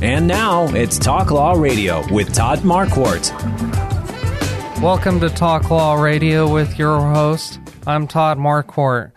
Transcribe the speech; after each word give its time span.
And 0.00 0.28
now 0.28 0.72
it's 0.76 0.96
Talk 0.96 1.32
Law 1.32 1.54
Radio 1.54 2.04
with 2.14 2.32
Todd 2.32 2.60
Marquardt. 2.60 3.32
Welcome 4.80 5.18
to 5.18 5.28
Talk 5.28 5.70
Law 5.70 5.94
Radio 5.94 6.48
with 6.48 6.78
your 6.78 7.00
host. 7.00 7.58
I'm 7.84 8.06
Todd 8.06 8.38
Marquardt. 8.38 9.10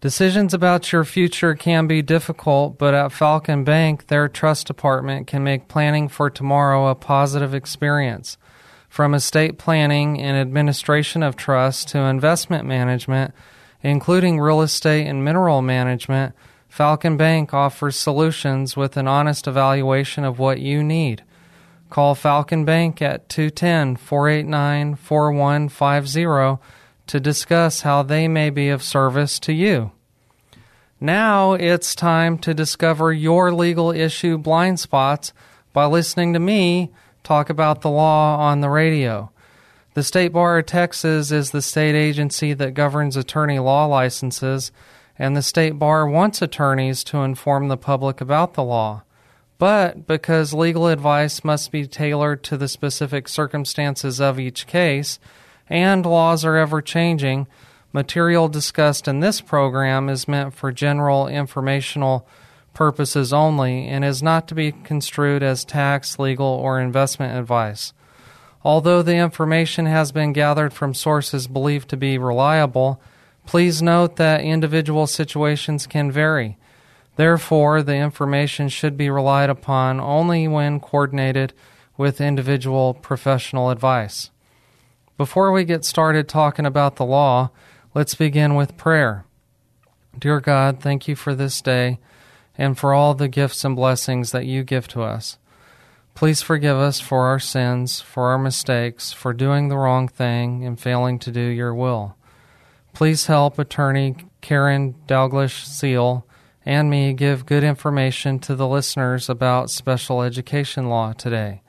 Decisions 0.00 0.54
about 0.54 0.92
your 0.92 1.02
future 1.02 1.56
can 1.56 1.88
be 1.88 2.02
difficult, 2.02 2.78
but 2.78 2.94
at 2.94 3.10
Falcon 3.10 3.64
Bank, 3.64 4.06
their 4.06 4.28
trust 4.28 4.68
department 4.68 5.26
can 5.26 5.42
make 5.42 5.66
planning 5.66 6.06
for 6.06 6.30
tomorrow 6.30 6.86
a 6.86 6.94
positive 6.94 7.52
experience. 7.52 8.38
From 8.88 9.12
estate 9.12 9.58
planning 9.58 10.20
and 10.20 10.36
administration 10.36 11.24
of 11.24 11.34
trusts 11.34 11.84
to 11.86 11.98
investment 11.98 12.64
management, 12.64 13.34
including 13.82 14.38
real 14.38 14.62
estate 14.62 15.08
and 15.08 15.24
mineral 15.24 15.62
management, 15.62 16.32
Falcon 16.70 17.16
Bank 17.16 17.52
offers 17.52 17.96
solutions 17.96 18.76
with 18.76 18.96
an 18.96 19.08
honest 19.08 19.48
evaluation 19.48 20.22
of 20.22 20.38
what 20.38 20.60
you 20.60 20.84
need. 20.84 21.24
Call 21.90 22.14
Falcon 22.14 22.64
Bank 22.64 23.02
at 23.02 23.28
210 23.28 23.96
489 23.96 24.94
4150 24.94 26.62
to 27.08 27.20
discuss 27.20 27.80
how 27.80 28.04
they 28.04 28.28
may 28.28 28.50
be 28.50 28.68
of 28.68 28.84
service 28.84 29.40
to 29.40 29.52
you. 29.52 29.90
Now 31.00 31.54
it's 31.54 31.96
time 31.96 32.38
to 32.38 32.54
discover 32.54 33.12
your 33.12 33.52
legal 33.52 33.90
issue 33.90 34.38
blind 34.38 34.78
spots 34.78 35.32
by 35.72 35.86
listening 35.86 36.34
to 36.34 36.38
me 36.38 36.92
talk 37.24 37.50
about 37.50 37.80
the 37.80 37.90
law 37.90 38.38
on 38.38 38.60
the 38.60 38.70
radio. 38.70 39.32
The 39.94 40.04
State 40.04 40.32
Bar 40.32 40.58
of 40.58 40.66
Texas 40.66 41.32
is 41.32 41.50
the 41.50 41.62
state 41.62 41.96
agency 41.96 42.52
that 42.52 42.74
governs 42.74 43.16
attorney 43.16 43.58
law 43.58 43.86
licenses 43.86 44.70
and 45.20 45.36
the 45.36 45.42
state 45.42 45.78
bar 45.78 46.08
wants 46.08 46.40
attorneys 46.40 47.04
to 47.04 47.18
inform 47.18 47.68
the 47.68 47.76
public 47.76 48.22
about 48.22 48.54
the 48.54 48.64
law. 48.64 49.02
But 49.58 50.06
because 50.06 50.54
legal 50.54 50.86
advice 50.86 51.44
must 51.44 51.70
be 51.70 51.86
tailored 51.86 52.42
to 52.44 52.56
the 52.56 52.68
specific 52.68 53.28
circumstances 53.28 54.18
of 54.18 54.40
each 54.40 54.66
case, 54.66 55.18
and 55.68 56.06
laws 56.06 56.42
are 56.42 56.56
ever 56.56 56.80
changing, 56.80 57.46
material 57.92 58.48
discussed 58.48 59.06
in 59.06 59.20
this 59.20 59.42
program 59.42 60.08
is 60.08 60.26
meant 60.26 60.54
for 60.54 60.72
general 60.72 61.28
informational 61.28 62.26
purposes 62.72 63.30
only 63.30 63.88
and 63.88 64.06
is 64.06 64.22
not 64.22 64.48
to 64.48 64.54
be 64.54 64.72
construed 64.72 65.42
as 65.42 65.66
tax, 65.66 66.18
legal, 66.18 66.46
or 66.46 66.80
investment 66.80 67.38
advice. 67.38 67.92
Although 68.64 69.02
the 69.02 69.16
information 69.16 69.84
has 69.84 70.12
been 70.12 70.32
gathered 70.32 70.72
from 70.72 70.94
sources 70.94 71.46
believed 71.46 71.90
to 71.90 71.98
be 71.98 72.16
reliable, 72.16 73.02
Please 73.50 73.82
note 73.82 74.14
that 74.14 74.42
individual 74.42 75.08
situations 75.08 75.88
can 75.88 76.12
vary. 76.12 76.56
Therefore, 77.16 77.82
the 77.82 77.96
information 77.96 78.68
should 78.68 78.96
be 78.96 79.10
relied 79.10 79.50
upon 79.50 79.98
only 79.98 80.46
when 80.46 80.78
coordinated 80.78 81.52
with 81.96 82.20
individual 82.20 82.94
professional 82.94 83.70
advice. 83.70 84.30
Before 85.18 85.50
we 85.50 85.64
get 85.64 85.84
started 85.84 86.28
talking 86.28 86.64
about 86.64 86.94
the 86.94 87.04
law, 87.04 87.50
let's 87.92 88.14
begin 88.14 88.54
with 88.54 88.76
prayer. 88.76 89.24
Dear 90.16 90.38
God, 90.38 90.78
thank 90.78 91.08
you 91.08 91.16
for 91.16 91.34
this 91.34 91.60
day 91.60 91.98
and 92.56 92.78
for 92.78 92.94
all 92.94 93.14
the 93.14 93.26
gifts 93.26 93.64
and 93.64 93.74
blessings 93.74 94.30
that 94.30 94.46
you 94.46 94.62
give 94.62 94.86
to 94.86 95.02
us. 95.02 95.38
Please 96.14 96.40
forgive 96.40 96.76
us 96.76 97.00
for 97.00 97.26
our 97.26 97.40
sins, 97.40 98.00
for 98.00 98.28
our 98.28 98.38
mistakes, 98.38 99.12
for 99.12 99.32
doing 99.32 99.66
the 99.66 99.76
wrong 99.76 100.06
thing 100.06 100.64
and 100.64 100.78
failing 100.78 101.18
to 101.18 101.32
do 101.32 101.40
your 101.40 101.74
will. 101.74 102.14
Please 102.92 103.26
help 103.26 103.58
attorney 103.58 104.16
Karen 104.40 104.94
Dalglish 105.06 105.64
Seal 105.64 106.26
and 106.66 106.90
me 106.90 107.12
give 107.12 107.46
good 107.46 107.64
information 107.64 108.38
to 108.40 108.54
the 108.54 108.68
listeners 108.68 109.28
about 109.28 109.70
special 109.70 110.22
education 110.22 110.88
law 110.88 111.12
today. 111.12 111.62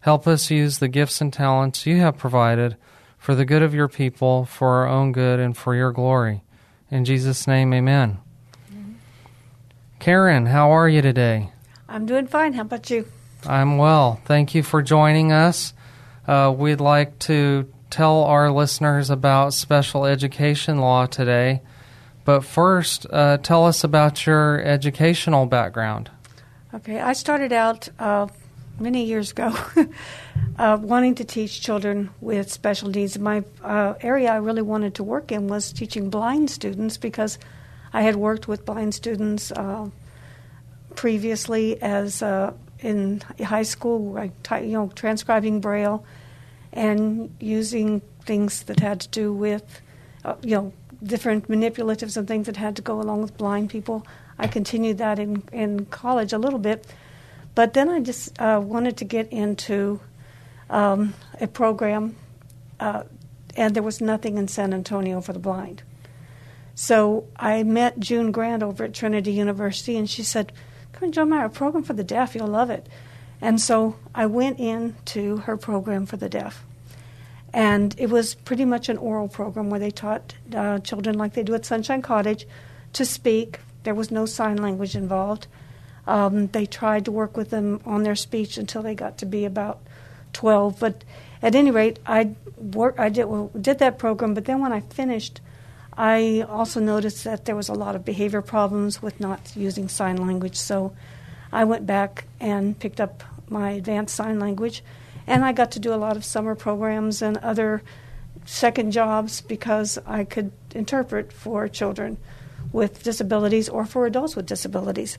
Help 0.00 0.26
us 0.26 0.50
use 0.50 0.78
the 0.78 0.88
gifts 0.88 1.20
and 1.20 1.32
talents 1.32 1.86
you 1.86 1.98
have 1.98 2.16
provided 2.16 2.76
for 3.18 3.34
the 3.34 3.44
good 3.44 3.62
of 3.62 3.74
your 3.74 3.88
people, 3.88 4.46
for 4.46 4.68
our 4.76 4.88
own 4.88 5.12
good, 5.12 5.40
and 5.40 5.56
for 5.56 5.74
your 5.74 5.92
glory. 5.92 6.42
In 6.90 7.04
Jesus' 7.04 7.46
name, 7.46 7.74
amen. 7.74 8.18
Mm-hmm. 8.72 8.92
Karen, 9.98 10.46
how 10.46 10.70
are 10.70 10.88
you 10.88 11.02
today? 11.02 11.52
I'm 11.88 12.06
doing 12.06 12.26
fine. 12.26 12.54
How 12.54 12.62
about 12.62 12.88
you? 12.88 13.06
I'm 13.46 13.76
well. 13.76 14.20
Thank 14.24 14.54
you 14.54 14.62
for 14.62 14.80
joining 14.80 15.32
us. 15.32 15.74
Uh, 16.26 16.54
we'd 16.56 16.80
like 16.80 17.18
to 17.20 17.70
tell 17.90 18.24
our 18.24 18.50
listeners 18.50 19.10
about 19.10 19.52
special 19.52 20.06
education 20.06 20.78
law 20.78 21.06
today. 21.06 21.60
But 22.24 22.44
first, 22.44 23.06
uh, 23.10 23.38
tell 23.38 23.66
us 23.66 23.82
about 23.82 24.26
your 24.26 24.60
educational 24.62 25.46
background. 25.46 26.10
Okay, 26.72 27.00
I 27.00 27.12
started 27.14 27.52
out 27.52 27.88
uh, 27.98 28.28
many 28.78 29.04
years 29.04 29.32
ago 29.32 29.52
uh, 30.58 30.78
wanting 30.80 31.16
to 31.16 31.24
teach 31.24 31.60
children 31.60 32.10
with 32.20 32.50
special 32.50 32.90
needs. 32.90 33.18
My 33.18 33.42
uh, 33.62 33.94
area 34.00 34.32
I 34.32 34.36
really 34.36 34.62
wanted 34.62 34.94
to 34.96 35.02
work 35.02 35.32
in 35.32 35.48
was 35.48 35.72
teaching 35.72 36.10
blind 36.10 36.50
students 36.50 36.96
because 36.96 37.38
I 37.92 38.02
had 38.02 38.16
worked 38.16 38.46
with 38.46 38.64
blind 38.64 38.94
students 38.94 39.50
uh, 39.50 39.88
previously 40.94 41.80
as 41.82 42.22
uh, 42.22 42.52
in 42.78 43.22
high 43.42 43.62
school, 43.62 44.30
you 44.52 44.66
know, 44.68 44.92
transcribing 44.94 45.60
Braille 45.60 46.04
and 46.72 47.34
using 47.40 48.00
things 48.24 48.64
that 48.64 48.80
had 48.80 49.00
to 49.00 49.08
do 49.08 49.32
with, 49.32 49.80
uh, 50.24 50.34
you 50.42 50.54
know, 50.54 50.72
different 51.02 51.48
manipulatives 51.48 52.16
and 52.16 52.28
things 52.28 52.46
that 52.46 52.56
had 52.56 52.76
to 52.76 52.82
go 52.82 53.00
along 53.00 53.22
with 53.22 53.36
blind 53.36 53.70
people. 53.70 54.06
I 54.38 54.46
continued 54.46 54.98
that 54.98 55.18
in, 55.18 55.42
in 55.52 55.86
college 55.86 56.32
a 56.32 56.38
little 56.38 56.58
bit. 56.58 56.86
But 57.54 57.74
then 57.74 57.88
I 57.88 58.00
just 58.00 58.40
uh, 58.40 58.60
wanted 58.62 58.96
to 58.98 59.04
get 59.04 59.32
into 59.32 60.00
um, 60.68 61.14
a 61.40 61.46
program, 61.46 62.16
uh, 62.78 63.02
and 63.56 63.74
there 63.74 63.82
was 63.82 64.00
nothing 64.00 64.38
in 64.38 64.46
San 64.48 64.72
Antonio 64.72 65.20
for 65.20 65.32
the 65.32 65.38
blind. 65.38 65.82
So 66.74 67.26
I 67.36 67.62
met 67.64 67.98
June 67.98 68.30
Grant 68.30 68.62
over 68.62 68.84
at 68.84 68.94
Trinity 68.94 69.32
University, 69.32 69.96
and 69.96 70.08
she 70.08 70.22
said, 70.22 70.52
Come 70.92 71.04
and 71.04 71.14
join 71.14 71.28
my 71.28 71.46
program 71.48 71.82
for 71.82 71.92
the 71.92 72.04
deaf, 72.04 72.34
you'll 72.34 72.46
love 72.46 72.70
it. 72.70 72.88
And 73.40 73.60
so 73.60 73.96
I 74.14 74.26
went 74.26 74.58
into 74.58 75.38
her 75.38 75.56
program 75.56 76.06
for 76.06 76.16
the 76.16 76.28
deaf. 76.28 76.64
And 77.52 77.94
it 77.98 78.10
was 78.10 78.34
pretty 78.34 78.64
much 78.64 78.88
an 78.88 78.96
oral 78.98 79.28
program 79.28 79.70
where 79.70 79.80
they 79.80 79.90
taught 79.90 80.34
uh, 80.54 80.78
children, 80.80 81.18
like 81.18 81.34
they 81.34 81.42
do 81.42 81.54
at 81.54 81.64
Sunshine 81.64 82.02
Cottage, 82.02 82.46
to 82.92 83.04
speak. 83.04 83.60
There 83.82 83.94
was 83.94 84.10
no 84.10 84.26
sign 84.26 84.56
language 84.56 84.94
involved. 84.94 85.46
Um, 86.06 86.48
they 86.48 86.66
tried 86.66 87.04
to 87.06 87.12
work 87.12 87.36
with 87.36 87.50
them 87.50 87.80
on 87.84 88.02
their 88.02 88.14
speech 88.14 88.56
until 88.56 88.82
they 88.82 88.94
got 88.94 89.18
to 89.18 89.26
be 89.26 89.44
about 89.44 89.80
12. 90.32 90.78
But 90.78 91.04
at 91.42 91.54
any 91.54 91.70
rate, 91.70 91.98
I, 92.06 92.34
I 92.98 93.08
did, 93.08 93.24
well, 93.24 93.50
did 93.58 93.78
that 93.78 93.98
program, 93.98 94.34
but 94.34 94.44
then 94.44 94.60
when 94.60 94.72
I 94.72 94.80
finished, 94.80 95.40
I 95.96 96.46
also 96.48 96.80
noticed 96.80 97.24
that 97.24 97.46
there 97.46 97.56
was 97.56 97.68
a 97.68 97.74
lot 97.74 97.96
of 97.96 98.04
behavior 98.04 98.42
problems 98.42 99.02
with 99.02 99.18
not 99.20 99.52
using 99.56 99.88
sign 99.88 100.16
language. 100.16 100.56
So 100.56 100.94
I 101.52 101.64
went 101.64 101.86
back 101.86 102.26
and 102.38 102.78
picked 102.78 103.00
up 103.00 103.24
my 103.50 103.70
advanced 103.72 104.14
sign 104.14 104.38
language, 104.38 104.82
and 105.26 105.44
I 105.44 105.52
got 105.52 105.72
to 105.72 105.80
do 105.80 105.92
a 105.92 105.96
lot 105.96 106.16
of 106.16 106.24
summer 106.24 106.54
programs 106.54 107.22
and 107.22 107.36
other 107.38 107.82
second 108.44 108.92
jobs 108.92 109.40
because 109.40 109.98
I 110.06 110.24
could 110.24 110.52
interpret 110.74 111.32
for 111.32 111.68
children 111.68 112.16
with 112.72 113.02
disabilities 113.02 113.68
or 113.68 113.84
for 113.84 114.06
adults 114.06 114.36
with 114.36 114.46
disabilities. 114.46 115.18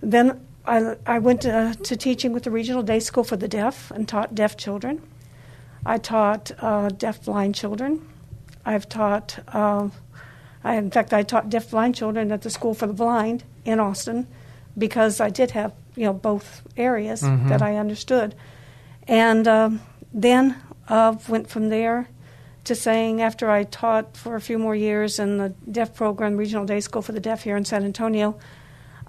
Then 0.00 0.46
I, 0.66 0.96
I 1.06 1.18
went 1.18 1.42
to, 1.42 1.76
to, 1.80 1.96
teaching 1.96 2.32
with 2.32 2.44
the 2.44 2.50
Regional 2.50 2.82
Day 2.82 3.00
School 3.00 3.24
for 3.24 3.36
the 3.36 3.48
Deaf 3.48 3.90
and 3.90 4.08
taught 4.08 4.34
deaf 4.34 4.56
children. 4.56 5.02
I 5.84 5.98
taught 5.98 6.50
uh, 6.58 6.88
deaf 6.88 7.24
blind 7.24 7.54
children. 7.54 8.06
I've 8.64 8.88
taught, 8.88 9.38
uh, 9.48 9.88
I, 10.64 10.74
in 10.74 10.90
fact, 10.90 11.12
I 11.12 11.22
taught 11.22 11.48
deaf 11.48 11.70
blind 11.70 11.94
children 11.94 12.32
at 12.32 12.42
the 12.42 12.50
School 12.50 12.74
for 12.74 12.86
the 12.86 12.92
Blind 12.92 13.44
in 13.64 13.78
Austin 13.78 14.26
because 14.76 15.20
I 15.20 15.30
did 15.30 15.52
have 15.52 15.72
you 15.94 16.04
know 16.04 16.12
both 16.12 16.62
areas 16.76 17.22
mm-hmm. 17.22 17.48
that 17.48 17.62
I 17.62 17.76
understood, 17.76 18.34
and 19.08 19.46
um, 19.48 19.80
then 20.12 20.56
uh, 20.88 21.16
went 21.28 21.48
from 21.48 21.68
there 21.68 22.08
to 22.64 22.74
saying 22.74 23.22
after 23.22 23.50
I 23.50 23.62
taught 23.64 24.16
for 24.16 24.34
a 24.34 24.40
few 24.40 24.58
more 24.58 24.74
years 24.74 25.18
in 25.18 25.38
the 25.38 25.50
deaf 25.70 25.94
program, 25.94 26.36
Regional 26.36 26.66
Day 26.66 26.80
School 26.80 27.00
for 27.00 27.12
the 27.12 27.20
Deaf 27.20 27.44
here 27.44 27.56
in 27.56 27.64
San 27.64 27.84
Antonio, 27.84 28.38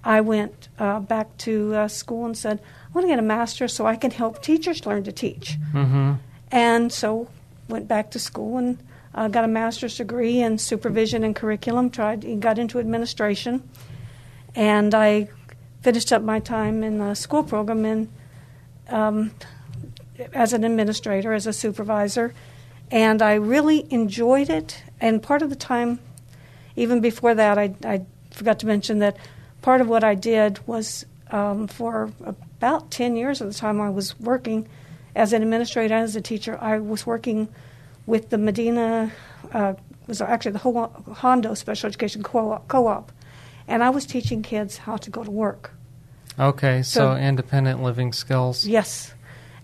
I 0.04 0.20
went 0.20 0.68
uh, 0.78 1.00
back 1.00 1.36
to 1.38 1.74
uh, 1.74 1.88
school 1.88 2.24
and 2.24 2.36
said, 2.36 2.60
I 2.60 2.90
want 2.92 3.04
to 3.04 3.08
get 3.08 3.18
a 3.18 3.22
master's 3.22 3.74
so 3.74 3.84
I 3.84 3.96
can 3.96 4.12
help 4.12 4.42
teachers 4.42 4.86
learn 4.86 5.02
to 5.04 5.12
teach. 5.12 5.58
Mm-hmm. 5.72 6.14
And 6.52 6.92
so 6.92 7.28
went 7.68 7.88
back 7.88 8.12
to 8.12 8.18
school 8.18 8.58
and 8.58 8.78
uh, 9.14 9.28
got 9.28 9.44
a 9.44 9.48
master's 9.48 9.96
degree 9.96 10.40
in 10.40 10.58
supervision 10.58 11.24
and 11.24 11.34
curriculum. 11.34 11.90
Tried 11.90 12.40
got 12.40 12.58
into 12.58 12.78
administration, 12.78 13.68
and 14.54 14.94
I 14.94 15.28
finished 15.82 16.12
up 16.12 16.22
my 16.22 16.40
time 16.40 16.82
in 16.82 16.98
the 16.98 17.14
school 17.14 17.42
program 17.42 17.84
in 17.84 18.08
um, 18.88 19.32
as 20.32 20.52
an 20.52 20.64
administrator, 20.64 21.32
as 21.32 21.46
a 21.46 21.52
supervisor, 21.52 22.34
and 22.90 23.22
I 23.22 23.34
really 23.34 23.86
enjoyed 23.92 24.50
it. 24.50 24.82
And 25.00 25.22
part 25.22 25.42
of 25.42 25.50
the 25.50 25.56
time, 25.56 26.00
even 26.74 27.00
before 27.00 27.34
that, 27.34 27.58
I, 27.58 27.74
I 27.84 28.04
forgot 28.30 28.58
to 28.60 28.66
mention 28.66 28.98
that 29.00 29.16
part 29.62 29.80
of 29.80 29.88
what 29.88 30.02
I 30.02 30.14
did 30.14 30.66
was 30.66 31.04
um, 31.30 31.68
for 31.68 32.12
about 32.24 32.90
10 32.90 33.16
years 33.16 33.40
of 33.40 33.48
the 33.48 33.54
time 33.54 33.80
I 33.80 33.90
was 33.90 34.18
working 34.18 34.68
as 35.14 35.32
an 35.32 35.42
administrator 35.42 35.94
and 35.94 36.04
as 36.04 36.16
a 36.16 36.20
teacher, 36.20 36.58
I 36.60 36.78
was 36.78 37.06
working 37.06 37.48
with 38.06 38.30
the 38.30 38.38
Medina, 38.38 39.12
uh, 39.52 39.74
was 40.06 40.20
actually 40.20 40.52
the 40.52 40.58
Hondo 41.14 41.54
Special 41.54 41.88
Education 41.88 42.22
Co-op, 42.22 43.12
and 43.68 43.84
I 43.84 43.90
was 43.90 44.04
teaching 44.04 44.42
kids 44.42 44.78
how 44.78 44.96
to 44.96 45.10
go 45.10 45.22
to 45.22 45.30
work. 45.30 45.70
Okay, 46.38 46.82
so, 46.82 47.00
so 47.00 47.16
independent 47.16 47.82
living 47.82 48.12
skills. 48.12 48.66
Yes, 48.66 49.14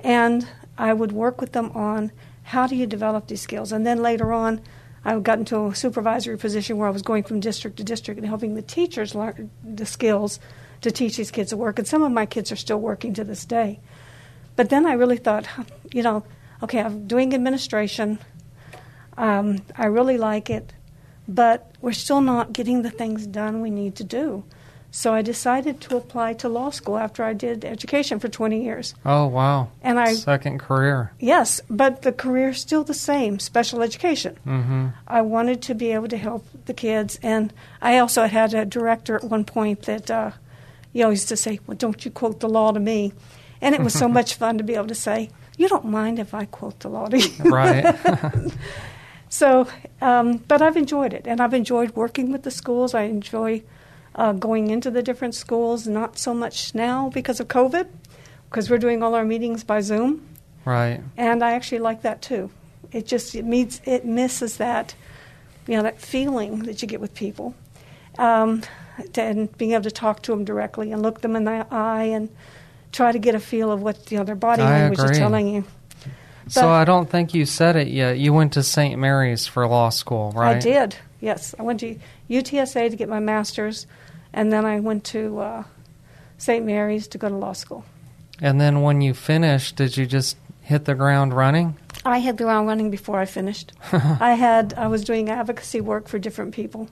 and 0.01 0.47
I 0.79 0.93
would 0.93 1.11
work 1.11 1.41
with 1.41 1.53
them 1.53 1.73
on 1.73 2.13
how 2.45 2.69
do 2.69 2.77
you 2.77 2.87
develop 2.87 3.27
these 3.27 3.41
skills, 3.41 3.73
and 3.73 3.85
then 3.85 4.03
later 4.03 4.33
on, 4.33 4.61
I 5.05 5.19
got 5.19 5.39
into 5.39 5.67
a 5.67 5.75
supervisory 5.75 6.39
position 6.39 6.79
where 6.79 6.89
I 6.89 6.93
was 6.93 7.03
going 7.03 7.25
from 7.25 7.41
district 7.41 7.77
to 7.77 7.85
district 7.85 8.19
and 8.19 8.27
helping 8.27 8.55
the 8.55 8.63
teachers 8.63 9.15
learn 9.15 9.51
the 9.63 9.85
skills 9.85 10.41
to 10.81 10.91
teach 10.91 11.17
these 11.17 11.31
kids 11.31 11.51
to 11.51 11.57
work. 11.57 11.79
And 11.79 11.87
some 11.87 12.03
of 12.03 12.13
my 12.13 12.27
kids 12.27 12.51
are 12.51 12.57
still 12.57 12.81
working 12.81 13.13
to 13.15 13.25
this 13.25 13.45
day. 13.45 13.81
But 14.57 14.71
then 14.71 14.87
I 14.87 14.93
really 14.95 15.19
thought, 15.19 15.47
you 15.93 16.03
know, 16.03 16.25
okay, 16.63 16.81
I'm 16.81 17.07
doing 17.07 17.35
administration. 17.35 18.19
Um, 19.17 19.63
I 19.77 19.87
really 19.87 20.17
like 20.17 20.49
it, 20.49 20.73
but 21.29 21.71
we're 21.81 21.93
still 21.93 22.21
not 22.21 22.53
getting 22.53 22.83
the 22.83 22.91
things 22.91 23.27
done 23.27 23.61
we 23.61 23.71
need 23.71 23.97
to 23.97 24.05
do. 24.05 24.45
So 24.91 25.13
I 25.13 25.23
decided 25.23 25.81
to 25.81 25.97
apply 25.97 26.35
to 26.35 26.49
law 26.49 26.71
school 26.71 26.99
after 26.99 27.25
I 27.25 27.33
did 27.33 27.65
education 27.65 28.21
for 28.21 28.29
20 28.29 28.63
years. 28.63 28.95
Oh, 29.05 29.27
wow. 29.27 29.71
And 29.83 29.99
I 29.99 30.15
second 30.15 30.61
career. 30.61 31.11
Yes, 31.19 31.61
but 31.69 32.03
the 32.03 32.13
career 32.13 32.51
is 32.51 32.61
still 32.61 32.85
the 32.85 32.95
same, 32.95 33.41
special 33.41 33.83
education. 33.83 34.39
Mm-hmm. 34.47 34.89
I 35.09 35.23
wanted 35.23 35.63
to 35.63 35.75
be 35.75 35.91
able 35.91 36.07
to 36.09 36.17
help 36.17 36.47
the 36.67 36.75
kids 36.75 37.19
and 37.25 37.53
I 37.83 37.99
also 37.99 38.27
had 38.27 38.55
a 38.55 38.65
director 38.65 39.17
at 39.17 39.25
one 39.25 39.45
point 39.45 39.83
that 39.83 40.13
uh, 40.13 40.31
he 40.93 41.03
always 41.03 41.23
used 41.23 41.29
to 41.31 41.37
say, 41.37 41.59
"Well, 41.67 41.77
don't 41.77 42.05
you 42.05 42.13
quote 42.13 42.39
the 42.39 42.49
law 42.49 42.71
to 42.71 42.79
me?" 42.79 43.13
And 43.61 43.75
it 43.75 43.83
was 43.83 43.95
so 43.95 44.07
much 44.19 44.35
fun 44.35 44.59
to 44.59 44.65
be 44.65 44.77
able 44.77 44.87
to 44.87 44.95
say, 44.95 45.29
"You 45.59 45.69
don't 45.69 45.87
mind 45.87 46.21
if 46.21 46.33
I 46.33 46.45
quote 46.45 46.79
the 46.79 46.89
law 46.89 47.09
to 47.09 47.19
you." 47.19 47.51
Right. 47.51 47.85
so, 49.35 49.67
um, 50.01 50.37
but 50.47 50.63
I've 50.63 50.77
enjoyed 50.77 51.13
it, 51.13 51.27
and 51.27 51.41
I've 51.41 51.55
enjoyed 51.55 51.97
working 51.97 52.31
with 52.31 52.45
the 52.45 52.53
schools. 52.53 52.95
I 52.95 53.03
enjoy 53.03 53.65
uh, 54.15 54.33
going 54.33 54.71
into 54.71 54.93
the 54.93 55.03
different 55.03 55.35
schools, 55.35 55.89
not 55.89 56.17
so 56.19 56.33
much 56.33 56.73
now 56.73 57.11
because 57.11 57.41
of 57.41 57.49
COVID, 57.49 57.89
because 58.49 58.71
we're 58.71 58.79
doing 58.79 59.03
all 59.03 59.17
our 59.17 59.25
meetings 59.25 59.65
by 59.65 59.81
Zoom. 59.81 60.25
Right. 60.65 61.01
And 61.17 61.43
I 61.43 61.55
actually 61.55 61.81
like 61.81 62.03
that 62.03 62.23
too. 62.23 62.49
It 62.93 63.09
just 63.09 63.35
it 63.35 63.45
meets 63.45 63.81
it 63.85 64.05
misses 64.05 64.59
that 64.59 64.95
you 65.67 65.77
know 65.77 65.83
that 65.83 66.01
feeling 66.01 66.61
that 66.67 66.81
you 66.81 66.87
get 66.87 67.01
with 67.01 67.13
people, 67.17 67.57
um, 68.19 68.63
and 69.17 69.59
being 69.59 69.73
able 69.73 69.83
to 69.83 69.91
talk 69.91 70.23
to 70.23 70.31
them 70.31 70.45
directly 70.45 70.93
and 70.93 71.03
look 71.03 71.23
them 71.23 71.35
in 71.35 71.43
the 71.43 71.67
eye 71.73 72.05
and 72.05 72.29
try 72.93 73.11
to 73.11 73.19
get 73.19 73.35
a 73.35 73.41
feel 73.41 73.73
of 73.73 73.83
what 73.83 74.13
you 74.13 74.19
know, 74.19 74.23
their 74.23 74.37
body 74.37 74.63
I 74.63 74.83
language 74.83 75.01
agree. 75.01 75.11
is 75.11 75.19
telling 75.19 75.49
you. 75.49 75.65
But 76.45 76.53
so 76.53 76.69
I 76.69 76.85
don't 76.85 77.09
think 77.09 77.35
you 77.35 77.47
said 77.47 77.77
it 77.77 77.89
yet. 77.89 78.19
You 78.19 78.33
went 78.33 78.53
to 78.55 78.63
St. 78.63 78.99
Mary's 78.99 79.47
for 79.47 79.67
law 79.67 79.89
school, 79.89 80.33
right? 80.33 80.57
I 80.57 80.61
did. 80.61 80.97
Yes, 81.21 81.55
I 81.59 81.63
went 81.63 81.81
to 81.81 81.99
UTSA 82.29 82.91
to 82.91 82.97
get 82.97 83.09
my 83.09 83.21
master's 83.21 83.87
and 84.35 84.53
then 84.53 84.67
I 84.67 84.81
went 84.81 85.05
to 85.05 85.39
uh, 85.39 85.65
St. 86.37 86.67
Mary's 86.67 87.07
to 87.09 87.19
go 87.19 87.29
to 87.29 87.37
law 87.37 87.53
school. 87.53 87.85
And 88.41 88.61
then 88.61 88.83
when 88.83 89.01
you 89.01 89.15
finished, 89.15 89.77
did 89.77 89.97
you 89.97 90.07
just 90.07 90.37
hit 90.61 90.85
the 90.85 90.95
ground 90.95 91.33
running? 91.33 91.77
I 92.05 92.19
hit 92.19 92.37
the 92.37 92.45
ground 92.45 92.67
running 92.67 92.91
before 92.91 93.21
I 93.21 93.25
finished. 93.25 93.73
I 93.93 94.35
had 94.35 94.75
I 94.75 94.89
was 94.89 95.05
doing 95.05 95.31
advocacy 95.31 95.81
work 95.81 96.09
for 96.09 96.19
different 96.19 96.53
people, 96.53 96.91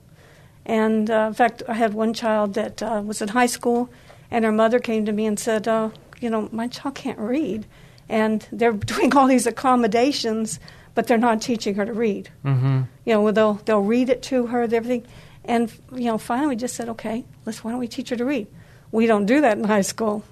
and 0.64 1.10
uh, 1.10 1.26
in 1.28 1.34
fact, 1.34 1.62
I 1.68 1.74
had 1.74 1.92
one 1.92 2.14
child 2.14 2.54
that 2.54 2.82
uh, 2.82 3.02
was 3.04 3.20
in 3.20 3.28
high 3.28 3.46
school, 3.46 3.90
and 4.30 4.44
her 4.44 4.52
mother 4.52 4.78
came 4.78 5.04
to 5.04 5.12
me 5.12 5.26
and 5.26 5.38
said, 5.38 5.66
uh, 5.68 5.90
"You 6.20 6.30
know, 6.30 6.48
my 6.52 6.68
child 6.68 6.94
can't 6.94 7.18
read, 7.18 7.66
and 8.08 8.46
they're 8.52 8.72
doing 8.94 9.14
all 9.16 9.26
these 9.26 9.46
accommodations, 9.46 10.60
but 10.94 11.06
they're 11.06 11.18
not 11.18 11.40
teaching 11.40 11.74
her 11.76 11.86
to 11.86 11.92
read. 11.92 12.30
Mm-hmm. 12.44 12.82
You 13.04 13.14
know, 13.14 13.30
they'll 13.30 13.54
they'll 13.54 13.80
read 13.82 14.08
it 14.08 14.22
to 14.24 14.46
her, 14.46 14.62
everything." 14.62 15.06
And 15.44 15.72
you 15.92 16.04
know, 16.04 16.18
finally, 16.18 16.48
we 16.48 16.56
just 16.56 16.76
said, 16.76 16.88
okay, 16.90 17.24
let's. 17.44 17.64
Why 17.64 17.70
don't 17.70 17.80
we 17.80 17.88
teach 17.88 18.10
her 18.10 18.16
to 18.16 18.24
read? 18.24 18.46
We 18.90 19.06
don't 19.06 19.26
do 19.26 19.40
that 19.40 19.58
in 19.58 19.64
high 19.64 19.82
school. 19.82 20.22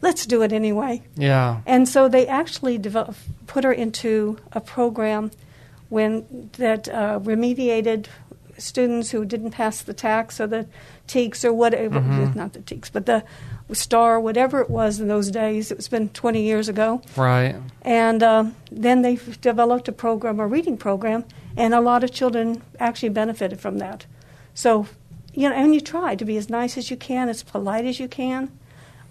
Let's 0.00 0.26
do 0.26 0.42
it 0.42 0.52
anyway. 0.52 1.02
Yeah. 1.14 1.60
And 1.64 1.88
so 1.88 2.08
they 2.08 2.26
actually 2.26 2.76
develop, 2.76 3.14
put 3.46 3.62
her 3.62 3.72
into 3.72 4.36
a 4.50 4.60
program 4.60 5.30
when 5.90 6.50
that 6.54 6.88
uh, 6.88 7.20
remediated 7.20 8.06
students 8.62 9.10
who 9.10 9.24
didn't 9.24 9.50
pass 9.50 9.82
the 9.82 9.94
TAKS 9.94 10.40
or 10.40 10.46
the 10.46 10.66
TEKS 11.06 11.44
or 11.44 11.52
whatever, 11.52 12.00
mm-hmm. 12.00 12.38
not 12.38 12.52
the 12.52 12.60
TEKS, 12.60 12.90
but 12.92 13.06
the 13.06 13.24
STAAR, 13.72 14.20
whatever 14.20 14.60
it 14.60 14.70
was 14.70 15.00
in 15.00 15.08
those 15.08 15.30
days. 15.30 15.70
It's 15.70 15.88
been 15.88 16.08
20 16.10 16.42
years 16.42 16.68
ago. 16.68 17.02
Right. 17.16 17.56
And 17.82 18.22
uh, 18.22 18.44
then 18.70 19.02
they 19.02 19.16
developed 19.40 19.88
a 19.88 19.92
program, 19.92 20.40
a 20.40 20.46
reading 20.46 20.76
program, 20.76 21.24
and 21.56 21.74
a 21.74 21.80
lot 21.80 22.04
of 22.04 22.12
children 22.12 22.62
actually 22.78 23.10
benefited 23.10 23.60
from 23.60 23.78
that. 23.78 24.06
So, 24.54 24.86
you 25.32 25.48
know, 25.48 25.54
and 25.54 25.74
you 25.74 25.80
try 25.80 26.14
to 26.14 26.24
be 26.24 26.36
as 26.36 26.48
nice 26.48 26.76
as 26.76 26.90
you 26.90 26.96
can, 26.96 27.28
as 27.28 27.42
polite 27.42 27.84
as 27.84 27.98
you 27.98 28.08
can. 28.08 28.50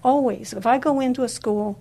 Always. 0.04 0.54
If 0.54 0.66
I 0.66 0.78
go 0.78 1.00
into 1.00 1.24
a 1.24 1.30
school, 1.30 1.80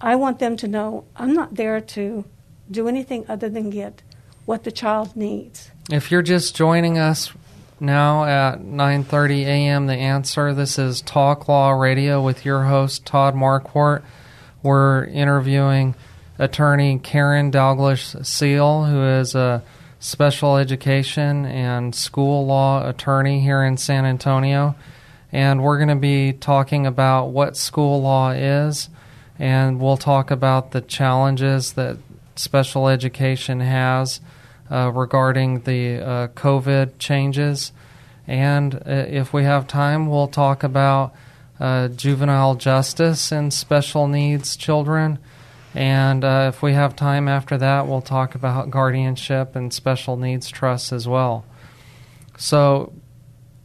I 0.00 0.16
want 0.16 0.38
them 0.38 0.56
to 0.58 0.68
know 0.68 1.04
I'm 1.16 1.34
not 1.34 1.54
there 1.54 1.80
to 1.80 2.24
do 2.70 2.88
anything 2.88 3.24
other 3.28 3.48
than 3.48 3.70
get 3.70 4.02
what 4.50 4.64
the 4.64 4.72
child 4.72 5.14
needs. 5.14 5.70
If 5.92 6.10
you're 6.10 6.22
just 6.22 6.56
joining 6.56 6.98
us 6.98 7.32
now 7.78 8.24
at 8.24 8.60
9:30 8.60 9.44
a.m. 9.44 9.86
The 9.86 9.94
Answer. 9.94 10.52
This 10.52 10.76
is 10.76 11.02
Talk 11.02 11.46
Law 11.46 11.70
Radio 11.70 12.20
with 12.20 12.44
your 12.44 12.64
host 12.64 13.06
Todd 13.06 13.36
Marquardt. 13.36 14.02
We're 14.60 15.04
interviewing 15.04 15.94
attorney 16.36 16.98
Karen 16.98 17.52
Dalglish 17.52 18.26
Seal, 18.26 18.86
who 18.86 19.04
is 19.04 19.36
a 19.36 19.62
special 20.00 20.56
education 20.56 21.46
and 21.46 21.94
school 21.94 22.44
law 22.44 22.88
attorney 22.88 23.40
here 23.42 23.62
in 23.62 23.76
San 23.76 24.04
Antonio. 24.04 24.74
And 25.30 25.62
we're 25.62 25.78
going 25.78 25.90
to 25.90 25.94
be 25.94 26.32
talking 26.32 26.88
about 26.88 27.26
what 27.26 27.56
school 27.56 28.02
law 28.02 28.32
is, 28.32 28.88
and 29.38 29.78
we'll 29.78 29.96
talk 29.96 30.32
about 30.32 30.72
the 30.72 30.80
challenges 30.80 31.74
that 31.74 31.98
special 32.34 32.88
education 32.88 33.60
has 33.60 34.20
uh, 34.70 34.90
regarding 34.94 35.60
the 35.60 35.98
uh, 35.98 36.28
COVID 36.28 36.98
changes. 36.98 37.72
And 38.26 38.74
uh, 38.74 38.80
if 38.86 39.32
we 39.32 39.44
have 39.44 39.66
time, 39.66 40.06
we'll 40.06 40.28
talk 40.28 40.62
about 40.62 41.14
uh, 41.58 41.88
juvenile 41.88 42.54
justice 42.54 43.32
and 43.32 43.52
special 43.52 44.08
needs 44.08 44.56
children 44.56 45.18
and 45.74 46.24
uh, 46.24 46.50
if 46.52 46.62
we 46.62 46.72
have 46.72 46.96
time 46.96 47.28
after 47.28 47.56
that, 47.58 47.86
we'll 47.86 48.02
talk 48.02 48.34
about 48.34 48.70
guardianship 48.70 49.54
and 49.54 49.72
special 49.72 50.16
needs 50.16 50.48
trusts 50.48 50.92
as 50.92 51.06
well. 51.06 51.44
So, 52.36 52.92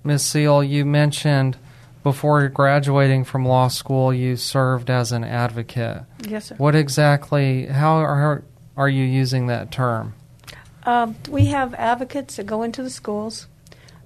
Ms. 0.04 0.24
Seal, 0.24 0.64
you 0.64 0.86
mentioned 0.86 1.58
before 2.04 2.48
graduating 2.50 3.24
from 3.24 3.46
law 3.46 3.70
school, 3.70 4.14
you 4.14 4.36
served 4.36 4.92
as 4.92 5.12
an 5.12 5.24
advocate. 5.24 6.04
Yes, 6.28 6.46
sir. 6.46 6.56
What 6.58 6.76
exactly, 6.76 7.66
how 7.66 7.96
are, 7.96 8.44
are 8.78 8.90
you 8.90 9.04
using 9.04 9.48
that 9.48 9.72
term? 9.72 10.14
Um, 10.86 11.16
we 11.30 11.48
have 11.48 11.74
advocates 11.74 12.36
that 12.36 12.46
go 12.46 12.64
into 12.64 12.84
the 12.84 12.90
schools 12.90 13.48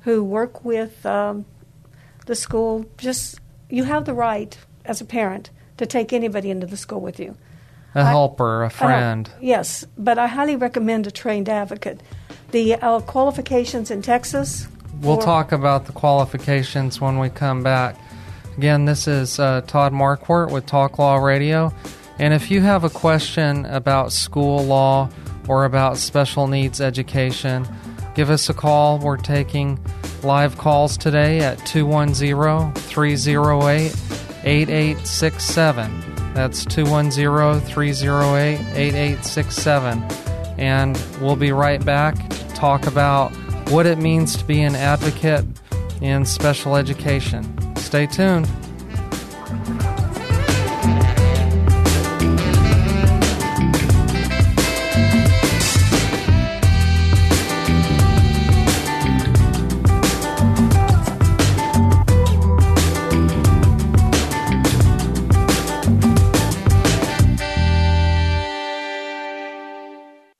who 0.01 0.24
work 0.24 0.63
with 0.63 1.05
um, 1.05 1.45
the 2.25 2.36
school. 2.36 2.86
Just, 2.98 3.39
you 3.69 3.83
have 3.83 4.05
the 4.05 4.13
right 4.13 4.57
as 4.86 5.01
a 5.01 5.05
parent 5.05 5.50
to 5.77 5.86
take 5.86 6.13
anybody 6.13 6.50
into 6.50 6.65
the 6.65 6.77
school 6.77 7.01
with 7.01 7.19
you. 7.19 7.36
A 7.95 8.05
helper, 8.05 8.63
a 8.63 8.69
friend. 8.69 9.29
yes, 9.41 9.86
but 9.98 10.19
I 10.19 10.27
highly 10.27 10.55
recommend 10.55 11.07
a 11.07 11.12
trained 11.12 11.50
advocate. 11.50 12.01
The 12.51 12.75
uh, 12.75 13.00
qualifications 13.01 13.89
in 13.89 14.01
Texas. 14.01 14.67
We'll 15.01 15.17
talk 15.17 15.51
about 15.51 15.86
the 15.86 15.91
qualifications 15.91 17.01
when 17.01 17.19
we 17.19 17.29
come 17.29 17.63
back. 17.63 17.95
Again, 18.57 18.86
this 18.86 19.07
is 19.07 19.39
uh, 19.39 19.62
Todd 19.62 19.93
Marquardt 19.93 20.51
with 20.51 20.65
Talk 20.65 21.00
Law 21.00 21.17
Radio. 21.17 21.74
And 22.19 22.33
if 22.33 22.51
you 22.51 22.62
have 22.62 22.83
a 22.83 22.89
question 22.89 23.65
about 23.65 24.12
school 24.12 24.63
law 24.65 25.09
or 25.50 25.65
about 25.65 25.98
special 25.98 26.48
needs 26.48 26.79
education, 26.79 27.68
give 28.15 28.29
us 28.29 28.50
a 28.50 28.53
call. 28.53 29.00
We're 29.00 29.18
taking 29.18 29.77
live 30.24 30.58
calls 30.58 30.96
today 30.96 31.39
at 31.39 31.58
210 31.65 32.74
308 32.74 33.96
8867. 34.46 36.34
That's 36.34 36.63
210 36.65 37.62
308 37.68 38.60
8867. 38.77 40.03
And 40.58 41.03
we'll 41.20 41.36
be 41.36 41.51
right 41.51 41.84
back 41.84 42.29
to 42.29 42.48
talk 42.50 42.86
about 42.86 43.32
what 43.70 43.86
it 43.86 43.98
means 43.98 44.38
to 44.38 44.46
be 44.46 44.62
an 44.62 44.75
advocate 44.75 45.46
in 46.01 46.25
special 46.25 46.75
education. 46.75 47.75
Stay 47.75 48.06
tuned. 48.06 48.48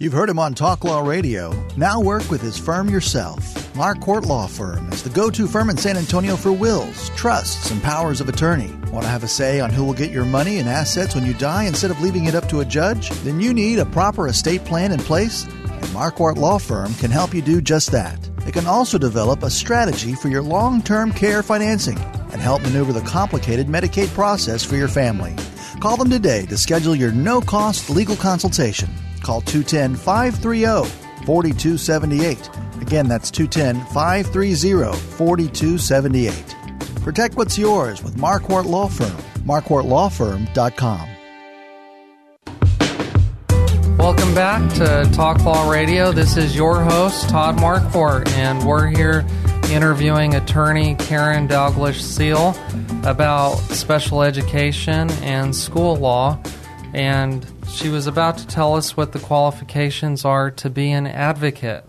You've 0.10 0.18
heard 0.18 0.30
him 0.32 0.39
on 0.39 0.56
Talk 0.56 0.84
Law 0.84 1.01
Radio. 1.01 1.54
Now 1.78 2.01
work 2.01 2.32
with 2.32 2.42
his 2.42 2.58
firm 2.58 2.89
yourself. 2.89 3.44
Marquardt 3.75 4.25
Law 4.25 4.48
Firm 4.48 4.92
is 4.92 5.04
the 5.04 5.10
go 5.12 5.30
to 5.30 5.46
firm 5.46 5.70
in 5.70 5.78
San 5.78 5.98
Antonio 5.98 6.36
for 6.36 6.51
wills, 6.51 7.10
trusts, 7.10 7.70
and 7.70 7.80
powers 7.84 8.20
of 8.20 8.28
attorney. 8.28 8.74
Want 8.92 9.04
to 9.04 9.08
have 9.08 9.24
a 9.24 9.28
say 9.28 9.60
on 9.60 9.70
who 9.70 9.84
will 9.84 9.94
get 9.94 10.10
your 10.10 10.25
money 10.25 10.58
and 10.58 10.68
assets 10.68 11.13
when 11.13 11.28
you 11.28 11.36
die 11.36 11.66
instead 11.66 11.92
of 11.92 12.01
leaving 12.01 12.25
it 12.25 12.34
up 12.34 12.50
to 12.50 12.62
a 12.62 12.66
judge? 12.66 13.12
Then 13.22 13.39
you 13.39 13.54
need 13.54 13.78
a 13.78 13.86
proper 13.86 14.28
estate 14.28 14.66
plan 14.66 14.92
in 14.92 15.00
place, 15.00 15.44
and 15.44 15.86
Marquardt 15.94 16.38
Law 16.38 16.58
Firm 16.58 16.92
can 16.96 17.12
help 17.12 17.32
you 17.32 17.44
do 17.44 17.62
just 17.62 17.92
that. 17.92 18.18
It 18.48 18.54
can 18.56 18.66
also 18.66 18.98
develop 18.98 19.44
a 19.44 19.50
strategy 19.51 20.16
for 20.16 20.30
your 20.30 20.42
long 20.42 20.82
term 20.82 21.12
care 21.12 21.44
financing 21.44 22.00
and 22.00 22.42
help 22.42 22.63
maneuver 22.63 22.94
the 22.94 23.01
complicated 23.01 23.68
Medicaid 23.68 24.08
process 24.16 24.63
for 24.63 24.75
your 24.75 24.88
family. 24.88 25.36
Call 25.80 25.98
them 25.98 26.10
today 26.10 26.48
to 26.48 26.58
schedule 26.58 26.96
your 26.96 27.12
no 27.12 27.42
cost 27.42 27.92
legal 27.92 28.16
consultation. 28.16 28.89
Call 29.21 29.41
210 29.41 29.95
530 29.95 30.89
4278. 31.25 32.49
Again, 32.81 33.07
that's 33.07 33.29
210 33.31 33.85
530 33.93 34.97
4278. 35.17 36.55
Protect 37.01 37.35
what's 37.35 37.57
yours 37.57 38.03
with 38.03 38.15
Marquardt 38.15 38.65
Law 38.65 38.88
Firm. 38.88 39.15
MarquardtLawFirm.com. 39.45 41.09
Welcome 43.97 44.33
back 44.33 44.73
to 44.75 45.09
Talk 45.13 45.43
Law 45.43 45.69
Radio. 45.69 46.11
This 46.11 46.38
is 46.38 46.55
your 46.55 46.83
host, 46.83 47.29
Todd 47.29 47.57
Marquardt, 47.57 48.29
and 48.29 48.65
we're 48.65 48.88
here 48.88 49.25
interviewing 49.71 50.35
attorney 50.35 50.95
Karen 50.95 51.47
Dalglish 51.47 51.99
Seal 52.01 52.55
about 53.03 53.55
special 53.57 54.21
education 54.21 55.09
and 55.21 55.55
school 55.55 55.95
law. 55.95 56.41
And 56.93 57.45
she 57.71 57.89
was 57.89 58.07
about 58.07 58.38
to 58.38 58.47
tell 58.47 58.75
us 58.75 58.97
what 58.97 59.11
the 59.11 59.19
qualifications 59.19 60.25
are 60.25 60.51
to 60.51 60.69
be 60.69 60.91
an 60.91 61.07
advocate. 61.07 61.85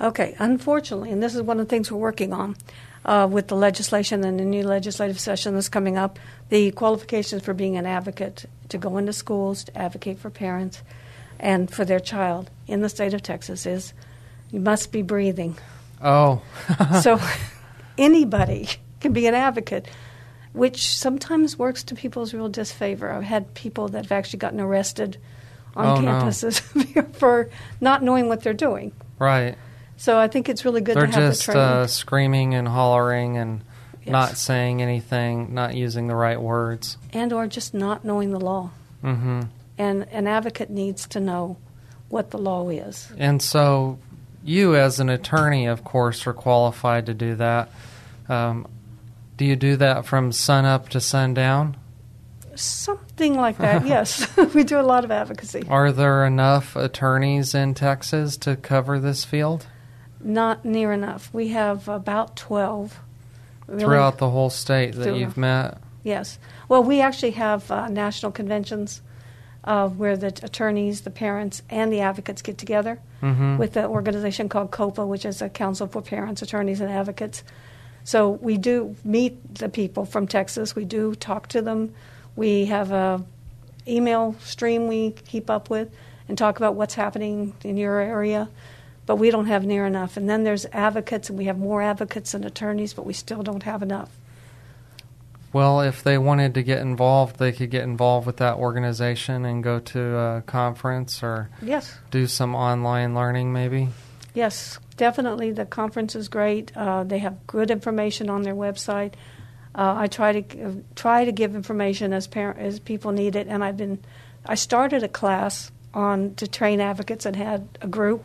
Okay, 0.00 0.34
unfortunately, 0.38 1.10
and 1.10 1.22
this 1.22 1.34
is 1.34 1.42
one 1.42 1.60
of 1.60 1.66
the 1.66 1.70
things 1.70 1.90
we're 1.90 1.98
working 1.98 2.32
on 2.32 2.56
uh, 3.04 3.28
with 3.30 3.48
the 3.48 3.56
legislation 3.56 4.24
and 4.24 4.38
the 4.38 4.44
new 4.44 4.62
legislative 4.62 5.20
session 5.20 5.54
that's 5.54 5.68
coming 5.68 5.96
up, 5.96 6.18
the 6.48 6.70
qualifications 6.72 7.42
for 7.42 7.54
being 7.54 7.76
an 7.76 7.86
advocate 7.86 8.46
to 8.70 8.78
go 8.78 8.96
into 8.96 9.12
schools, 9.12 9.64
to 9.64 9.78
advocate 9.78 10.18
for 10.18 10.30
parents 10.30 10.82
and 11.38 11.70
for 11.70 11.84
their 11.84 12.00
child 12.00 12.50
in 12.66 12.80
the 12.80 12.88
state 12.88 13.14
of 13.14 13.22
Texas 13.22 13.66
is 13.66 13.92
you 14.50 14.60
must 14.60 14.92
be 14.92 15.02
breathing. 15.02 15.56
Oh. 16.02 16.42
so 17.02 17.20
anybody 17.98 18.68
can 19.00 19.12
be 19.12 19.26
an 19.26 19.34
advocate, 19.34 19.86
which 20.54 20.88
sometimes 20.96 21.58
works 21.58 21.82
to 21.84 21.94
people's 21.94 22.32
real 22.32 22.48
disfavor. 22.48 23.10
I've 23.12 23.22
had 23.24 23.52
people 23.54 23.88
that 23.88 24.04
have 24.04 24.12
actually 24.12 24.38
gotten 24.38 24.60
arrested 24.60 25.18
on 25.76 25.84
Oh, 25.86 26.00
no. 26.00 26.12
campuses 26.12 26.60
for 27.16 27.50
not 27.82 28.02
knowing 28.02 28.28
what 28.28 28.42
they're 28.42 28.54
doing. 28.54 28.92
Right. 29.18 29.56
So 29.98 30.18
I 30.18 30.28
think 30.28 30.48
it's 30.48 30.64
really 30.64 30.80
good 30.80 30.96
They're 30.96 31.06
to 31.06 31.12
have 31.12 31.32
just 31.32 31.46
the 31.46 31.52
training. 31.52 31.68
uh, 31.68 31.86
screaming 31.88 32.54
and 32.54 32.66
hollering 32.66 33.36
and 33.36 33.60
Yes. 34.04 34.12
not 34.12 34.36
saying 34.36 34.82
anything, 34.82 35.54
not 35.54 35.74
using 35.74 36.08
the 36.08 36.14
right 36.14 36.40
words. 36.40 36.98
and 37.14 37.32
or 37.32 37.46
just 37.46 37.72
not 37.74 38.04
knowing 38.04 38.32
the 38.32 38.40
law. 38.40 38.70
hmm 39.00 39.40
And 39.78 40.06
an 40.12 40.26
advocate 40.26 40.68
needs 40.70 41.06
to 41.08 41.20
know 41.20 41.56
what 42.10 42.30
the 42.30 42.36
law 42.38 42.68
is. 42.68 43.10
And 43.18 43.40
so, 43.40 43.98
you 44.44 44.76
as 44.76 45.00
an 45.00 45.08
attorney, 45.08 45.66
of 45.66 45.84
course, 45.84 46.26
are 46.26 46.34
qualified 46.34 47.06
to 47.06 47.14
do 47.14 47.34
that. 47.36 47.70
Um, 48.28 48.66
do 49.36 49.44
you 49.44 49.56
do 49.56 49.76
that 49.76 50.06
from 50.06 50.32
sun 50.32 50.64
up 50.64 50.88
to 50.90 51.00
sundown? 51.00 51.76
Something 52.54 53.34
like 53.34 53.58
that, 53.58 53.86
yes. 53.86 54.28
we 54.54 54.64
do 54.64 54.78
a 54.78 54.82
lot 54.82 55.04
of 55.04 55.10
advocacy. 55.10 55.64
Are 55.68 55.90
there 55.92 56.24
enough 56.24 56.76
attorneys 56.76 57.54
in 57.54 57.74
Texas 57.74 58.36
to 58.38 58.56
cover 58.56 58.98
this 59.00 59.24
field 59.24 59.66
Not 60.20 60.64
near 60.64 60.92
enough. 60.92 61.30
We 61.32 61.48
have 61.48 61.88
about 61.88 62.36
12. 62.36 63.00
really. 63.66 63.80
throughout 63.84 64.18
the 64.18 64.30
whole 64.30 64.50
state 64.50 64.94
that 64.94 65.02
Through- 65.04 65.16
you've 65.18 65.36
met? 65.36 65.78
Yes. 66.04 66.38
Well, 66.68 66.84
we 66.84 67.00
actually 67.00 67.30
have 67.32 67.70
uh, 67.70 67.88
national 67.88 68.30
conventions 68.32 69.00
uh, 69.64 69.88
where 69.88 70.16
the 70.18 70.26
attorneys, 70.42 71.00
the 71.00 71.10
parents, 71.10 71.62
and 71.70 71.90
the 71.90 72.00
advocates 72.00 72.42
get 72.42 72.58
together 72.58 73.00
hmm 73.20 73.56
with 73.56 73.72
the 73.72 73.86
organization 73.88 74.50
called 74.50 74.70
COPAA, 74.70 75.08
which 75.08 75.24
is 75.24 75.40
a 75.40 75.48
Council 75.48 75.86
for 75.86 76.02
Parents, 76.02 76.42
Attorneys, 76.42 76.80
and 76.82 76.90
Advocates. 76.92 77.42
So 78.04 78.30
we 78.30 78.58
do 78.58 78.96
meet 79.02 79.54
the 79.54 79.68
people 79.68 80.04
from 80.04 80.26
Texas. 80.28 80.76
We 80.76 80.84
do 80.84 81.14
talk 81.14 81.48
to 81.48 81.62
them. 81.62 81.94
We 82.36 82.66
have 82.66 82.92
a 82.92 83.24
email 83.86 84.36
stream 84.40 84.88
we 84.88 85.10
keep 85.10 85.50
up 85.50 85.70
with 85.70 85.90
and 86.28 86.36
talk 86.38 86.56
about 86.58 86.74
what's 86.74 86.94
happening 86.94 87.54
in 87.62 87.76
your 87.76 87.98
area. 87.98 88.48
But 89.06 89.16
we 89.16 89.30
don't 89.30 89.46
have 89.46 89.64
near 89.64 89.84
enough. 89.86 90.16
And 90.16 90.28
then 90.28 90.44
there's 90.44 90.64
advocates, 90.72 91.28
and 91.28 91.38
we 91.38 91.44
have 91.46 91.58
more 91.58 91.82
advocates 91.82 92.32
and 92.32 92.44
attorneys, 92.44 92.94
but 92.94 93.04
we 93.04 93.12
still 93.12 93.42
don't 93.42 93.62
have 93.64 93.82
enough. 93.82 94.10
Well, 95.52 95.82
if 95.82 96.02
they 96.02 96.18
wanted 96.18 96.54
to 96.54 96.62
get 96.62 96.78
involved, 96.80 97.38
they 97.38 97.52
could 97.52 97.70
get 97.70 97.84
involved 97.84 98.26
with 98.26 98.38
that 98.38 98.56
organization 98.56 99.44
and 99.44 99.62
go 99.62 99.78
to 99.78 100.16
a 100.16 100.42
conference 100.46 101.22
or 101.22 101.48
Yes. 101.62 101.96
do 102.10 102.26
some 102.26 102.54
online 102.54 103.14
learning, 103.14 103.52
maybe. 103.52 103.90
Yes, 104.34 104.78
definitely. 104.96 105.52
The 105.52 105.64
conference 105.64 106.14
is 106.16 106.28
great. 106.28 106.76
Uh, 106.76 107.04
they 107.04 107.18
have 107.20 107.46
good 107.46 107.70
information 107.70 108.28
on 108.28 108.42
their 108.42 108.54
website. 108.54 109.14
Uh, 109.76 109.94
I 109.96 110.06
try 110.08 110.40
to 110.40 110.62
uh, 110.62 110.72
try 110.94 111.24
to 111.24 111.32
give 111.32 111.54
information 111.54 112.12
as 112.12 112.26
parent 112.26 112.58
as 112.58 112.78
people 112.80 113.12
need 113.12 113.36
it, 113.36 113.46
and 113.48 113.64
I've 113.64 113.76
been. 113.76 113.98
I 114.46 114.56
started 114.56 115.02
a 115.02 115.08
class 115.08 115.70
on 115.94 116.34
to 116.34 116.46
train 116.48 116.80
advocates 116.80 117.24
and 117.26 117.34
had 117.36 117.66
a 117.80 117.86
group, 117.86 118.24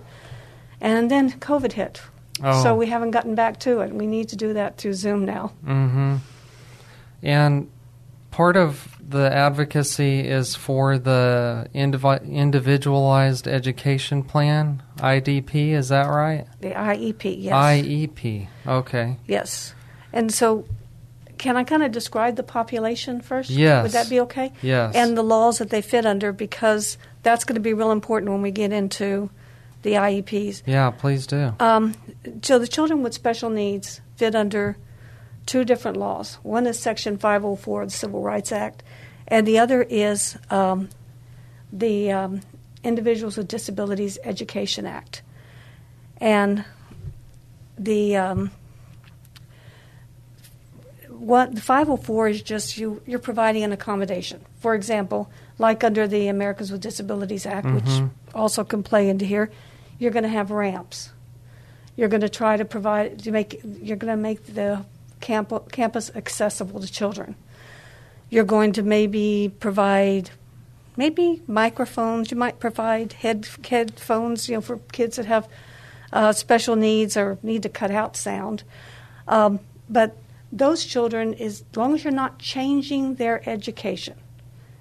and 0.82 1.10
then 1.10 1.32
COVID 1.32 1.72
hit, 1.74 2.02
Oh. 2.44 2.64
so 2.64 2.76
we 2.76 2.88
haven't 2.88 3.12
gotten 3.12 3.36
back 3.36 3.60
to 3.62 3.82
it. 3.82 3.94
We 3.94 4.08
need 4.08 4.30
to 4.30 4.36
do 4.36 4.54
that 4.54 4.78
through 4.78 4.94
Zoom 4.94 5.26
now. 5.26 5.52
Mm-hmm. 5.66 6.16
And 7.24 7.70
part 8.32 8.56
of 8.58 8.99
the 9.10 9.34
advocacy 9.34 10.20
is 10.20 10.56
for 10.56 10.98
the 10.98 11.68
indivi- 11.74 12.24
individualized 12.30 13.48
education 13.48 14.24
plan, 14.24 14.84
IDP. 14.98 15.72
Is 15.72 15.90
that 15.90 16.06
right? 16.08 16.46
The 16.62 16.72
IEP, 16.72 17.36
yes, 17.40 17.54
IEP. 17.54 18.48
Okay. 18.68 19.18
yes, 19.28 19.74
and 20.14 20.34
so. 20.34 20.66
Can 21.38 21.56
I 21.56 21.64
kind 21.64 21.84
of 21.84 21.94
describe 21.94 22.36
the 22.36 22.44
population 22.44 23.22
first? 23.22 23.50
Yes. 23.50 23.84
Would 23.84 23.94
that 23.94 24.10
be 24.10 24.20
okay? 24.20 24.52
Yes. 24.62 24.94
and 24.94 25.18
the 25.18 25.24
laws 25.24 25.60
that 25.60 25.70
they 25.70 25.82
fit 25.82 26.06
under 26.06 26.34
because 26.34 26.98
that's 27.24 27.46
going 27.46 27.56
to 27.56 27.62
be 27.62 27.74
real 27.74 27.94
important 27.94 28.30
when 28.34 28.42
we 28.42 28.52
get 28.52 28.74
into 28.74 29.30
the 29.84 29.94
IEPs. 29.94 30.64
yeah, 30.66 30.90
please 30.92 31.26
do. 31.26 31.54
Um, 31.62 31.96
so 32.42 32.60
the 32.60 32.68
children 32.68 33.04
with 33.04 33.14
special 33.14 33.50
needs 33.50 34.02
fit 34.18 34.36
under 34.36 34.76
two 35.46 35.64
different 35.64 35.96
laws. 35.96 36.40
One 36.44 36.68
is 36.68 36.78
Section 36.78 37.18
504 37.18 37.84
of 37.84 37.88
the 37.88 37.96
Civil 37.96 38.22
Rights 38.22 38.52
Act, 38.52 38.84
and 39.30 39.46
the 39.48 39.60
other 39.60 39.82
is 39.84 40.38
um, 40.50 40.90
the 41.72 42.12
um, 42.12 42.42
Individuals 42.84 43.38
with 43.38 43.48
Disabilities 43.48 44.18
Education 44.24 44.86
Act. 44.86 45.22
And 46.18 46.66
the 47.78 48.16
um, 48.18 48.52
what 51.10 51.56
the 51.56 51.62
504 51.62 52.30
is 52.30 52.42
just 52.42 52.78
you 52.78 53.02
you're 53.06 53.20
providing 53.20 53.64
an 53.64 53.72
accommodation. 53.72 54.42
For 54.60 54.76
example, 54.76 55.30
like 55.58 55.84
under 55.84 56.08
the 56.08 56.28
Americans 56.28 56.72
with 56.72 56.82
Disabilities 56.82 57.46
Act, 57.46 57.68
Mhm. 57.68 57.76
which 57.76 58.12
also 58.34 58.64
can 58.64 58.84
play 58.84 59.10
into 59.10 59.26
here, 59.26 59.50
you're 59.98 60.12
going 60.12 60.24
to 60.24 60.30
have 60.30 60.52
ramps. 60.52 61.12
You're 61.96 62.08
going 62.08 62.22
to 62.22 62.30
try 62.30 62.56
to 62.58 62.64
provide 62.66 63.20
to 63.20 63.32
make 63.32 63.62
you're 63.82 63.98
going 63.98 64.12
to 64.16 64.22
make 64.22 64.46
the 64.56 64.86
camp, 65.20 65.52
campus 65.72 66.12
accessible 66.16 66.80
to 66.80 66.88
children. 66.92 67.36
You're 68.30 68.44
going 68.44 68.74
to 68.74 68.84
maybe 68.84 69.52
provide 69.60 70.32
maybe 70.96 71.42
microphones. 71.48 72.32
You 72.32 72.38
might 72.38 72.60
provide 72.60 73.14
head 73.14 73.48
headphones, 73.68 74.50
you 74.50 74.56
know, 74.56 74.62
for 74.62 74.78
kids 74.92 75.16
that 75.16 75.26
have 75.26 75.48
uh, 76.12 76.34
special 76.34 76.76
needs 76.76 77.18
or 77.18 77.38
need 77.42 77.64
to 77.64 77.70
cut 77.70 77.92
out 77.92 78.16
sound. 78.16 78.64
Um, 79.28 79.60
but 79.90 80.18
those 80.52 80.86
children, 80.86 81.34
as 81.36 81.64
long 81.76 81.94
as 81.96 82.04
you're 82.04 82.14
not 82.14 82.40
changing 82.40 83.16
their 83.16 83.48
education, 83.48 84.16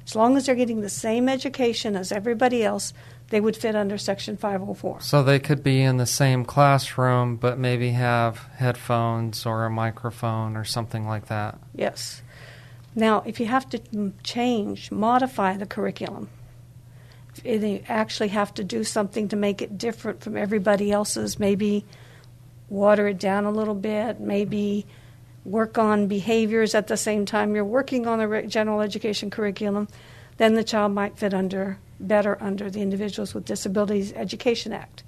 as 0.04 0.16
long 0.16 0.36
as 0.36 0.46
they're 0.46 0.54
getting 0.54 0.80
the 0.80 0.88
same 0.88 1.28
education 1.28 1.96
as 1.96 2.10
everybody 2.10 2.64
else, 2.64 2.92
they 3.28 3.40
would 3.40 3.56
fit 3.56 3.76
under 3.76 3.98
Section 3.98 4.38
504. 4.38 5.02
So 5.02 5.22
they 5.22 5.38
could 5.38 5.62
be 5.62 5.82
in 5.82 5.98
the 5.98 6.06
same 6.06 6.44
classroom, 6.44 7.36
but 7.36 7.58
maybe 7.58 7.90
have 7.90 8.38
headphones 8.56 9.44
or 9.44 9.66
a 9.66 9.70
microphone 9.70 10.56
or 10.56 10.64
something 10.64 11.06
like 11.06 11.26
that. 11.26 11.58
Yes. 11.74 12.22
Now, 12.98 13.22
if 13.24 13.38
you 13.38 13.46
have 13.46 13.70
to 13.70 14.12
change, 14.24 14.90
modify 14.90 15.56
the 15.56 15.66
curriculum, 15.66 16.30
if 17.44 17.62
you 17.62 17.80
actually 17.86 18.30
have 18.30 18.52
to 18.54 18.64
do 18.64 18.82
something 18.82 19.28
to 19.28 19.36
make 19.36 19.62
it 19.62 19.78
different 19.78 20.20
from 20.20 20.36
everybody 20.36 20.90
else's, 20.90 21.38
maybe 21.38 21.84
water 22.68 23.06
it 23.06 23.20
down 23.20 23.44
a 23.44 23.52
little 23.52 23.76
bit, 23.76 24.18
maybe 24.18 24.84
work 25.44 25.78
on 25.78 26.08
behaviors 26.08 26.74
at 26.74 26.88
the 26.88 26.96
same 26.96 27.24
time 27.24 27.54
you're 27.54 27.64
working 27.64 28.08
on 28.08 28.18
the 28.18 28.42
general 28.48 28.80
education 28.80 29.30
curriculum, 29.30 29.86
then 30.38 30.54
the 30.54 30.64
child 30.64 30.92
might 30.92 31.16
fit 31.16 31.32
under 31.32 31.78
better 32.00 32.36
under 32.40 32.68
the 32.68 32.82
Individuals 32.82 33.32
with 33.32 33.44
Disabilities 33.44 34.12
Education 34.14 34.72
Act. 34.72 35.04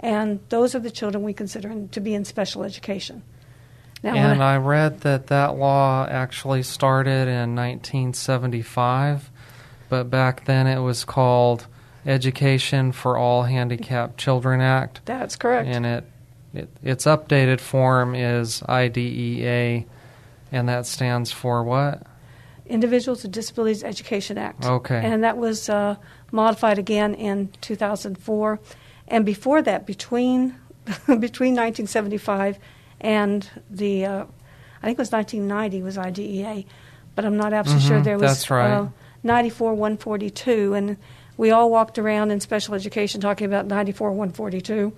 And 0.00 0.40
those 0.48 0.74
are 0.74 0.80
the 0.80 0.90
children 0.90 1.22
we 1.22 1.34
consider 1.34 1.86
to 1.86 2.00
be 2.00 2.14
in 2.14 2.24
special 2.24 2.64
education. 2.64 3.22
And 4.02 4.42
I, 4.42 4.54
I 4.54 4.58
read 4.58 5.00
that 5.00 5.28
that 5.28 5.56
law 5.56 6.06
actually 6.08 6.62
started 6.62 7.28
in 7.28 7.56
1975, 7.56 9.30
but 9.88 10.10
back 10.10 10.44
then 10.44 10.66
it 10.66 10.80
was 10.80 11.04
called 11.04 11.66
Education 12.04 12.92
for 12.92 13.16
All 13.16 13.44
Handicapped 13.44 14.16
Children 14.18 14.60
Act. 14.60 15.00
That's 15.06 15.34
correct. 15.34 15.68
And 15.68 15.84
it 15.86 16.04
it, 16.56 16.70
its 16.82 17.04
updated 17.04 17.60
form 17.60 18.14
is 18.14 18.62
IDEA, 18.68 19.84
and 20.50 20.68
that 20.68 20.86
stands 20.86 21.30
for 21.30 21.62
what? 21.62 22.06
Individuals 22.64 23.22
with 23.22 23.32
Disabilities 23.32 23.84
Education 23.84 24.38
Act. 24.38 24.64
Okay. 24.64 25.00
And 25.04 25.22
that 25.22 25.36
was 25.36 25.68
uh, 25.68 25.96
modified 26.32 26.78
again 26.78 27.14
in 27.14 27.50
2004. 27.60 28.58
And 29.08 29.26
before 29.26 29.62
that, 29.62 29.86
between 29.86 30.56
between 31.06 31.54
1975 31.54 32.58
and 33.00 33.48
the, 33.70 34.04
uh, 34.04 34.24
I 34.82 34.86
think 34.86 34.98
it 34.98 35.02
was 35.02 35.12
1990 35.12 35.82
was 35.82 35.98
IDEA, 35.98 36.64
but 37.14 37.24
I'm 37.24 37.36
not 37.36 37.52
absolutely 37.52 37.86
mm-hmm, 37.86 37.94
sure 37.94 38.02
there 38.02 38.18
was 38.18 38.30
that's 38.30 38.50
right. 38.50 38.70
uh, 38.70 38.88
94 39.22 39.74
142, 39.74 40.74
and 40.74 40.96
we 41.36 41.50
all 41.50 41.70
walked 41.70 41.98
around 41.98 42.30
in 42.30 42.40
special 42.40 42.74
education 42.74 43.20
talking 43.20 43.46
about 43.46 43.66
94 43.66 44.10
142. 44.10 44.92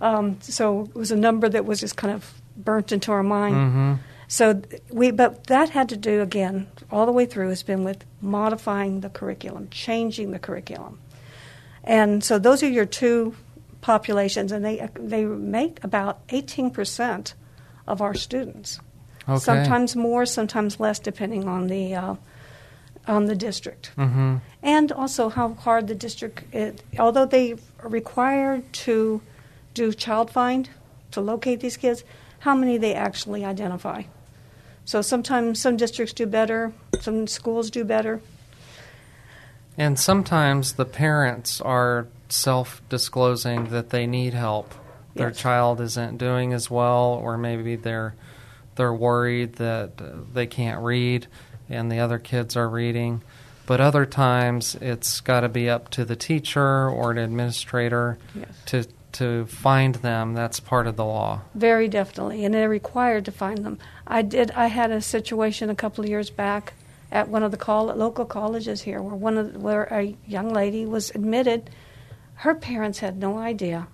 Um, 0.00 0.38
so 0.40 0.82
it 0.82 0.94
was 0.94 1.10
a 1.10 1.16
number 1.16 1.48
that 1.48 1.64
was 1.64 1.80
just 1.80 1.96
kind 1.96 2.14
of 2.14 2.40
burnt 2.56 2.92
into 2.92 3.12
our 3.12 3.22
mind. 3.22 3.54
Mm-hmm. 3.54 3.94
So 4.28 4.62
we, 4.90 5.10
but 5.10 5.46
that 5.48 5.70
had 5.70 5.88
to 5.90 5.96
do 5.96 6.22
again 6.22 6.66
all 6.90 7.06
the 7.06 7.12
way 7.12 7.26
through 7.26 7.50
has 7.50 7.62
been 7.62 7.84
with 7.84 8.04
modifying 8.20 9.00
the 9.00 9.10
curriculum, 9.10 9.68
changing 9.70 10.30
the 10.30 10.38
curriculum, 10.38 10.98
and 11.84 12.24
so 12.24 12.38
those 12.38 12.62
are 12.62 12.68
your 12.68 12.86
two 12.86 13.34
populations, 13.82 14.50
and 14.52 14.64
they 14.64 14.88
they 14.94 15.26
make 15.26 15.84
about 15.84 16.20
eighteen 16.30 16.70
percent 16.70 17.34
of 17.86 18.00
our 18.00 18.14
students. 18.14 18.80
Okay. 19.28 19.38
Sometimes 19.38 19.94
more, 19.94 20.24
sometimes 20.24 20.80
less, 20.80 20.98
depending 20.98 21.46
on 21.46 21.66
the 21.66 21.94
uh, 21.94 22.14
on 23.06 23.26
the 23.26 23.36
district, 23.36 23.92
mm-hmm. 23.96 24.36
and 24.62 24.92
also 24.92 25.28
how 25.28 25.52
hard 25.54 25.86
the 25.88 25.94
district. 25.94 26.54
It, 26.54 26.82
although 26.98 27.26
they 27.26 27.56
are 27.80 27.88
required 27.88 28.72
to 28.84 29.20
do 29.74 29.92
child 29.92 30.30
find 30.30 30.70
to 31.10 31.20
locate 31.20 31.60
these 31.60 31.76
kids, 31.76 32.04
how 32.40 32.54
many 32.54 32.78
they 32.78 32.94
actually 32.94 33.44
identify. 33.44 34.02
So 34.84 35.02
sometimes 35.02 35.60
some 35.60 35.76
districts 35.76 36.12
do 36.14 36.26
better, 36.26 36.72
some 37.00 37.26
schools 37.26 37.70
do 37.70 37.84
better. 37.84 38.20
And 39.78 39.98
sometimes 39.98 40.72
the 40.72 40.84
parents 40.84 41.60
are 41.60 42.06
self 42.32 42.80
disclosing 42.88 43.66
that 43.66 43.90
they 43.90 44.06
need 44.06 44.34
help. 44.34 44.74
Their 45.14 45.28
yes. 45.28 45.38
child 45.38 45.80
isn't 45.80 46.16
doing 46.16 46.52
as 46.52 46.70
well, 46.70 47.20
or 47.22 47.36
maybe 47.36 47.76
they're 47.76 48.14
they're 48.76 48.94
worried 48.94 49.54
that 49.56 50.32
they 50.32 50.46
can't 50.46 50.82
read 50.82 51.26
and 51.68 51.92
the 51.92 52.00
other 52.00 52.18
kids 52.18 52.56
are 52.56 52.68
reading. 52.68 53.22
But 53.66 53.80
other 53.80 54.06
times 54.06 54.74
it's 54.80 55.20
got 55.20 55.40
to 55.40 55.48
be 55.48 55.68
up 55.68 55.90
to 55.90 56.04
the 56.04 56.16
teacher 56.16 56.88
or 56.88 57.10
an 57.10 57.18
administrator 57.18 58.18
yes. 58.34 58.48
to 58.66 58.86
to 59.12 59.44
find 59.44 59.96
them. 59.96 60.32
That's 60.32 60.58
part 60.58 60.86
of 60.86 60.96
the 60.96 61.04
law. 61.04 61.42
Very 61.54 61.88
definitely, 61.88 62.46
and 62.46 62.54
they're 62.54 62.68
required 62.68 63.26
to 63.26 63.32
find 63.32 63.58
them. 63.58 63.78
I 64.06 64.22
did. 64.22 64.50
I 64.52 64.68
had 64.68 64.90
a 64.90 65.02
situation 65.02 65.68
a 65.68 65.74
couple 65.74 66.02
of 66.02 66.10
years 66.10 66.30
back 66.30 66.72
at 67.10 67.28
one 67.28 67.42
of 67.42 67.50
the 67.50 67.58
call, 67.58 67.86
local 67.86 68.24
colleges 68.24 68.80
here, 68.80 69.02
where 69.02 69.14
one 69.14 69.36
of 69.36 69.56
where 69.56 69.84
a 69.84 70.16
young 70.26 70.48
lady 70.48 70.86
was 70.86 71.10
admitted. 71.10 71.68
Her 72.42 72.56
parents 72.56 72.98
had 72.98 73.18
no 73.18 73.38
idea, 73.38 73.86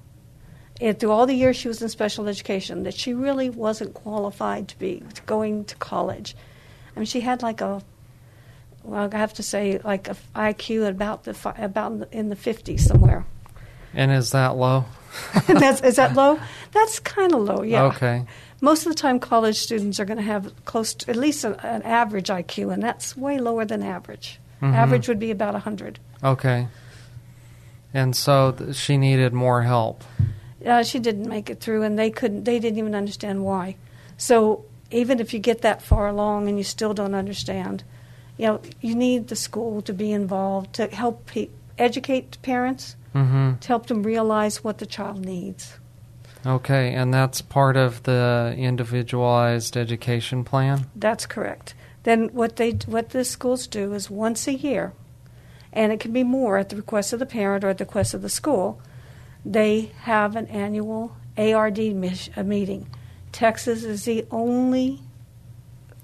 and 0.81 0.99
through 0.99 1.11
all 1.11 1.27
the 1.27 1.35
years 1.35 1.55
she 1.55 1.69
was 1.69 1.83
in 1.83 1.91
special 1.91 2.27
education, 2.29 2.85
that 2.85 2.95
she 2.95 3.13
really 3.13 3.51
wasn't 3.51 3.93
qualified 3.93 4.69
to 4.69 4.79
be 4.79 5.03
going 5.27 5.67
to 5.67 5.77
college. 5.77 6.35
I 6.97 6.99
mean, 6.99 7.05
she 7.05 7.21
had 7.21 7.43
like 7.43 7.61
a 7.61 7.83
well, 8.83 9.11
I 9.13 9.19
have 9.19 9.35
to 9.35 9.43
say, 9.43 9.79
like 9.85 10.09
a 10.09 10.17
IQ 10.35 10.89
about 10.89 11.25
the 11.25 11.37
about 11.59 12.09
in 12.11 12.31
the 12.31 12.37
fifties 12.37 12.87
somewhere. 12.87 13.27
And 13.93 14.11
is 14.11 14.31
that 14.31 14.57
low? 14.57 14.87
That's, 15.47 15.83
is 15.83 15.97
that 15.97 16.15
low? 16.15 16.41
That's 16.73 17.01
kind 17.01 17.35
of 17.35 17.43
low, 17.43 17.63
yeah. 17.63 17.83
Okay. 17.85 18.25
Most 18.63 18.87
of 18.87 18.93
the 18.93 18.99
time, 18.99 19.21
college 19.21 19.57
students 19.57 20.01
are 20.01 20.07
going 20.07 20.17
to 20.17 20.23
have 20.23 20.65
close 20.65 20.95
to 20.95 21.11
at 21.11 21.17
least 21.17 21.45
an, 21.45 21.53
an 21.57 21.83
average 21.83 22.29
IQ, 22.29 22.73
and 22.73 22.83
that's 22.83 23.15
way 23.15 23.39
lower 23.39 23.67
than 23.67 23.83
average. 23.83 24.41
Mm-hmm. 24.63 24.75
Average 24.75 25.07
would 25.09 25.19
be 25.19 25.31
about 25.31 25.53
100. 25.53 25.99
Okay. 26.25 26.67
And 27.99 28.15
so 28.15 28.53
th- 28.53 28.77
she 28.77 28.97
needed 28.97 29.33
more 29.33 29.63
help. 29.63 30.05
Uh, 30.65 30.83
she 30.85 30.99
didn't 30.99 31.29
make 31.29 31.51
it 31.51 31.61
through, 31.61 31.83
and 31.83 31.99
they 31.99 32.11
couldn't. 32.11 32.45
They 32.45 32.59
didn't 32.59 32.79
even 32.79 32.95
understand 32.95 33.45
why. 33.45 33.77
So 34.17 34.65
even 34.91 35.21
if 35.21 35.35
you 35.35 35.41
get 35.41 35.63
that 35.63 35.83
far 35.83 36.09
along 36.09 36.49
and 36.49 36.57
you 36.59 36.65
still 36.65 36.95
don't 36.95 37.15
understand, 37.15 37.83
you 38.37 38.47
know, 38.47 38.61
you 38.81 38.95
need 38.95 39.29
the 39.29 39.37
school 39.37 39.83
to 39.83 39.93
be 39.93 40.13
involved 40.13 40.75
to 40.75 40.87
help 40.87 41.27
pe- 41.27 41.51
educate 41.77 42.41
parents 42.43 42.97
mm-hmm. 43.15 43.59
to 43.59 43.69
help 43.69 43.87
them 43.87 44.03
realize 44.03 44.63
what 44.63 44.79
the 44.79 44.87
child 44.87 45.25
needs. 45.25 45.75
Okay, 46.47 46.95
and 46.95 47.13
that's 47.13 47.41
part 47.41 47.77
of 47.77 48.05
the 48.05 48.55
individualized 48.57 49.77
education 49.77 50.45
plan? 50.45 50.87
That's 50.95 51.27
correct. 51.27 51.75
Then 52.05 52.29
what 52.29 52.57
they 52.57 52.71
what 52.87 53.11
the 53.11 53.25
schools 53.25 53.67
do 53.67 53.93
is 53.93 54.09
once 54.09 54.47
a 54.47 54.55
year, 54.55 54.93
and 55.73 55.93
it 55.93 56.01
can 56.01 56.13
be 56.13 56.25
more 56.25 56.59
at 56.59 56.69
the 56.69 56.77
request 56.77 57.13
of 57.13 57.19
the 57.19 57.27
parent 57.27 57.65
or 57.65 57.69
at 57.69 57.79
the 57.79 57.85
request 57.85 58.15
of 58.15 58.23
the 58.23 58.29
school, 58.29 58.81
they 59.45 59.93
have 60.03 60.37
an 60.37 60.47
annual 60.47 61.17
ARD 61.37 61.79
meeting. 61.79 62.89
Texas 63.33 63.85
is 63.85 64.05
the 64.05 64.27
only 64.31 65.01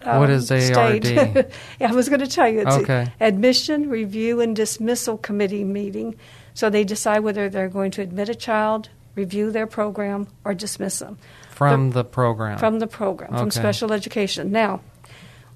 um, 0.03 0.21
what 0.21 0.31
is 0.31 0.51
ARD? 0.51 1.05
yeah, 1.07 1.45
I 1.81 1.93
was 1.93 2.09
going 2.09 2.21
to 2.21 2.27
tell 2.27 2.49
you. 2.49 2.61
It's 2.61 2.77
okay. 2.77 3.13
Admission, 3.21 3.89
Review, 3.89 4.41
and 4.41 4.55
Dismissal 4.55 5.19
Committee 5.19 5.65
meeting. 5.65 6.15
So 6.53 6.71
they 6.71 6.85
decide 6.85 7.21
whether 7.21 7.49
they're 7.49 7.69
going 7.69 7.91
to 7.93 8.03
admit 8.03 8.29
a 8.29 8.35
child, 8.35 8.91
review 9.15 9.51
their 9.51 9.67
program, 9.67 10.29
or 10.45 10.55
dismiss 10.55 10.99
them. 10.99 11.19
From 11.51 11.91
the, 11.91 12.03
the 12.03 12.05
program. 12.05 12.59
From 12.59 12.79
the 12.79 12.87
program, 12.87 13.31
okay. 13.31 13.41
from 13.41 13.51
special 13.51 13.93
education. 13.93 14.53
Now, 14.53 14.81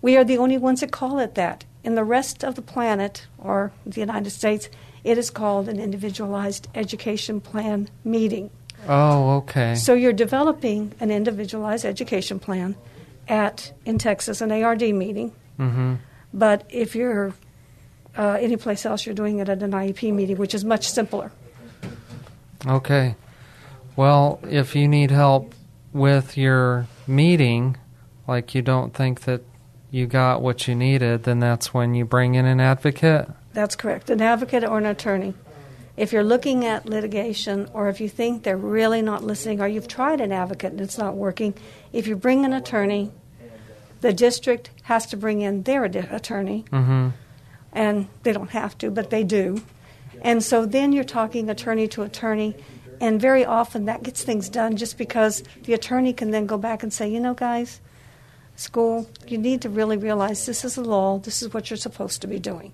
we 0.00 0.16
are 0.16 0.24
the 0.24 0.38
only 0.38 0.58
ones 0.58 0.80
that 0.80 0.92
call 0.92 1.18
it 1.18 1.34
that. 1.34 1.64
In 1.84 1.94
the 1.94 2.04
rest 2.04 2.44
of 2.44 2.54
the 2.54 2.62
planet, 2.62 3.26
or 3.38 3.72
the 3.86 4.00
United 4.00 4.30
States, 4.30 4.68
it 5.04 5.16
is 5.16 5.30
called 5.30 5.68
an 5.68 5.78
individualized 5.78 6.68
education 6.74 7.40
plan 7.40 7.88
meeting. 8.04 8.50
Oh, 8.86 9.36
okay. 9.38 9.74
So 9.74 9.94
you're 9.94 10.12
developing 10.12 10.92
an 11.00 11.10
individualized 11.10 11.84
education 11.84 12.38
plan 12.38 12.76
at 13.28 13.72
in 13.84 13.98
Texas 13.98 14.40
an 14.40 14.52
ARD 14.52 14.82
meeting. 14.94 15.32
Mm-hmm. 15.58 15.94
But 16.32 16.64
if 16.68 16.94
you're 16.94 17.34
uh, 18.16 18.36
anyplace 18.40 18.84
else, 18.84 19.06
you're 19.06 19.14
doing 19.14 19.38
it 19.38 19.48
at 19.48 19.62
an 19.62 19.72
IEP 19.72 20.12
meeting, 20.12 20.36
which 20.36 20.54
is 20.54 20.64
much 20.64 20.88
simpler. 20.88 21.30
Okay. 22.66 23.14
Well, 23.96 24.40
if 24.48 24.74
you 24.74 24.88
need 24.88 25.10
help 25.10 25.54
with 25.92 26.36
your 26.36 26.86
meeting, 27.06 27.76
like 28.26 28.54
you 28.54 28.62
don't 28.62 28.92
think 28.94 29.22
that 29.22 29.42
you 29.90 30.06
got 30.06 30.42
what 30.42 30.68
you 30.68 30.74
needed, 30.74 31.24
then 31.24 31.40
that's 31.40 31.72
when 31.72 31.94
you 31.94 32.04
bring 32.04 32.34
in 32.34 32.46
an 32.46 32.60
advocate? 32.60 33.28
That's 33.52 33.76
correct. 33.76 34.10
An 34.10 34.20
advocate 34.20 34.64
or 34.64 34.78
an 34.78 34.86
attorney. 34.86 35.34
If 35.96 36.12
you're 36.12 36.24
looking 36.24 36.64
at 36.64 36.86
litigation 36.86 37.68
or 37.72 37.88
if 37.88 38.00
you 38.00 38.08
think 38.08 38.44
they're 38.44 38.56
really 38.56 39.02
not 39.02 39.24
listening 39.24 39.60
or 39.60 39.66
you've 39.66 39.88
tried 39.88 40.20
an 40.20 40.30
advocate 40.30 40.72
and 40.72 40.80
it's 40.80 40.98
not 40.98 41.16
working, 41.16 41.54
if 41.92 42.06
you 42.06 42.14
bring 42.14 42.44
an 42.44 42.52
attorney, 42.52 43.10
the 44.00 44.12
district 44.12 44.70
has 44.82 45.06
to 45.06 45.16
bring 45.16 45.40
in 45.40 45.64
their 45.64 45.84
attorney. 45.84 46.64
Mm-hmm 46.70 47.08
and 47.72 48.08
they 48.22 48.32
don't 48.32 48.50
have 48.50 48.76
to, 48.78 48.90
but 48.90 49.10
they 49.10 49.24
do. 49.24 49.62
And 50.22 50.42
so 50.42 50.66
then 50.66 50.92
you're 50.92 51.04
talking 51.04 51.48
attorney 51.48 51.86
to 51.88 52.02
attorney. 52.02 52.56
And 53.00 53.20
very 53.20 53.44
often 53.44 53.84
that 53.84 54.02
gets 54.02 54.24
things 54.24 54.48
done 54.48 54.76
just 54.76 54.98
because 54.98 55.44
the 55.62 55.74
attorney 55.74 56.12
can 56.12 56.32
then 56.32 56.46
go 56.46 56.58
back 56.58 56.82
and 56.82 56.92
say, 56.92 57.08
you 57.08 57.20
know, 57.20 57.34
guys, 57.34 57.80
school, 58.58 59.08
you 59.26 59.38
need 59.38 59.62
to 59.62 59.68
really 59.68 59.96
realize 59.96 60.46
this 60.46 60.64
is 60.64 60.74
the 60.74 60.82
law, 60.82 61.18
this 61.18 61.42
is 61.42 61.52
what 61.54 61.70
you're 61.70 61.76
supposed 61.76 62.20
to 62.22 62.26
be 62.26 62.38
doing. 62.38 62.72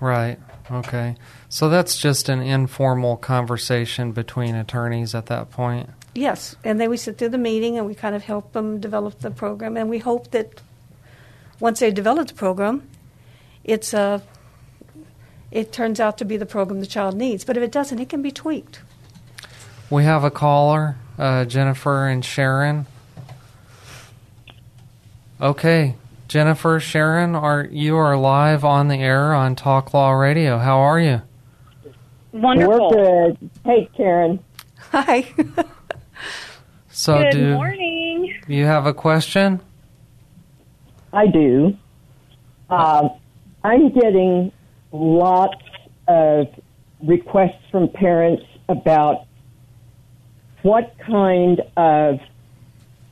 Right. 0.00 0.38
Okay. 0.70 1.16
So 1.48 1.68
that's 1.68 1.96
just 1.98 2.28
an 2.28 2.40
informal 2.40 3.16
conversation 3.16 4.12
between 4.12 4.54
attorneys 4.54 5.14
at 5.14 5.26
that 5.26 5.50
point. 5.50 5.90
Yes, 6.14 6.56
and 6.62 6.78
then 6.78 6.90
we 6.90 6.98
sit 6.98 7.16
through 7.16 7.30
the 7.30 7.38
meeting 7.38 7.78
and 7.78 7.86
we 7.86 7.94
kind 7.94 8.14
of 8.14 8.22
help 8.22 8.52
them 8.52 8.80
develop 8.80 9.20
the 9.20 9.30
program, 9.30 9.76
and 9.76 9.88
we 9.88 9.98
hope 9.98 10.30
that 10.32 10.60
once 11.58 11.80
they 11.80 11.90
develop 11.90 12.28
the 12.28 12.34
program, 12.34 12.86
it's 13.64 13.94
a 13.94 13.98
uh, 13.98 14.20
it 15.50 15.70
turns 15.70 16.00
out 16.00 16.16
to 16.18 16.24
be 16.24 16.38
the 16.38 16.46
program 16.46 16.80
the 16.80 16.86
child 16.86 17.14
needs. 17.14 17.44
But 17.44 17.56
if 17.58 17.62
it 17.62 17.70
doesn't, 17.70 17.98
it 17.98 18.08
can 18.08 18.22
be 18.22 18.30
tweaked. 18.30 18.80
We 19.90 20.04
have 20.04 20.24
a 20.24 20.30
caller, 20.30 20.96
uh, 21.18 21.44
Jennifer 21.44 22.08
and 22.08 22.24
Sharon. 22.24 22.86
Okay, 25.42 25.96
Jennifer, 26.28 26.78
Sharon, 26.78 27.34
are 27.34 27.64
you 27.64 27.96
are 27.96 28.16
live 28.16 28.64
on 28.64 28.86
the 28.86 28.98
air 28.98 29.34
on 29.34 29.56
Talk 29.56 29.92
Law 29.92 30.12
Radio? 30.12 30.56
How 30.58 30.78
are 30.78 31.00
you? 31.00 31.20
Wonderful. 32.30 32.90
We're 32.90 33.32
good. 33.32 33.50
Hey, 33.64 33.88
Karen. 33.96 34.38
Hi. 34.92 35.26
so, 36.92 37.18
good 37.18 37.32
do 37.32 37.54
morning. 37.54 38.40
You 38.46 38.66
have 38.66 38.86
a 38.86 38.94
question? 38.94 39.60
I 41.12 41.26
do. 41.26 41.76
Uh, 42.70 43.08
I'm 43.64 43.90
getting 43.90 44.52
lots 44.92 45.60
of 46.06 46.46
requests 47.02 47.68
from 47.72 47.88
parents 47.88 48.44
about 48.68 49.26
what 50.62 50.94
kind 51.04 51.60
of 51.76 52.20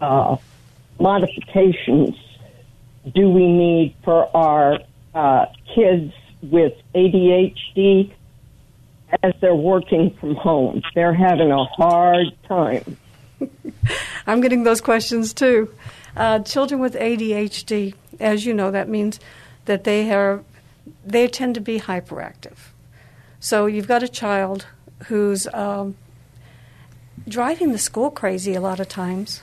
uh, 0.01 0.37
modifications 1.01 2.17
do 3.15 3.31
we 3.31 3.47
need 3.47 3.95
for 4.05 4.35
our 4.37 4.79
uh, 5.15 5.47
kids 5.75 6.13
with 6.43 6.75
ADHD 6.95 8.13
as 9.23 9.33
they're 9.41 9.55
working 9.55 10.17
from 10.21 10.35
home? 10.35 10.83
They're 10.95 11.15
having 11.15 11.51
a 11.51 11.65
hard 11.65 12.27
time. 12.47 12.97
I'm 14.27 14.41
getting 14.41 14.65
those 14.65 14.81
questions 14.81 15.33
too. 15.33 15.73
Uh, 16.17 16.41
children 16.41 16.81
with 16.81 16.95
ADHD, 16.95 17.95
as 18.19 18.45
you 18.45 18.53
know, 18.53 18.71
that 18.71 18.89
means 18.89 19.19
that 19.65 19.85
they 19.85 20.13
are 20.13 20.43
they 21.05 21.29
tend 21.29 21.55
to 21.55 21.61
be 21.61 21.79
hyperactive. 21.79 22.59
So 23.39 23.67
you've 23.67 23.89
got 23.89 24.03
a 24.03 24.09
child 24.09 24.67
who's 25.07 25.47
um, 25.55 25.97
driving 27.29 27.73
the 27.73 27.79
school 27.79 28.11
crazy 28.11 28.55
a 28.55 28.61
lot 28.61 28.81
of 28.81 28.89
times, 28.89 29.43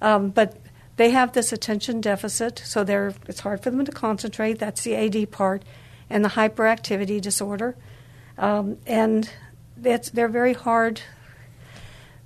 um, 0.00 0.30
but 0.30 0.56
they 0.96 1.10
have 1.10 1.32
this 1.32 1.52
attention 1.52 2.00
deficit, 2.00 2.62
so 2.64 2.84
they're 2.84 3.14
it's 3.26 3.40
hard 3.40 3.62
for 3.62 3.70
them 3.70 3.84
to 3.84 3.92
concentrate. 3.92 4.58
That's 4.58 4.82
the 4.82 4.94
AD 4.94 5.30
part, 5.30 5.62
and 6.08 6.24
the 6.24 6.30
hyperactivity 6.30 7.20
disorder, 7.20 7.76
um, 8.38 8.78
and 8.86 9.28
they're 9.76 10.28
very 10.28 10.54
hard. 10.54 11.00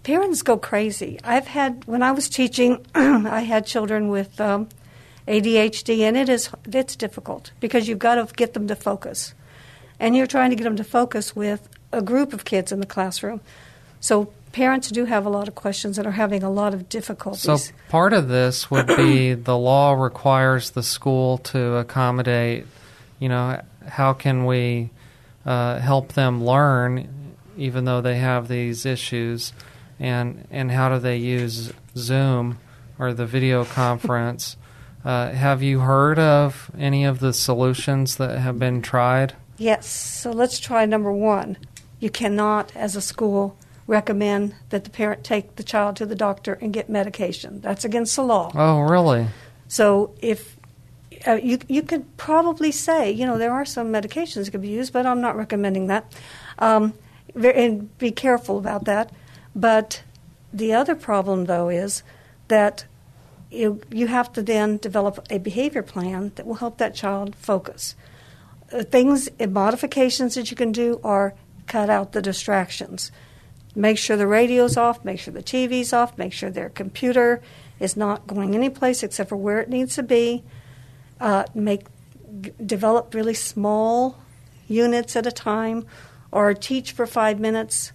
Parents 0.03 0.43
go 0.43 0.57
crazy. 0.57 1.19
I've 1.25 1.49
had 1.49 1.85
when 1.87 2.03
I 2.03 2.13
was 2.13 2.29
teaching, 2.29 2.85
I 2.95 3.41
had 3.41 3.67
children 3.67 4.09
with 4.09 4.41
um, 4.41 4.69
ADHD, 5.27 6.01
and 6.01 6.17
it 6.17 6.29
is 6.29 6.51
it's 6.67 6.97
difficult 6.97 7.53
because 7.61 7.89
you've 7.89 7.99
got 7.99 8.17
to 8.17 8.35
get 8.35 8.53
them 8.53 8.69
to 8.69 8.77
focus, 8.77 9.35
and 9.99 10.15
you're 10.15 10.27
trying 10.27 10.51
to 10.51 10.57
get 10.57 10.65
them 10.65 10.77
to 10.77 10.85
focus 10.85 11.35
with 11.35 11.69
a 11.91 12.03
group 12.03 12.35
of 12.35 12.45
kids 12.45 12.71
in 12.71 12.81
the 12.81 12.87
classroom. 12.87 13.41
So 14.01 14.33
parents 14.59 14.91
do 14.91 15.05
have 15.05 15.25
a 15.25 15.29
lot 15.29 15.47
of 15.47 15.55
questions 15.55 15.99
and 15.99 16.07
are 16.07 16.19
having 16.25 16.43
a 16.43 16.51
lot 16.51 16.75
of 16.75 16.89
difficulties. 16.89 17.43
So 17.43 17.73
part 17.89 18.13
of 18.13 18.27
this 18.27 18.69
would 18.73 18.89
be 18.89 19.35
the 19.51 19.57
law 19.57 19.93
requires 19.93 20.71
the 20.71 20.83
school 20.83 21.39
to 21.53 21.77
accommodate. 21.77 22.67
You 23.21 23.29
know, 23.29 23.63
how 23.87 24.15
can 24.15 24.47
we 24.47 24.91
uh, 25.47 25.79
help 25.79 26.15
them 26.15 26.45
learn, 26.45 27.37
even 27.57 27.85
though 27.85 28.01
they 28.01 28.19
have 28.19 28.49
these 28.49 28.85
issues, 28.85 29.53
and 30.01 30.45
and 30.51 30.73
how 30.73 30.89
do 30.89 30.99
they 30.99 31.19
use 31.19 31.73
Zoom 31.97 32.59
or 32.99 33.15
the 33.15 33.27
video 33.27 33.65
conference? 33.65 34.57
Uh, 35.05 35.31
have 35.31 35.63
you 35.63 35.79
heard 35.79 36.19
of 36.19 36.73
any 36.77 37.05
of 37.05 37.21
the 37.21 37.33
solutions 37.33 38.17
that 38.17 38.37
have 38.37 38.59
been 38.59 38.83
tried? 38.83 39.33
Yes. 39.57 39.87
So 39.87 40.33
let's 40.33 40.59
try 40.59 40.85
number 40.85 41.13
one. 41.13 41.57
You 42.01 42.11
cannot, 42.11 42.73
as 42.75 42.97
a 42.97 43.01
school, 43.01 43.57
recommend 43.89 44.55
that 44.69 44.85
the 44.85 44.91
parent 44.91 45.25
take 45.25 45.57
the 45.57 45.65
child 45.65 45.97
to 45.97 46.07
the 46.07 46.15
doctor 46.15 46.53
and 46.61 46.73
get 46.73 46.89
medication. 46.89 47.61
That's 47.61 47.85
against 47.85 48.15
the 48.15 48.23
law. 48.23 48.53
Oh, 48.55 48.81
really? 48.81 49.27
So 49.67 50.15
if 50.21 50.57
uh, 51.27 51.41
you 51.43 51.59
you 51.67 51.83
could 51.83 52.17
probably 52.17 52.71
say, 52.71 53.11
you 53.11 53.27
know, 53.27 53.39
there 53.39 53.53
are 53.53 53.65
some 53.65 53.89
medications 53.93 54.45
that 54.45 54.53
could 54.53 54.63
be 54.63 54.69
used, 54.69 54.93
but 54.93 55.07
I'm 55.07 55.21
not 55.21 55.37
recommending 55.37 55.89
that. 55.89 56.13
Um, 56.61 56.95
and 57.35 57.97
be 57.99 58.13
careful 58.13 58.59
about 58.59 58.85
that. 58.85 59.11
But 59.57 60.03
the 60.53 60.73
other 60.75 60.95
problem, 60.95 61.47
though, 61.47 61.69
is 61.69 62.03
that 62.49 62.85
you, 63.51 63.81
you 63.91 64.07
have 64.07 64.33
to 64.35 64.43
then 64.43 64.77
develop 64.77 65.27
a 65.31 65.39
behavior 65.39 65.83
plan 65.83 66.33
that 66.37 66.47
will 66.47 66.57
help 66.57 66.79
that 66.79 66.95
child 66.95 67.35
focus. 67.37 67.97
Uh, 68.73 68.83
things, 68.83 69.29
uh, 69.41 69.47
modifications 69.47 70.35
that 70.35 70.51
you 70.51 70.57
can 70.57 70.73
do 70.73 71.01
are 71.03 71.35
cut 71.67 71.91
out 71.91 72.13
the 72.13 72.23
distractions. 72.23 73.11
Make 73.79 73.99
sure 73.99 74.17
the 74.17 74.27
radio's 74.27 74.77
off, 74.77 75.05
make 75.05 75.21
sure 75.21 75.33
the 75.33 75.43
TV's 75.43 75.93
off, 75.93 76.19
make 76.19 76.33
sure 76.33 76.51
their 76.51 76.69
computer 76.69 77.41
is 77.79 77.97
not 77.97 78.27
going 78.27 78.55
anyplace 78.55 79.03
except 79.03 79.29
for 79.29 79.37
where 79.37 79.61
it 79.61 79.69
needs 79.69 79.95
to 79.95 80.03
be. 80.03 80.43
Uh, 81.21 81.45
make 81.55 81.87
g- 82.41 82.53
develop 82.65 83.15
really 83.15 83.35
small 83.35 84.19
units 84.67 85.15
at 85.17 85.27
a 85.27 85.33
time, 85.33 85.87
or 86.33 86.53
teach 86.55 86.93
for 86.93 87.07
five 87.07 87.39
minutes. 87.39 87.93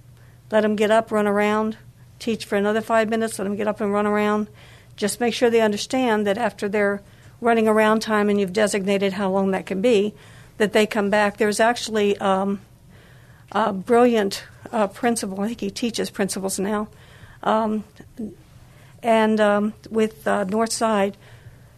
Let 0.52 0.62
them 0.62 0.76
get 0.76 0.90
up, 0.90 1.12
run 1.12 1.28
around. 1.28 1.78
Teach 2.18 2.46
for 2.46 2.56
another 2.56 2.82
five 2.82 3.10
minutes. 3.10 3.38
Let 3.38 3.46
them 3.46 3.56
get 3.56 3.68
up 3.68 3.82
and 3.82 3.92
run 3.92 4.08
around 4.08 4.48
just 4.96 5.20
make 5.20 5.34
sure 5.34 5.50
they 5.50 5.62
understand 5.62 6.28
that 6.28 6.38
after 6.38 6.70
their 6.70 7.02
running 7.42 7.68
around 7.68 8.02
time 8.02 8.30
and 8.30 8.40
you've 8.40 8.54
designated 8.54 9.14
how 9.14 9.30
long 9.30 9.52
that 9.52 9.66
can 9.66 9.82
be, 9.82 10.14
that 10.58 10.74
they 10.74 10.86
come 10.86 11.10
back. 11.10 11.38
There's 11.38 11.60
actually 11.60 12.18
um, 12.18 12.62
a 13.54 13.74
brilliant 13.74 14.44
uh, 14.72 14.88
principal, 14.88 15.42
I 15.42 15.48
think 15.48 15.62
he 15.62 15.70
teaches 15.70 16.10
principals 16.10 16.60
now, 16.60 16.88
um, 17.44 17.84
and 19.02 19.40
um, 19.40 19.74
with 19.90 20.28
uh, 20.28 20.46
Northside, 20.46 21.16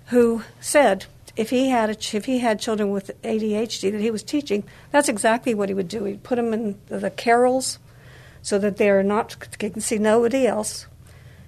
who 0.08 0.44
said 0.60 1.06
if 1.36 1.50
he 1.50 1.70
had 1.70 1.90
a, 1.90 2.16
if 2.16 2.26
he 2.26 2.40
had 2.40 2.60
children 2.60 2.92
with 2.92 3.12
ADHD 3.24 3.92
that 3.92 4.02
he 4.02 4.12
was 4.12 4.24
teaching, 4.24 4.64
that's 4.92 5.10
exactly 5.10 5.54
what 5.54 5.70
he 5.70 5.76
would 5.76 5.88
do. 5.88 6.06
He'd 6.06 6.24
put 6.24 6.36
them 6.36 6.54
in 6.54 6.80
the 6.88 7.12
carrels 7.12 7.80
so 8.42 8.58
that 8.60 8.78
they're 8.78 9.04
not 9.04 9.36
can 9.58 9.82
see 9.82 9.98
nobody 9.98 10.46
else 10.46 10.86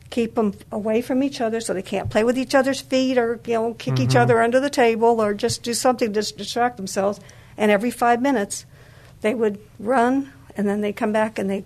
keep 0.09 0.35
them 0.35 0.53
away 0.71 1.01
from 1.01 1.21
each 1.21 1.41
other 1.41 1.59
so 1.59 1.73
they 1.73 1.81
can't 1.81 2.09
play 2.09 2.23
with 2.23 2.37
each 2.37 2.55
other's 2.55 2.81
feet 2.81 3.17
or 3.17 3.39
you 3.45 3.53
know 3.53 3.73
kick 3.73 3.95
mm-hmm. 3.95 4.03
each 4.03 4.15
other 4.15 4.41
under 4.41 4.59
the 4.59 4.69
table 4.69 5.21
or 5.21 5.33
just 5.33 5.63
do 5.63 5.73
something 5.73 6.13
to 6.13 6.21
distract 6.21 6.77
themselves. 6.77 7.19
And 7.57 7.71
every 7.71 7.91
five 7.91 8.21
minutes, 8.21 8.65
they 9.21 9.33
would 9.33 9.59
run 9.79 10.31
and 10.55 10.67
then 10.67 10.81
they 10.81 10.93
come 10.93 11.11
back 11.11 11.37
and 11.37 11.49
they 11.49 11.65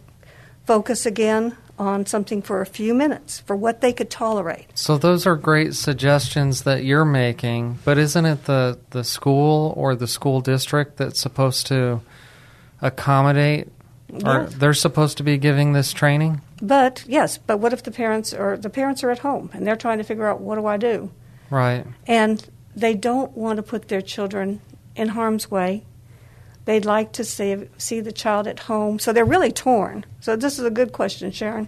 focus 0.65 1.05
again 1.05 1.55
on 1.79 2.05
something 2.05 2.41
for 2.41 2.61
a 2.61 2.65
few 2.65 2.93
minutes 2.93 3.39
for 3.39 3.55
what 3.55 3.81
they 3.81 3.91
could 3.91 4.09
tolerate. 4.09 4.67
So 4.75 4.97
those 4.97 5.25
are 5.25 5.35
great 5.35 5.73
suggestions 5.73 6.61
that 6.63 6.83
you're 6.83 7.05
making, 7.05 7.79
but 7.83 7.97
isn't 7.97 8.25
it 8.25 8.45
the, 8.45 8.77
the 8.91 9.03
school 9.03 9.73
or 9.75 9.95
the 9.95 10.07
school 10.07 10.41
district 10.41 10.97
that's 10.97 11.19
supposed 11.19 11.65
to 11.67 12.01
accommodate 12.81 13.69
yes. 14.13 14.23
or 14.23 14.45
they're 14.45 14.73
supposed 14.75 15.17
to 15.17 15.23
be 15.23 15.37
giving 15.39 15.73
this 15.73 15.91
training? 15.91 16.41
But 16.61 17.03
yes, 17.07 17.39
but 17.39 17.57
what 17.57 17.73
if 17.73 17.81
the 17.81 17.91
parents 17.91 18.31
or 18.31 18.57
the 18.57 18.69
parents 18.69 19.03
are 19.03 19.09
at 19.09 19.19
home 19.19 19.49
and 19.53 19.65
they're 19.65 19.75
trying 19.75 19.97
to 19.97 20.03
figure 20.03 20.27
out 20.27 20.39
what 20.39 20.55
do 20.55 20.67
I 20.67 20.77
do? 20.77 21.11
Right. 21.49 21.85
And 22.05 22.47
they 22.75 22.93
don't 22.93 23.35
want 23.35 23.57
to 23.57 23.63
put 23.63 23.87
their 23.87 24.01
children 24.01 24.61
in 24.95 25.09
harm's 25.09 25.49
way. 25.49 25.83
They'd 26.65 26.86
like 26.86 27.13
to 27.13 27.24
see 27.24 27.67
see 27.78 28.00
the 28.02 28.12
child 28.12 28.47
at 28.47 28.60
home, 28.60 29.00
so 29.00 29.12
they're 29.12 29.26
really 29.26 29.52
torn. 29.52 30.06
So 30.19 30.36
this 30.36 30.60
is 30.60 30.65
a 30.65 30.71
good 30.71 30.91
question, 30.91 31.32
Sharon. 31.32 31.67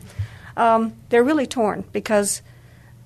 Um, 0.55 0.93
they're 1.09 1.23
really 1.23 1.47
torn 1.47 1.83
because 1.91 2.41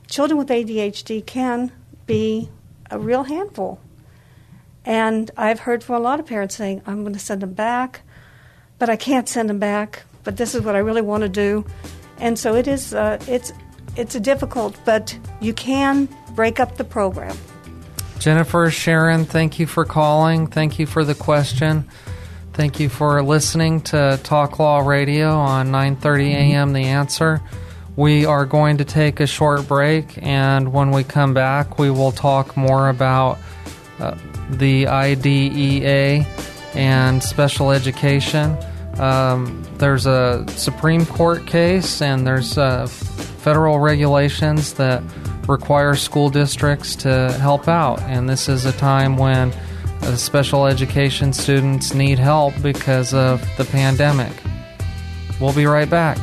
children 0.08 0.38
with 0.38 0.50
ADHD 0.50 1.26
can 1.26 1.72
be 2.06 2.50
a 2.92 3.00
real 3.00 3.24
handful. 3.24 3.80
And 4.86 5.32
I've 5.36 5.62
heard 5.62 5.84
from 5.84 5.96
a 5.96 6.00
lot 6.00 6.20
of 6.20 6.26
parents 6.26 6.56
saying, 6.56 6.82
I'm 6.86 7.02
going 7.02 7.14
to 7.14 7.20
send 7.20 7.42
them 7.42 7.54
back, 7.54 8.02
but 8.80 8.90
I 8.90 8.96
can't 8.96 9.28
send 9.28 9.50
them 9.50 9.60
back 9.60 10.04
but 10.28 10.36
this 10.36 10.54
is 10.54 10.62
what 10.62 10.76
I 10.76 10.80
really 10.80 11.02
want 11.02 11.22
to 11.22 11.30
do. 11.30 11.66
And 12.20 12.38
so 12.38 12.54
it 12.54 12.68
is. 12.68 12.94
Uh, 12.94 13.18
it's 13.30 13.54
it's 13.96 14.14
a 14.14 14.20
difficult, 14.20 14.78
but 14.84 15.18
you 15.40 15.54
can 15.54 16.10
break 16.36 16.60
up 16.60 16.76
the 16.76 16.84
program. 16.84 17.38
Jennifer, 18.20 18.70
Sharon, 18.70 19.26
thank 19.26 19.60
you 19.60 19.68
for 19.68 19.86
calling. 19.86 20.48
Thank 20.48 20.80
you 20.80 20.86
for 20.86 21.04
the 21.04 21.16
question. 21.16 21.88
Thank 22.54 22.80
you 22.80 22.90
for 22.90 23.22
listening 23.22 23.82
to 23.82 24.20
Talk 24.24 24.58
Law 24.58 24.80
Radio 24.80 25.30
on 25.36 25.70
9:30 25.70 26.32
a.m. 26.32 26.74
The 26.74 26.86
Answer. 26.86 27.42
We 27.96 28.26
are 28.26 28.46
going 28.46 28.78
to 28.78 28.86
take 28.86 29.20
a 29.20 29.28
short 29.28 29.68
break, 29.68 30.18
and 30.22 30.74
when 30.74 30.92
we 30.92 31.04
come 31.04 31.34
back, 31.34 31.78
we 31.80 31.90
will 31.90 32.12
talk 32.12 32.58
more 32.58 32.90
about 32.90 33.38
uh, 34.00 34.16
the 34.50 34.88
IDEA 34.88 36.26
and 36.74 37.22
special 37.22 37.72
education. 37.72 38.58
Um, 39.00 39.64
there's 39.78 40.06
a 40.06 40.44
Supreme 40.50 41.06
Court 41.06 41.46
case, 41.46 42.02
and 42.02 42.26
there's 42.26 42.58
uh, 42.58 42.88
federal 42.88 43.80
regulations 43.80 44.74
that 44.74 45.04
require 45.48 45.96
school 45.96 46.30
districts 46.30 46.96
to 46.98 47.32
help 47.34 47.68
out, 47.68 48.02
and 48.02 48.30
this 48.30 48.50
is 48.50 48.66
a 48.66 48.74
time 48.74 49.18
when 49.18 49.52
uh, 50.02 50.16
special 50.16 50.66
education 50.66 51.34
students 51.34 51.94
need 51.94 52.20
help 52.20 52.54
because 52.62 53.14
of 53.14 53.42
the 53.58 53.66
pandemic. 53.66 54.32
We'll 55.40 55.54
be 55.54 55.66
right 55.66 55.90
back. 55.90 56.18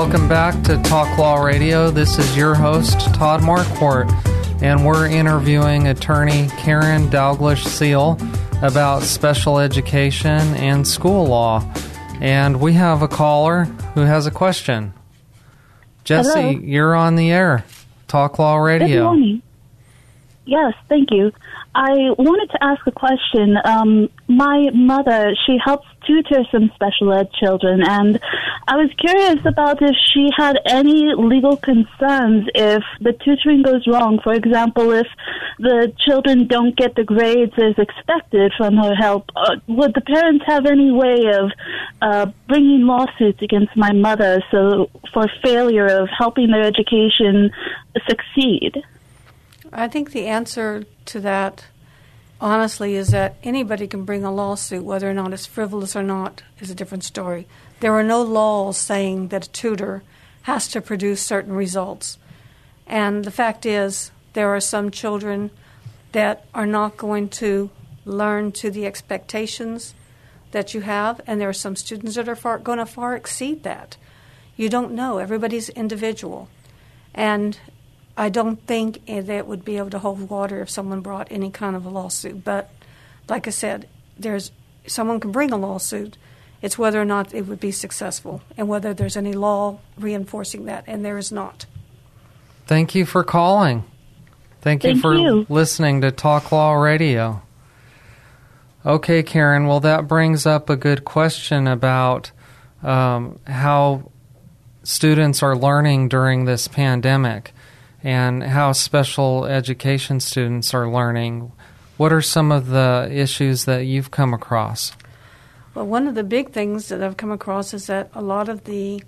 Welcome 0.00 0.28
back 0.28 0.64
to 0.64 0.82
Talk 0.82 1.18
Law 1.18 1.42
Radio. 1.42 1.90
This 1.90 2.18
is 2.18 2.34
your 2.34 2.54
host, 2.54 2.98
Todd 3.14 3.42
Marquardt, 3.42 4.10
and 4.62 4.86
we're 4.86 5.06
interviewing 5.06 5.88
attorney 5.88 6.48
Karen 6.56 7.08
Dalglish 7.10 7.66
Seal 7.66 8.16
about 8.62 9.02
special 9.02 9.58
education 9.58 10.40
and 10.54 10.88
school 10.88 11.26
law. 11.26 11.70
And 12.18 12.62
we 12.62 12.72
have 12.72 13.02
a 13.02 13.08
caller 13.08 13.64
who 13.92 14.00
has 14.00 14.26
a 14.26 14.30
question. 14.30 14.94
Jesse, 16.04 16.30
Hello. 16.30 16.50
you're 16.50 16.94
on 16.94 17.16
the 17.16 17.30
air. 17.30 17.66
Talk 18.08 18.38
Law 18.38 18.56
Radio. 18.56 18.88
Good 18.88 19.04
morning. 19.04 19.42
Yes, 20.46 20.72
thank 20.88 21.10
you. 21.10 21.30
I 21.74 22.10
wanted 22.18 22.50
to 22.50 22.64
ask 22.64 22.84
a 22.86 22.90
question. 22.90 23.56
Um, 23.64 24.08
my 24.26 24.70
mother, 24.74 25.34
she 25.46 25.56
helps 25.64 25.86
tutor 26.04 26.42
some 26.50 26.72
special 26.74 27.12
ed 27.12 27.30
children, 27.32 27.82
and 27.86 28.18
I 28.66 28.76
was 28.76 28.90
curious 28.98 29.44
about 29.46 29.80
if 29.80 29.94
she 30.12 30.30
had 30.36 30.58
any 30.66 31.14
legal 31.14 31.56
concerns 31.56 32.48
if 32.56 32.82
the 33.00 33.12
tutoring 33.24 33.62
goes 33.62 33.86
wrong. 33.86 34.18
For 34.22 34.34
example, 34.34 34.90
if 34.90 35.06
the 35.60 35.92
children 36.04 36.48
don't 36.48 36.76
get 36.76 36.96
the 36.96 37.04
grades 37.04 37.52
as 37.56 37.78
expected 37.78 38.52
from 38.56 38.76
her 38.76 38.94
help, 38.96 39.30
uh, 39.36 39.56
would 39.68 39.94
the 39.94 40.00
parents 40.00 40.44
have 40.48 40.66
any 40.66 40.90
way 40.90 41.26
of 41.32 41.52
uh, 42.02 42.26
bringing 42.48 42.84
lawsuits 42.84 43.42
against 43.42 43.76
my 43.76 43.92
mother 43.92 44.42
so 44.50 44.90
for 45.12 45.26
failure 45.40 45.86
of 45.86 46.08
helping 46.08 46.50
their 46.50 46.64
education 46.64 47.52
succeed? 48.08 48.82
I 49.72 49.88
think 49.88 50.10
the 50.10 50.26
answer 50.26 50.84
to 51.06 51.20
that, 51.20 51.64
honestly, 52.40 52.96
is 52.96 53.08
that 53.08 53.36
anybody 53.42 53.86
can 53.86 54.04
bring 54.04 54.24
a 54.24 54.32
lawsuit, 54.32 54.84
whether 54.84 55.08
or 55.08 55.14
not 55.14 55.32
it's 55.32 55.46
frivolous 55.46 55.94
or 55.94 56.02
not, 56.02 56.42
is 56.58 56.70
a 56.70 56.74
different 56.74 57.04
story. 57.04 57.46
There 57.80 57.92
are 57.92 58.02
no 58.02 58.22
laws 58.22 58.76
saying 58.76 59.28
that 59.28 59.46
a 59.46 59.50
tutor 59.50 60.02
has 60.42 60.68
to 60.68 60.80
produce 60.80 61.22
certain 61.22 61.52
results. 61.52 62.18
And 62.86 63.24
the 63.24 63.30
fact 63.30 63.64
is, 63.64 64.10
there 64.32 64.48
are 64.48 64.60
some 64.60 64.90
children 64.90 65.50
that 66.12 66.46
are 66.52 66.66
not 66.66 66.96
going 66.96 67.28
to 67.28 67.70
learn 68.04 68.50
to 68.52 68.70
the 68.70 68.86
expectations 68.86 69.94
that 70.50 70.74
you 70.74 70.80
have, 70.80 71.20
and 71.26 71.40
there 71.40 71.48
are 71.48 71.52
some 71.52 71.76
students 71.76 72.16
that 72.16 72.28
are 72.28 72.34
far, 72.34 72.58
going 72.58 72.78
to 72.78 72.86
far 72.86 73.14
exceed 73.14 73.62
that. 73.62 73.96
You 74.56 74.68
don't 74.68 74.92
know. 74.92 75.18
Everybody's 75.18 75.68
individual. 75.68 76.48
And 77.14 77.58
I 78.20 78.28
don't 78.28 78.60
think 78.66 79.06
that 79.06 79.46
would 79.46 79.64
be 79.64 79.78
able 79.78 79.88
to 79.90 79.98
hold 79.98 80.28
water 80.28 80.60
if 80.60 80.68
someone 80.68 81.00
brought 81.00 81.28
any 81.30 81.50
kind 81.50 81.74
of 81.74 81.86
a 81.86 81.88
lawsuit. 81.88 82.44
But 82.44 82.70
like 83.30 83.46
I 83.46 83.50
said, 83.50 83.88
there's 84.18 84.52
someone 84.86 85.20
can 85.20 85.32
bring 85.32 85.52
a 85.52 85.56
lawsuit. 85.56 86.18
It's 86.60 86.76
whether 86.76 87.00
or 87.00 87.06
not 87.06 87.32
it 87.32 87.46
would 87.46 87.60
be 87.60 87.72
successful 87.72 88.42
and 88.58 88.68
whether 88.68 88.92
there's 88.92 89.16
any 89.16 89.32
law 89.32 89.78
reinforcing 89.96 90.66
that, 90.66 90.84
and 90.86 91.02
there 91.02 91.16
is 91.16 91.32
not. 91.32 91.64
Thank 92.66 92.94
you 92.94 93.06
for 93.06 93.24
calling. 93.24 93.84
Thank 94.60 94.84
you 94.84 94.90
Thank 94.90 95.00
for 95.00 95.14
you. 95.14 95.46
listening 95.48 96.02
to 96.02 96.10
Talk 96.10 96.52
Law 96.52 96.74
Radio. 96.74 97.40
Okay, 98.84 99.22
Karen, 99.22 99.66
well, 99.66 99.80
that 99.80 100.08
brings 100.08 100.44
up 100.44 100.68
a 100.68 100.76
good 100.76 101.06
question 101.06 101.66
about 101.66 102.32
um, 102.82 103.38
how 103.46 104.10
students 104.82 105.42
are 105.42 105.56
learning 105.56 106.10
during 106.10 106.44
this 106.44 106.68
pandemic 106.68 107.54
and 108.02 108.42
how 108.42 108.72
special 108.72 109.44
education 109.44 110.20
students 110.20 110.72
are 110.74 110.88
learning. 110.90 111.52
What 111.96 112.12
are 112.12 112.22
some 112.22 112.50
of 112.50 112.68
the 112.68 113.08
issues 113.10 113.66
that 113.66 113.84
you've 113.84 114.10
come 114.10 114.32
across? 114.32 114.92
Well, 115.74 115.86
one 115.86 116.06
of 116.06 116.14
the 116.14 116.24
big 116.24 116.50
things 116.52 116.88
that 116.88 117.02
I've 117.02 117.16
come 117.16 117.30
across 117.30 117.74
is 117.74 117.86
that 117.86 118.10
a 118.14 118.22
lot 118.22 118.48
of 118.48 118.64
the 118.64 119.02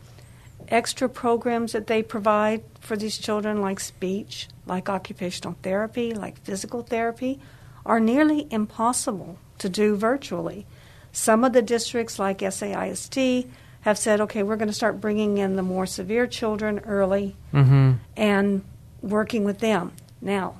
extra 0.69 1.09
programs 1.09 1.73
that 1.73 1.87
they 1.87 2.03
provide 2.03 2.63
for 2.81 2.97
these 2.97 3.19
children, 3.19 3.61
like 3.61 3.81
speech, 3.81 4.49
like 4.67 4.89
occupational 4.89 5.57
therapy, 5.63 6.15
like 6.15 6.39
physical 6.43 6.83
therapy, 6.83 7.41
are 7.85 7.99
nearly 7.99 8.47
impossible 8.51 9.39
to 9.59 9.69
do 9.69 9.97
virtually. 9.97 10.67
Some 11.11 11.45
of 11.45 11.53
the 11.53 11.63
districts, 11.63 12.19
like 12.19 12.39
SAISD, 12.39 13.49
have 13.83 13.99
said, 13.99 14.21
okay, 14.21 14.43
we're 14.43 14.57
going 14.57 14.69
to 14.69 14.75
start 14.75 15.01
bringing 15.01 15.39
in 15.39 15.57
the 15.57 15.63
more 15.63 15.87
severe 15.87 16.27
children 16.27 16.79
early 16.81 17.37
Mm-hmm. 17.53 17.93
and 18.17 18.63
working 19.03 19.45
with 19.45 19.59
them. 19.59 19.93
Now, 20.21 20.57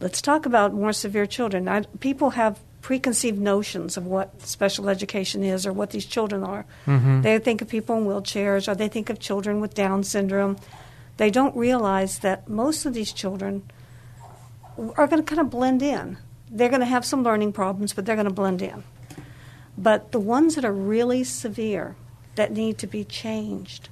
let's 0.00 0.20
talk 0.22 0.46
about 0.46 0.74
more 0.74 0.92
severe 0.92 1.26
children. 1.26 1.68
I, 1.68 1.82
people 2.00 2.30
have 2.30 2.60
preconceived 2.82 3.40
notions 3.40 3.96
of 3.96 4.04
what 4.04 4.42
special 4.42 4.90
education 4.90 5.42
is 5.42 5.66
or 5.66 5.72
what 5.72 5.90
these 5.90 6.04
children 6.04 6.44
are. 6.44 6.66
Mm-hmm. 6.86 7.22
They 7.22 7.38
think 7.38 7.62
of 7.62 7.68
people 7.68 7.96
in 7.96 8.04
wheelchairs 8.04 8.68
or 8.68 8.74
they 8.74 8.88
think 8.88 9.08
of 9.08 9.18
children 9.18 9.60
with 9.62 9.74
Down 9.74 10.04
syndrome. 10.04 10.58
They 11.16 11.30
don't 11.30 11.56
realize 11.56 12.18
that 12.18 12.46
most 12.46 12.84
of 12.84 12.92
these 12.92 13.12
children 13.12 13.62
are 14.76 15.06
going 15.06 15.22
to 15.22 15.26
kind 15.26 15.40
of 15.40 15.48
blend 15.48 15.82
in. 15.82 16.18
They're 16.50 16.68
going 16.68 16.80
to 16.80 16.86
have 16.86 17.06
some 17.06 17.22
learning 17.22 17.52
problems, 17.52 17.94
but 17.94 18.04
they're 18.04 18.16
going 18.16 18.28
to 18.28 18.34
blend 18.34 18.60
in. 18.60 18.84
But 19.78 20.12
the 20.12 20.20
ones 20.20 20.54
that 20.54 20.64
are 20.64 20.72
really 20.72 21.24
severe, 21.24 21.96
that 22.34 22.52
need 22.52 22.78
to 22.78 22.86
be 22.86 23.04
changed, 23.04 23.88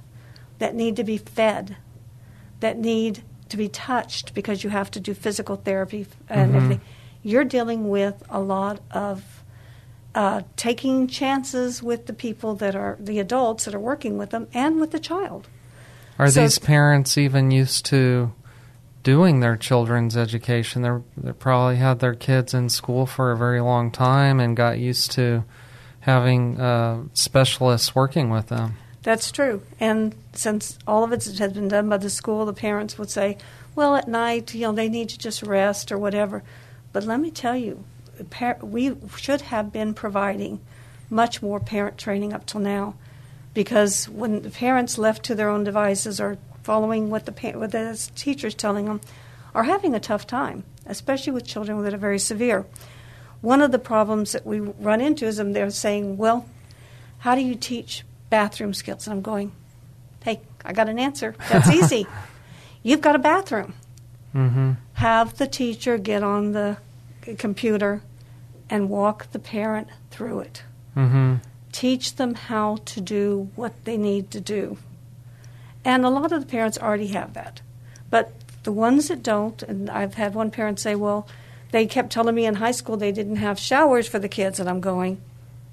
that 0.59 0.75
need 0.75 0.95
to 0.97 1.03
be 1.03 1.17
fed, 1.17 1.77
that 2.59 2.77
need 2.77 3.23
to 3.53 3.57
be 3.57 3.69
touched 3.69 4.33
because 4.33 4.63
you 4.63 4.69
have 4.71 4.89
to 4.91 4.99
do 4.99 5.13
physical 5.13 5.55
therapy 5.55 6.07
and 6.27 6.51
Mhm. 6.51 6.55
everything, 6.55 6.81
you're 7.21 7.43
dealing 7.45 7.87
with 7.87 8.21
a 8.29 8.39
lot 8.41 8.79
of 8.91 9.23
uh, 10.15 10.41
taking 10.57 11.07
chances 11.07 11.81
with 11.81 12.05
the 12.05 12.13
people 12.13 12.53
that 12.53 12.75
are 12.75 12.97
the 12.99 13.17
adults 13.19 13.65
that 13.65 13.73
are 13.73 13.79
working 13.79 14.15
with 14.15 14.29
them 14.29 14.45
and 14.53 14.79
with 14.79 14.91
the 14.91 14.99
child. 14.99 15.47
Are 16.19 16.29
So- 16.29 16.41
these 16.41 16.59
parents 16.59 17.17
even 17.17 17.49
used 17.49 17.85
to 17.87 18.31
doing 19.01 19.39
their 19.39 19.55
children's 19.55 20.15
education? 20.15 20.83
They're, 20.83 21.01
they 21.17 21.31
probably 21.31 21.77
had 21.77 21.97
their 21.99 22.13
kids 22.13 22.53
in 22.53 22.69
school 22.69 23.07
for 23.07 23.31
a 23.31 23.37
very 23.37 23.59
long 23.59 23.89
time 23.89 24.39
and 24.39 24.55
got 24.55 24.77
used 24.77 25.11
to 25.13 25.43
having 26.01 26.59
uh, 26.61 26.97
specialists 27.13 27.95
working 27.95 28.29
with 28.29 28.47
them. 28.49 28.75
That's 29.03 29.31
true. 29.31 29.61
And 29.79 30.15
since 30.33 30.79
all 30.87 31.03
of 31.03 31.11
it 31.11 31.25
has 31.25 31.53
been 31.53 31.67
done 31.67 31.89
by 31.89 31.97
the 31.97 32.09
school, 32.09 32.45
the 32.45 32.53
parents 32.53 32.97
would 32.97 33.09
say, 33.09 33.37
well, 33.75 33.95
at 33.95 34.07
night, 34.07 34.53
you 34.53 34.61
know, 34.61 34.71
they 34.71 34.89
need 34.89 35.09
to 35.09 35.17
just 35.17 35.43
rest 35.43 35.91
or 35.91 35.97
whatever. 35.97 36.41
But 36.93 37.03
let 37.03 37.19
me 37.19 37.29
tell 37.29 37.55
you, 37.55 37.83
we 38.61 38.95
should 39.17 39.41
have 39.41 39.73
been 39.73 39.93
providing 39.93 40.61
much 41.09 41.41
more 41.41 41.59
parent 41.59 41.97
training 41.97 42.33
up 42.33 42.45
till 42.45 42.61
now 42.61 42.95
because 43.53 44.07
when 44.07 44.41
the 44.41 44.49
parents 44.49 44.97
left 44.97 45.23
to 45.25 45.35
their 45.35 45.49
own 45.49 45.63
devices 45.63 46.19
or 46.19 46.37
following 46.63 47.09
what 47.09 47.25
the, 47.25 47.51
what 47.51 47.71
the 47.71 48.09
teacher's 48.15 48.55
telling 48.55 48.85
them 48.85 49.01
are 49.53 49.63
having 49.63 49.93
a 49.93 49.99
tough 49.99 50.25
time, 50.25 50.63
especially 50.85 51.33
with 51.33 51.45
children 51.45 51.83
that 51.83 51.93
are 51.93 51.97
very 51.97 52.19
severe. 52.19 52.65
One 53.41 53.61
of 53.61 53.71
the 53.71 53.79
problems 53.79 54.31
that 54.31 54.45
we 54.45 54.59
run 54.59 55.01
into 55.01 55.25
is 55.25 55.37
them 55.37 55.53
they're 55.53 55.69
saying, 55.69 56.17
well, 56.17 56.47
how 57.19 57.35
do 57.35 57.41
you 57.41 57.55
teach 57.55 58.03
bathroom 58.33 58.73
skills? 58.73 59.05
And 59.05 59.13
I'm 59.13 59.21
going, 59.21 59.51
hey, 60.23 60.41
I 60.65 60.73
got 60.73 60.89
an 60.89 60.97
answer. 60.97 61.35
That's 61.51 61.69
easy. 61.69 62.07
You've 62.83 62.99
got 62.99 63.15
a 63.15 63.19
bathroom. 63.19 63.75
Mm-hmm. 64.33 64.71
Have 64.93 65.37
the 65.37 65.45
teacher 65.45 65.99
get 65.99 66.23
on 66.23 66.53
the 66.53 66.77
computer 67.37 68.01
and 68.71 68.89
walk 68.89 69.31
the 69.33 69.37
parent 69.37 69.87
through 70.09 70.39
it. 70.39 70.63
Mm-hmm. 70.97 71.35
Teach 71.71 72.15
them 72.15 72.33
how 72.33 72.77
to 72.85 73.01
do 73.01 73.51
what 73.55 73.85
they 73.85 73.97
need 73.97 74.31
to 74.31 74.41
do. 74.41 74.79
And 75.85 76.03
a 76.03 76.09
lot 76.09 76.31
of 76.31 76.41
the 76.41 76.47
parents 76.47 76.79
already 76.79 77.09
have 77.09 77.35
that. 77.35 77.61
But 78.09 78.31
the 78.63 78.71
ones 78.71 79.09
that 79.09 79.21
don't, 79.21 79.61
and 79.61 79.91
I've 79.91 80.15
had 80.15 80.33
one 80.33 80.49
parent 80.49 80.79
say, 80.79 80.95
well, 80.95 81.27
they 81.69 81.85
kept 81.85 82.11
telling 82.11 82.33
me 82.33 82.47
in 82.47 82.55
high 82.55 82.71
school 82.71 82.97
they 82.97 83.11
didn't 83.11 83.35
have 83.35 83.59
showers 83.59 84.07
for 84.07 84.17
the 84.17 84.27
kids, 84.29 84.59
and 84.59 84.67
I'm 84.67 84.81
going, 84.81 85.21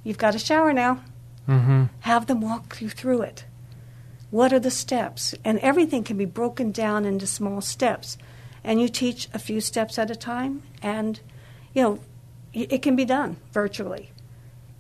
you've 0.05 0.19
got 0.19 0.35
a 0.35 0.39
shower 0.39 0.75
now. 0.75 1.01
Mm-hmm. 1.51 1.85
Have 2.01 2.27
them 2.27 2.41
walk 2.41 2.81
you 2.81 2.89
through 2.89 3.23
it. 3.23 3.45
What 4.31 4.53
are 4.53 4.61
the 4.61 4.71
steps? 4.71 5.35
And 5.45 5.59
everything 5.59 6.05
can 6.05 6.17
be 6.17 6.25
broken 6.25 6.71
down 6.71 7.05
into 7.05 7.27
small 7.27 7.61
steps. 7.61 8.17
And 8.63 8.81
you 8.81 8.89
teach 8.89 9.29
a 9.35 9.39
few 9.39 9.61
steps 9.61 9.99
at 9.99 10.11
a 10.11 10.17
time, 10.17 10.63
and 10.81 11.19
you 11.75 11.83
know, 11.83 11.99
it 12.53 12.83
can 12.83 12.95
be 12.95 13.05
done 13.05 13.37
virtually. 13.53 14.13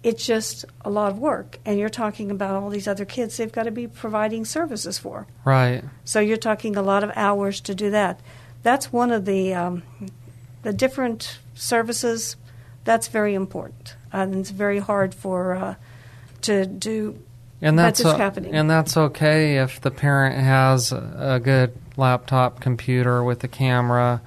It's 0.02 0.24
just 0.24 0.64
a 0.82 0.90
lot 0.90 1.12
of 1.12 1.18
work, 1.18 1.58
and 1.64 1.78
you're 1.78 1.88
talking 1.88 2.30
about 2.30 2.54
all 2.54 2.70
these 2.70 2.88
other 2.88 3.04
kids 3.04 3.36
they've 3.36 3.52
got 3.52 3.64
to 3.64 3.70
be 3.70 3.86
providing 3.86 4.44
services 4.44 4.98
for. 4.98 5.26
Right. 5.44 5.82
So 6.04 6.20
you're 6.20 6.36
talking 6.36 6.76
a 6.76 6.82
lot 6.82 7.04
of 7.04 7.10
hours 7.14 7.60
to 7.62 7.74
do 7.74 7.90
that. 7.90 8.20
That's 8.62 8.92
one 8.92 9.10
of 9.10 9.24
the 9.24 9.54
um, 9.54 9.82
the 10.62 10.72
different 10.72 11.38
services. 11.54 12.36
That's 12.84 13.08
very 13.08 13.34
important, 13.34 13.96
and 14.12 14.34
it's 14.34 14.50
very 14.50 14.78
hard 14.78 15.14
for 15.14 15.54
uh, 15.54 15.74
to 16.42 16.66
do. 16.66 17.18
And 17.62 17.78
that's, 17.78 18.02
that's 18.02 18.16
happening. 18.16 18.54
and 18.54 18.70
that's 18.70 18.96
okay 18.96 19.58
if 19.58 19.80
the 19.82 19.90
parent 19.90 20.36
has 20.36 20.92
a 20.92 21.40
good 21.42 21.76
laptop 21.96 22.60
computer 22.60 23.22
with 23.22 23.44
a 23.44 23.48
camera 23.48 24.22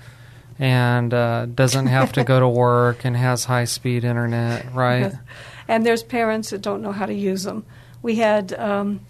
and 0.59 1.13
uh, 1.13 1.47
doesn't 1.47 1.87
have 1.87 2.11
to 2.13 2.23
go 2.23 2.39
to 2.39 2.47
work 2.65 3.05
and 3.05 3.17
has 3.17 3.45
high 3.45 3.65
speed 3.65 4.03
internet, 4.03 4.73
right? 4.73 5.13
and 5.67 5.85
there's 5.85 6.03
parents 6.03 6.51
that 6.51 6.61
don't 6.61 6.81
know 6.81 6.91
how 6.91 7.05
to 7.05 7.13
use 7.13 7.43
them. 7.43 7.65
We 8.03 8.15
had 8.15 8.53
um, 8.53 9.01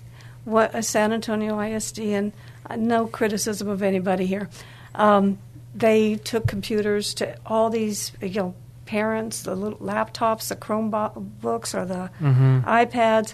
what 0.46 0.74
a 0.74 0.84
San 0.84 1.14
Antonio 1.14 1.60
ISD, 1.60 2.00
and 2.00 2.34
uh, 2.70 2.76
no 2.76 3.08
criticism 3.08 3.68
of 3.68 3.82
anybody 3.82 4.26
here. 4.26 4.50
Um, 4.96 5.40
they 5.76 6.16
took 6.16 6.48
computers 6.48 7.14
to 7.16 7.38
all 7.46 7.70
these, 7.70 8.12
you 8.22 8.30
know, 8.30 8.56
parents, 8.98 9.42
the 9.44 9.56
little 9.56 9.80
laptops, 9.80 10.48
the 10.50 10.56
Chromebooks, 10.56 11.74
or 11.74 11.84
the 11.86 12.10
Mhm. 12.22 12.64
iPads, 12.66 13.34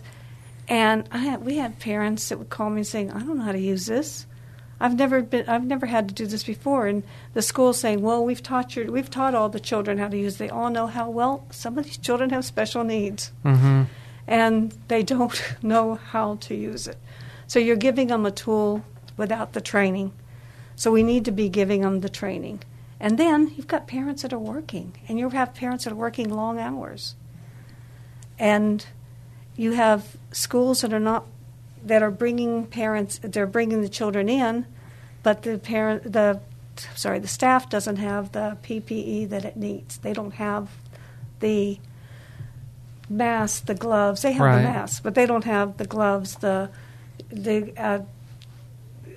and 0.70 1.04
I 1.12 1.18
had, 1.30 1.44
we 1.46 1.58
had 1.58 1.80
parents 1.80 2.30
that 2.30 2.38
would 2.40 2.50
call 2.50 2.70
me 2.70 2.84
saying, 2.84 3.12
"I 3.12 3.20
don't 3.20 3.38
know 3.40 3.44
how 3.44 3.52
to 3.52 3.60
use 3.74 3.86
this." 3.86 4.26
I've 4.82 4.96
never 4.98 5.22
been. 5.22 5.44
I've 5.50 5.66
never 5.66 5.88
had 5.88 6.08
to 6.10 6.14
do 6.16 6.26
this 6.26 6.44
before, 6.46 6.88
and 6.88 7.04
the 7.34 7.42
school 7.42 7.74
saying, 7.74 8.02
"Well, 8.02 8.24
we've 8.24 8.42
taught 8.52 8.76
your, 8.78 8.86
we've 8.90 9.10
taught 9.10 9.36
all 9.36 9.50
the 9.50 9.60
children 9.60 9.98
how 9.98 10.08
to 10.08 10.18
use. 10.18 10.38
They 10.38 10.50
all 10.50 10.70
know 10.70 10.88
how 10.88 11.10
well. 11.10 11.44
Some 11.50 11.78
of 11.78 11.84
these 11.84 11.98
children 11.98 12.30
have 12.30 12.46
special 12.46 12.86
needs, 12.86 13.32
Mm-hmm. 13.44 13.82
and 14.28 14.74
they 14.88 15.04
don't 15.04 15.38
know 15.62 15.96
how 16.14 16.36
to 16.48 16.56
use 16.56 16.88
it. 16.88 16.98
So 17.48 17.60
you're 17.60 17.76
giving 17.88 18.08
them 18.08 18.26
a 18.26 18.32
tool 18.32 18.84
without 19.18 19.52
the 19.52 19.62
training. 19.74 20.14
So 20.78 20.92
we 20.92 21.04
need 21.04 21.26
to 21.26 21.32
be 21.34 21.50
giving 21.50 21.82
them 21.82 22.00
the 22.00 22.08
training, 22.22 22.60
and 23.00 23.18
then 23.18 23.52
you've 23.56 23.68
got 23.68 23.88
parents 23.88 24.22
that 24.24 24.34
are 24.34 24.40
working, 24.40 24.94
and 25.08 25.18
you 25.20 25.30
have 25.30 25.54
parents 25.54 25.84
that 25.86 25.94
are 25.94 25.96
working 25.96 26.30
long 26.30 26.60
hours, 26.60 27.16
and 28.38 28.86
you 29.56 29.74
have 29.74 30.18
schools 30.32 30.82
that 30.82 30.94
are 30.94 31.00
not 31.00 31.26
that 31.84 32.04
are 32.04 32.12
bringing 32.12 32.66
parents 32.66 33.20
they're 33.24 33.48
bringing 33.48 33.82
the 33.82 33.90
children 33.90 34.28
in 34.28 34.66
but 35.24 35.44
the 35.44 35.58
parent 35.58 36.12
the 36.12 36.40
sorry 36.96 37.20
the 37.20 37.28
staff 37.28 37.70
doesn't 37.70 37.98
have 37.98 38.32
the 38.34 38.58
PPE 38.64 39.30
that 39.30 39.44
it 39.46 39.56
needs. 39.58 39.98
They 39.98 40.14
don't 40.14 40.36
have 40.36 40.70
the 41.40 41.78
masks 43.10 43.62
the 43.62 43.76
gloves. 43.76 44.22
They 44.22 44.34
have 44.34 44.46
Right. 44.46 44.58
the 44.62 44.64
masks 44.70 45.00
but 45.00 45.16
they 45.16 45.26
don't 45.26 45.44
have 45.46 45.78
the 45.78 45.86
gloves 45.86 46.36
the 46.36 46.70
the 47.30 47.74
uh, 47.78 48.00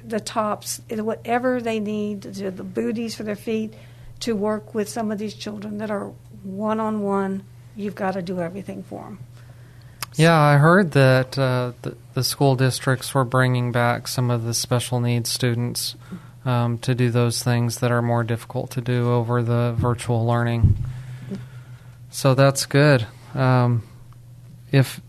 the 0.04 0.20
tops 0.20 0.80
whatever 0.90 1.60
they 1.60 1.80
need 1.80 2.22
the 2.22 2.50
the 2.50 2.64
booties 2.64 3.14
for 3.14 3.22
their 3.22 3.36
feet 3.36 3.74
to 4.20 4.34
work 4.34 4.74
with 4.74 4.88
some 4.88 5.10
of 5.10 5.18
these 5.18 5.34
children 5.34 5.78
that 5.78 5.90
are 5.90 6.12
one 6.42 6.80
on 6.80 7.02
one 7.02 7.42
you've 7.76 7.94
got 7.94 8.12
to 8.12 8.22
do 8.22 8.40
everything 8.40 8.82
for 8.82 9.04
them 9.04 9.18
Yeah, 10.16 10.38
I 10.38 10.58
heard 10.58 10.92
that 10.92 11.38
uh, 11.38 11.72
the, 11.82 11.96
the 12.14 12.22
school 12.22 12.54
districts 12.54 13.14
were 13.14 13.24
bringing 13.24 13.72
back 13.72 14.06
some 14.06 14.30
of 14.30 14.44
the 14.44 14.52
special 14.52 15.00
needs 15.00 15.30
students 15.30 15.96
um, 16.44 16.78
to 16.78 16.94
do 16.94 17.10
those 17.10 17.42
things 17.42 17.78
that 17.78 17.90
are 17.90 18.02
more 18.02 18.24
difficult 18.24 18.70
to 18.72 18.80
do 18.80 19.10
over 19.10 19.42
the 19.42 19.74
virtual 19.76 20.26
learning. 20.26 20.76
So 22.10 22.34
that's 22.34 22.66
good. 22.66 23.06
Um, 23.34 23.84
if 24.70 25.00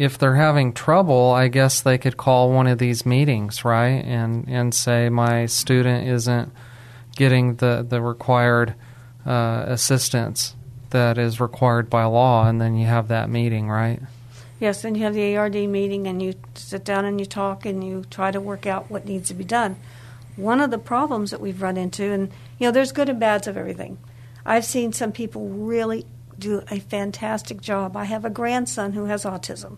if 0.00 0.16
they're 0.16 0.36
having 0.36 0.72
trouble, 0.72 1.30
I 1.30 1.48
guess 1.48 1.82
they 1.82 1.98
could 1.98 2.16
call 2.16 2.50
one 2.50 2.66
of 2.66 2.78
these 2.78 3.04
meetings, 3.04 3.66
right, 3.66 4.02
and 4.02 4.48
and 4.48 4.74
say 4.74 5.10
my 5.10 5.44
student 5.44 6.08
isn't 6.08 6.50
getting 7.16 7.56
the 7.56 7.84
the 7.86 8.00
required 8.00 8.74
uh, 9.26 9.64
assistance 9.66 10.56
that 10.88 11.18
is 11.18 11.38
required 11.38 11.90
by 11.90 12.04
law, 12.04 12.48
and 12.48 12.58
then 12.58 12.78
you 12.78 12.86
have 12.86 13.08
that 13.08 13.28
meeting, 13.28 13.68
right? 13.68 14.00
Yes, 14.58 14.80
then 14.80 14.94
you 14.94 15.02
have 15.02 15.12
the 15.12 15.36
ARD 15.36 15.56
meeting 15.68 16.06
and 16.06 16.22
you 16.22 16.32
sit 16.54 16.82
down 16.82 17.04
and 17.04 17.20
you 17.20 17.26
talk 17.26 17.66
and 17.66 17.84
you 17.84 18.04
try 18.10 18.30
to 18.30 18.40
work 18.40 18.66
out 18.66 18.90
what 18.90 19.04
needs 19.04 19.28
to 19.28 19.34
be 19.34 19.44
done. 19.44 19.76
One 20.36 20.62
of 20.62 20.70
the 20.70 20.78
problems 20.78 21.30
that 21.30 21.42
we've 21.42 21.60
run 21.60 21.76
into, 21.76 22.10
and 22.10 22.30
you 22.58 22.66
know, 22.66 22.70
there's 22.70 22.92
good 22.92 23.10
and 23.10 23.20
bads 23.20 23.46
of 23.46 23.58
everything. 23.58 23.98
I've 24.46 24.64
seen 24.64 24.94
some 24.94 25.12
people 25.12 25.46
really 25.50 26.06
do 26.40 26.62
a 26.70 26.80
fantastic 26.80 27.60
job. 27.60 27.96
I 27.96 28.04
have 28.04 28.24
a 28.24 28.30
grandson 28.30 28.92
who 28.94 29.04
has 29.06 29.24
autism. 29.24 29.76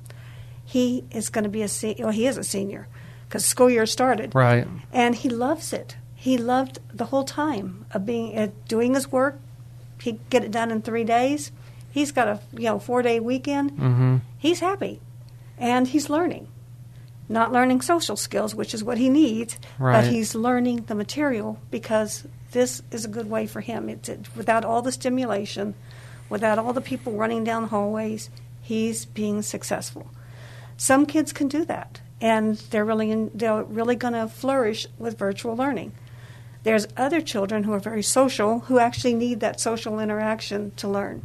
He 0.64 1.05
is 1.11 1.29
going 1.29 1.44
to 1.44 1.51
be 1.51 1.62
a 1.62 1.68
senior. 1.68 2.05
Well, 2.05 2.12
he 2.12 2.27
is 2.27 2.38
a 2.38 2.44
senior 2.44 2.88
because 3.29 3.44
school 3.44 3.68
year 3.70 3.87
started, 3.87 4.35
Right. 4.35 4.66
and 4.92 5.14
he 5.14 5.29
loves 5.29 5.72
it. 5.72 5.96
He 6.14 6.38
loved 6.38 6.79
the 6.94 7.07
whole 7.07 7.25
time 7.25 7.85
of 7.92 8.07
being 8.07 8.38
uh, 8.38 8.48
doing 8.68 8.94
his 8.94 9.11
work. 9.11 9.38
He 10.01 10.18
get 10.31 10.44
it 10.44 10.51
done 10.51 10.70
in 10.70 10.83
three 10.83 11.05
days. 11.05 11.51
He's 11.90 12.12
got 12.12 12.29
a 12.29 12.40
you 12.53 12.64
know 12.64 12.79
four 12.79 13.03
day 13.03 13.20
weekend 13.20 13.72
Mm-hmm. 13.72 14.16
he's 14.38 14.61
happy 14.61 15.01
and 15.59 15.87
he's 15.88 16.09
learning 16.09 16.48
not 17.29 17.53
learning 17.53 17.81
social 17.83 18.16
skills 18.16 18.55
which 18.55 18.72
is 18.75 18.83
what 18.83 18.96
he 18.98 19.09
needs 19.11 19.59
Right. 19.79 19.92
but 20.03 20.11
he's 20.12 20.35
learning 20.35 20.85
the 20.88 20.94
material 20.94 21.59
because 21.70 22.27
this 22.53 22.83
is 22.90 23.05
a 23.05 23.09
good 23.09 23.29
way 23.29 23.46
for 23.46 23.61
him 23.61 23.88
it's 23.90 24.09
it, 24.09 24.27
without 24.35 24.64
all 24.64 24.81
the 24.83 24.90
stimulation 24.92 25.75
without 26.33 26.59
all 26.59 26.73
the 26.73 26.81
people 26.81 27.12
running 27.12 27.45
down 27.45 27.68
hallways 27.68 28.31
he's 28.61 29.05
being 29.05 29.42
successful 29.42 30.11
some 30.77 31.07
kids 31.07 31.33
can 31.33 31.47
do 31.47 31.64
that 31.64 32.01
and 32.21 32.57
they're 32.71 32.85
really 32.85 33.29
they're 33.35 33.62
really 33.64 33.95
going 33.95 34.14
to 34.14 34.27
flourish 34.27 34.87
with 34.99 35.18
virtual 35.18 35.55
learning 35.55 35.92
there's 36.64 36.87
other 36.97 37.21
children 37.21 37.64
who 37.64 37.73
are 37.73 37.79
very 37.79 38.03
social 38.03 38.61
who 38.61 38.79
actually 38.79 39.14
need 39.14 39.40
that 39.40 39.61
social 39.61 40.01
interaction 40.01 40.73
to 40.77 40.88
learn 40.88 41.23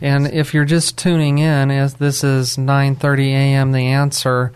And 0.00 0.26
if 0.26 0.52
you're 0.52 0.64
just 0.64 0.98
tuning 0.98 1.38
in, 1.38 1.70
as 1.70 1.94
this 1.94 2.24
is 2.24 2.56
9:30 2.56 3.28
a.m. 3.28 3.72
The 3.72 3.86
Answer, 3.86 4.52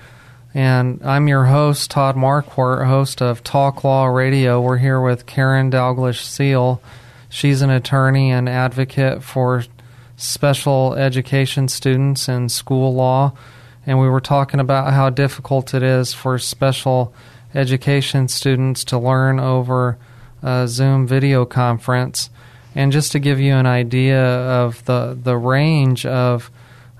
and 0.52 1.00
I'm 1.04 1.28
your 1.28 1.46
host 1.46 1.90
Todd 1.90 2.16
Marquardt, 2.16 2.86
host 2.86 3.22
of 3.22 3.44
Talk 3.44 3.84
Law 3.84 4.06
Radio. 4.06 4.60
We're 4.60 4.78
here 4.78 5.00
with 5.00 5.26
Karen 5.26 5.70
Dalglish 5.70 6.22
Seal. 6.22 6.82
She's 7.28 7.62
an 7.62 7.70
attorney 7.70 8.30
and 8.30 8.48
advocate 8.48 9.22
for 9.22 9.64
special 10.16 10.94
education 10.94 11.68
students 11.68 12.28
in 12.28 12.48
school 12.48 12.94
law, 12.94 13.32
and 13.86 14.00
we 14.00 14.08
were 14.08 14.20
talking 14.20 14.60
about 14.60 14.92
how 14.92 15.10
difficult 15.10 15.74
it 15.74 15.82
is 15.82 16.12
for 16.12 16.38
special 16.38 17.12
education 17.54 18.28
students 18.28 18.84
to 18.84 18.98
learn 18.98 19.38
over 19.38 19.98
a 20.42 20.66
Zoom 20.68 21.06
video 21.06 21.44
conference. 21.44 22.30
And 22.74 22.92
just 22.92 23.12
to 23.12 23.18
give 23.18 23.40
you 23.40 23.54
an 23.54 23.66
idea 23.66 24.22
of 24.22 24.84
the, 24.84 25.18
the 25.20 25.36
range 25.36 26.06
of 26.06 26.50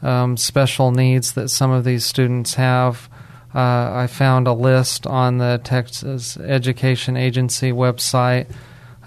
um, 0.03 0.37
special 0.37 0.91
needs 0.91 1.33
that 1.33 1.49
some 1.49 1.71
of 1.71 1.85
these 1.85 2.05
students 2.05 2.55
have, 2.55 3.09
uh, 3.55 3.93
I 3.95 4.07
found 4.07 4.47
a 4.47 4.53
list 4.53 5.07
on 5.07 5.39
the 5.39 5.61
Texas 5.63 6.37
Education 6.37 7.17
Agency 7.17 7.73
website. 7.73 8.47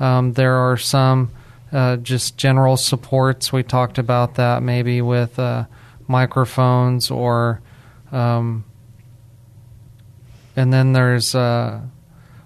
Um, 0.02 0.34
there 0.34 0.56
are 0.56 0.78
some 0.78 1.32
uh, 1.72 1.98
just 1.98 2.36
general 2.36 2.76
supports. 2.76 3.54
We 3.54 3.64
talked 3.64 3.98
about 4.00 4.36
that 4.36 4.64
maybe 4.64 5.02
with 5.02 5.40
uh, 5.40 5.66
microphones 6.08 7.10
or. 7.12 7.62
Um, 8.12 8.66
and 10.56 10.74
then 10.74 10.92
there's 10.94 11.34
uh, 11.34 11.82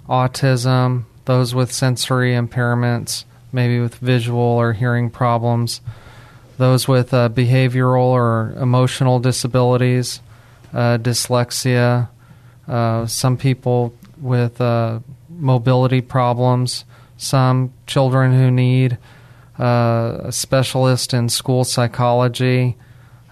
autism, 0.07 1.05
those 1.25 1.55
with 1.55 1.71
sensory 1.71 2.33
impairments, 2.33 3.25
maybe 3.51 3.79
with 3.79 3.95
visual 3.95 4.39
or 4.39 4.73
hearing 4.73 5.09
problems, 5.09 5.81
those 6.57 6.87
with 6.87 7.13
uh, 7.13 7.29
behavioral 7.29 8.05
or 8.05 8.53
emotional 8.59 9.19
disabilities, 9.19 10.21
uh, 10.71 10.97
dyslexia, 10.97 12.09
uh, 12.67 13.05
some 13.07 13.37
people 13.37 13.93
with 14.21 14.59
mobility 15.29 16.01
problems, 16.01 16.85
some 17.17 17.73
children 17.87 18.33
who 18.33 18.51
need 18.51 18.97
uh, 19.59 20.17
a 20.23 20.31
specialist 20.31 21.13
in 21.13 21.29
school 21.29 21.63
psychology, 21.63 22.77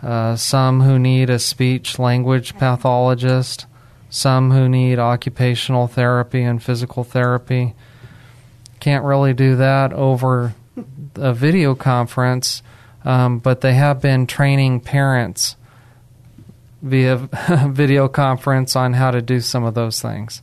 uh, 0.02 0.36
some 0.36 0.82
who 0.82 0.98
need 0.98 1.30
a 1.30 1.40
speech 1.40 2.00
language 2.00 2.56
pathologist, 2.58 3.66
some 4.10 4.52
who 4.52 4.70
need 4.70 5.00
occupational 5.00 5.88
therapy 5.88 6.44
and 6.44 6.62
physical 6.62 7.04
therapy. 7.04 7.74
Can't 8.80 9.04
really 9.04 9.34
do 9.34 9.56
that 9.56 9.92
over 9.94 10.54
a 11.16 11.34
video 11.34 11.76
conference, 11.76 12.62
um, 13.04 13.40
but 13.40 13.62
they 13.62 13.74
have 13.74 14.02
been 14.02 14.28
training 14.28 14.80
parents 14.82 15.56
via 16.82 17.18
video 17.68 18.08
conference 18.08 18.76
on 18.76 18.94
how 18.94 19.12
to 19.12 19.22
do 19.22 19.40
some 19.40 19.64
of 19.64 19.74
those 19.74 20.02
things. 20.02 20.42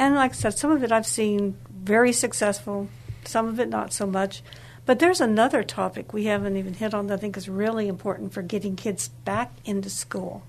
And 0.00 0.14
like 0.14 0.30
I 0.30 0.34
said, 0.34 0.56
some 0.56 0.70
of 0.70 0.82
it 0.82 0.90
I've 0.90 1.06
seen 1.06 1.58
very 1.68 2.14
successful, 2.14 2.88
some 3.24 3.46
of 3.46 3.60
it 3.60 3.68
not 3.68 3.92
so 3.92 4.06
much. 4.06 4.42
But 4.86 4.98
there's 4.98 5.20
another 5.20 5.62
topic 5.62 6.14
we 6.14 6.24
haven't 6.24 6.56
even 6.56 6.72
hit 6.72 6.94
on 6.94 7.08
that 7.08 7.14
I 7.14 7.16
think 7.18 7.36
is 7.36 7.50
really 7.50 7.86
important 7.86 8.32
for 8.32 8.40
getting 8.40 8.76
kids 8.76 9.08
back 9.08 9.52
into 9.66 9.90
school. 9.90 10.42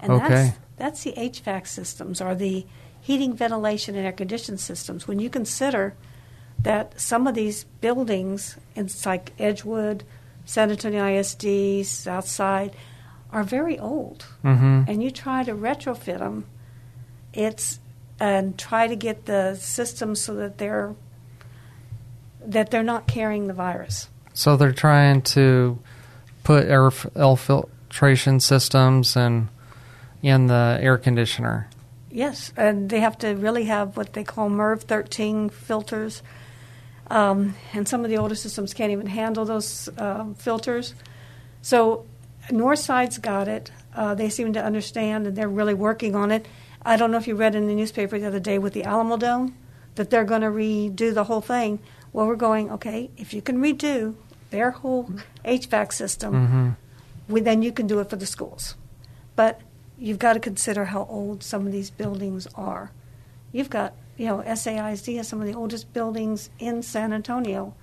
And 0.00 0.14
okay. 0.14 0.28
that's 0.28 0.58
that's 0.76 1.04
the 1.04 1.12
HVAC 1.12 1.68
systems 1.68 2.20
or 2.20 2.34
the 2.34 2.66
heating, 3.00 3.34
ventilation, 3.36 3.94
and 3.94 4.04
air 4.04 4.12
conditioning 4.12 4.58
systems. 4.58 5.06
When 5.06 5.20
you 5.20 5.30
consider 5.30 5.94
that 6.60 7.00
some 7.00 7.28
of 7.28 7.36
these 7.36 7.62
buildings, 7.80 8.56
it's 8.74 9.06
like 9.06 9.32
Edgewood, 9.38 10.02
San 10.46 10.72
Antonio 10.72 11.06
ISD, 11.06 11.86
Southside, 11.86 12.74
are 13.30 13.44
very 13.44 13.78
old, 13.78 14.26
mm-hmm. 14.42 14.82
and 14.88 15.00
you 15.00 15.12
try 15.12 15.44
to 15.44 15.54
retrofit 15.54 16.18
them, 16.18 16.46
it's 17.32 17.78
and 18.20 18.58
try 18.58 18.86
to 18.86 18.96
get 18.96 19.26
the 19.26 19.54
systems 19.56 20.20
so 20.20 20.34
that 20.34 20.58
they're 20.58 20.94
that 22.46 22.70
they're 22.70 22.82
not 22.82 23.06
carrying 23.06 23.46
the 23.46 23.54
virus. 23.54 24.08
So 24.34 24.56
they're 24.56 24.72
trying 24.72 25.22
to 25.22 25.78
put 26.42 26.66
air, 26.66 26.90
air 27.16 27.36
filtration 27.36 28.40
systems 28.40 29.16
and 29.16 29.48
in 30.22 30.46
the 30.46 30.78
air 30.80 30.98
conditioner. 30.98 31.68
Yes, 32.10 32.52
and 32.56 32.90
they 32.90 33.00
have 33.00 33.18
to 33.18 33.34
really 33.34 33.64
have 33.64 33.96
what 33.96 34.12
they 34.12 34.24
call 34.24 34.48
MERV 34.48 34.82
13 34.82 35.48
filters. 35.50 36.22
Um, 37.08 37.54
and 37.72 37.88
some 37.88 38.04
of 38.04 38.10
the 38.10 38.18
older 38.18 38.34
systems 38.34 38.72
can't 38.72 38.92
even 38.92 39.06
handle 39.06 39.44
those 39.44 39.88
uh, 39.98 40.24
filters. 40.34 40.94
So 41.60 42.06
Northside's 42.50 43.18
got 43.18 43.48
it. 43.48 43.70
Uh, 43.94 44.14
they 44.14 44.28
seem 44.28 44.52
to 44.54 44.64
understand, 44.64 45.26
and 45.26 45.36
they're 45.36 45.48
really 45.48 45.74
working 45.74 46.14
on 46.14 46.30
it. 46.30 46.46
I 46.84 46.96
don't 46.96 47.10
know 47.10 47.16
if 47.16 47.26
you 47.26 47.34
read 47.34 47.54
in 47.54 47.66
the 47.66 47.74
newspaper 47.74 48.18
the 48.18 48.26
other 48.26 48.40
day 48.40 48.58
with 48.58 48.74
the 48.74 48.82
Alamodome 48.82 49.54
that 49.94 50.10
they're 50.10 50.24
going 50.24 50.42
to 50.42 50.48
redo 50.48 51.14
the 51.14 51.24
whole 51.24 51.40
thing. 51.40 51.78
Well, 52.12 52.26
we're 52.26 52.36
going 52.36 52.70
okay. 52.72 53.10
If 53.16 53.32
you 53.32 53.40
can 53.40 53.58
redo 53.58 54.14
their 54.50 54.70
whole 54.70 55.10
HVAC 55.44 55.92
system, 55.92 56.32
mm-hmm. 56.34 57.32
we, 57.32 57.40
then 57.40 57.62
you 57.62 57.72
can 57.72 57.86
do 57.86 58.00
it 58.00 58.10
for 58.10 58.16
the 58.16 58.26
schools. 58.26 58.76
But 59.34 59.60
you've 59.98 60.18
got 60.18 60.34
to 60.34 60.40
consider 60.40 60.86
how 60.86 61.06
old 61.08 61.42
some 61.42 61.66
of 61.66 61.72
these 61.72 61.90
buildings 61.90 62.46
are. 62.54 62.92
You've 63.52 63.70
got, 63.70 63.94
you 64.16 64.26
know, 64.26 64.38
SAISD 64.46 65.16
has 65.16 65.28
some 65.28 65.40
of 65.40 65.46
the 65.46 65.54
oldest 65.54 65.92
buildings 65.92 66.50
in 66.58 66.82
San 66.82 67.12
Antonio. 67.12 67.74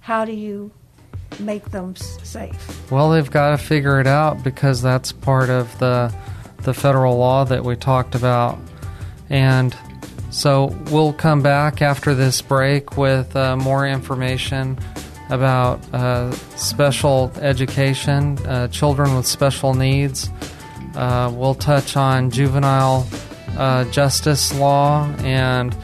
How 0.00 0.24
do 0.24 0.32
you 0.32 0.70
make 1.40 1.70
them 1.70 1.94
safe? 1.96 2.90
Well, 2.90 3.10
they've 3.10 3.30
got 3.30 3.50
to 3.50 3.58
figure 3.58 4.00
it 4.00 4.06
out 4.06 4.42
because 4.42 4.80
that's 4.80 5.12
part 5.12 5.50
of 5.50 5.78
the 5.78 6.14
the 6.58 6.74
federal 6.74 7.16
law 7.16 7.44
that 7.44 7.64
we 7.64 7.76
talked 7.76 8.14
about. 8.14 8.58
And 9.30 9.76
so 10.30 10.66
we'll 10.90 11.12
come 11.12 11.42
back 11.42 11.82
after 11.82 12.14
this 12.14 12.42
break 12.42 12.96
with 12.96 13.34
uh, 13.34 13.56
more 13.56 13.86
information 13.86 14.78
about 15.30 15.80
uh, 15.92 16.30
special 16.56 17.32
education, 17.40 18.38
uh, 18.46 18.68
children 18.68 19.16
with 19.16 19.26
special 19.26 19.74
needs. 19.74 20.30
Uh, 20.94 21.32
we'll 21.34 21.54
touch 21.54 21.96
on 21.96 22.30
juvenile 22.30 23.06
uh, 23.56 23.84
justice 23.90 24.54
law 24.54 25.06
and 25.18 25.74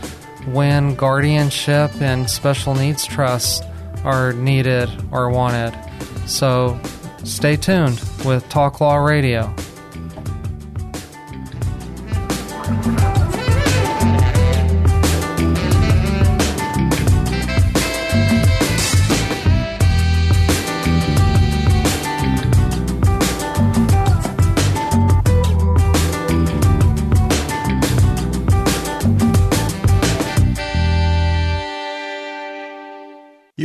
when 0.46 0.94
guardianship 0.94 1.90
and 2.00 2.28
special 2.28 2.74
needs 2.74 3.06
trusts 3.06 3.64
are 4.04 4.32
needed 4.32 4.88
or 5.10 5.30
wanted. 5.30 5.72
So 6.26 6.78
stay 7.24 7.56
tuned 7.56 8.02
with 8.24 8.48
Talk 8.48 8.80
Law 8.80 8.96
Radio. 8.96 9.54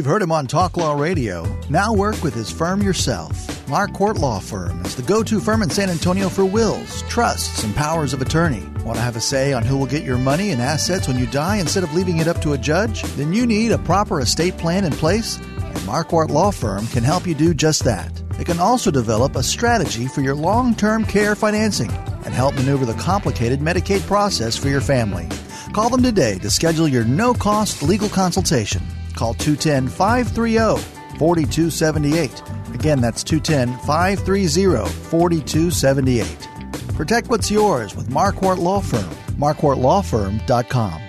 Heard 0.08 0.22
him 0.22 0.32
on 0.32 0.47
Talk 0.47 0.78
Law 0.78 0.93
Radio. 0.93 1.45
Now 1.70 1.93
work 1.93 2.24
with 2.24 2.34
his 2.34 2.49
firm 2.49 2.82
yourself. 2.82 3.45
Marquardt 3.68 4.18
Law 4.20 4.39
Firm 4.39 4.86
is 4.86 4.95
the 4.95 5.01
go 5.01 5.22
to 5.22 5.41
firm 5.41 5.62
in 5.62 5.70
San 5.70 5.89
Antonio 5.89 6.30
for 6.30 6.45
wills, 6.45 7.01
trusts, 7.10 7.64
and 7.64 7.76
powers 7.76 8.14
of 8.14 8.22
attorney. 8.22 8.64
Want 8.86 8.95
to 8.95 9.03
have 9.03 9.18
a 9.18 9.22
say 9.22 9.51
on 9.51 9.64
who 9.64 9.78
will 9.78 9.86
get 9.86 10.05
your 10.05 10.18
money 10.18 10.51
and 10.51 10.62
assets 10.62 11.10
when 11.10 11.20
you 11.20 11.26
die 11.26 11.58
instead 11.58 11.84
of 11.84 11.93
leaving 11.93 12.20
it 12.20 12.28
up 12.30 12.41
to 12.43 12.53
a 12.53 12.58
judge? 12.58 13.03
Then 13.18 13.34
you 13.34 13.45
need 13.45 13.74
a 13.74 13.78
proper 13.80 14.22
estate 14.22 14.58
plan 14.58 14.86
in 14.86 14.93
place, 14.93 15.39
and 15.39 15.78
Marquardt 15.80 16.30
Law 16.30 16.51
Firm 16.51 16.88
can 16.88 17.03
help 17.03 17.28
you 17.28 17.36
do 17.36 17.53
just 17.53 17.84
that. 17.84 18.10
They 18.38 18.45
can 18.45 18.60
also 18.60 18.89
develop 18.89 19.36
a 19.36 19.43
strategy 19.43 20.08
for 20.08 20.22
your 20.22 20.36
long 20.36 20.74
term 20.74 21.03
care 21.03 21.36
financing 21.36 21.91
and 22.24 22.34
help 22.34 22.55
maneuver 22.55 22.86
the 22.86 22.93
complicated 22.93 23.60
Medicaid 23.60 24.08
process 24.08 24.55
for 24.55 24.70
your 24.70 24.80
family. 24.80 25.28
Call 25.74 25.89
them 25.89 26.01
today 26.01 26.39
to 26.39 26.49
schedule 26.49 26.88
your 26.88 27.03
no 27.03 27.34
cost 27.34 27.84
legal 27.84 28.08
consultation. 28.08 28.82
Call 29.18 29.34
210 29.34 29.88
530 29.88 30.80
4278. 31.18 32.43
Again, 32.76 33.01
that's 33.01 33.24
210 33.24 33.80
530 33.80 34.88
4278. 35.09 36.47
Protect 36.93 37.28
what's 37.28 37.49
yours 37.49 37.95
with 37.95 38.09
Marquardt 38.09 38.59
Law 38.59 38.80
Firm. 38.80 39.09
MarquardtLawFirm.com. 39.38 41.01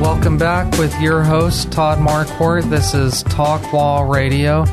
Welcome 0.00 0.38
back 0.38 0.78
with 0.78 0.98
your 1.00 1.24
host, 1.24 1.72
Todd 1.72 1.98
Marquardt. 1.98 2.70
This 2.70 2.94
is 2.94 3.24
Talk 3.24 3.72
Law 3.72 4.02
Radio, 4.02 4.64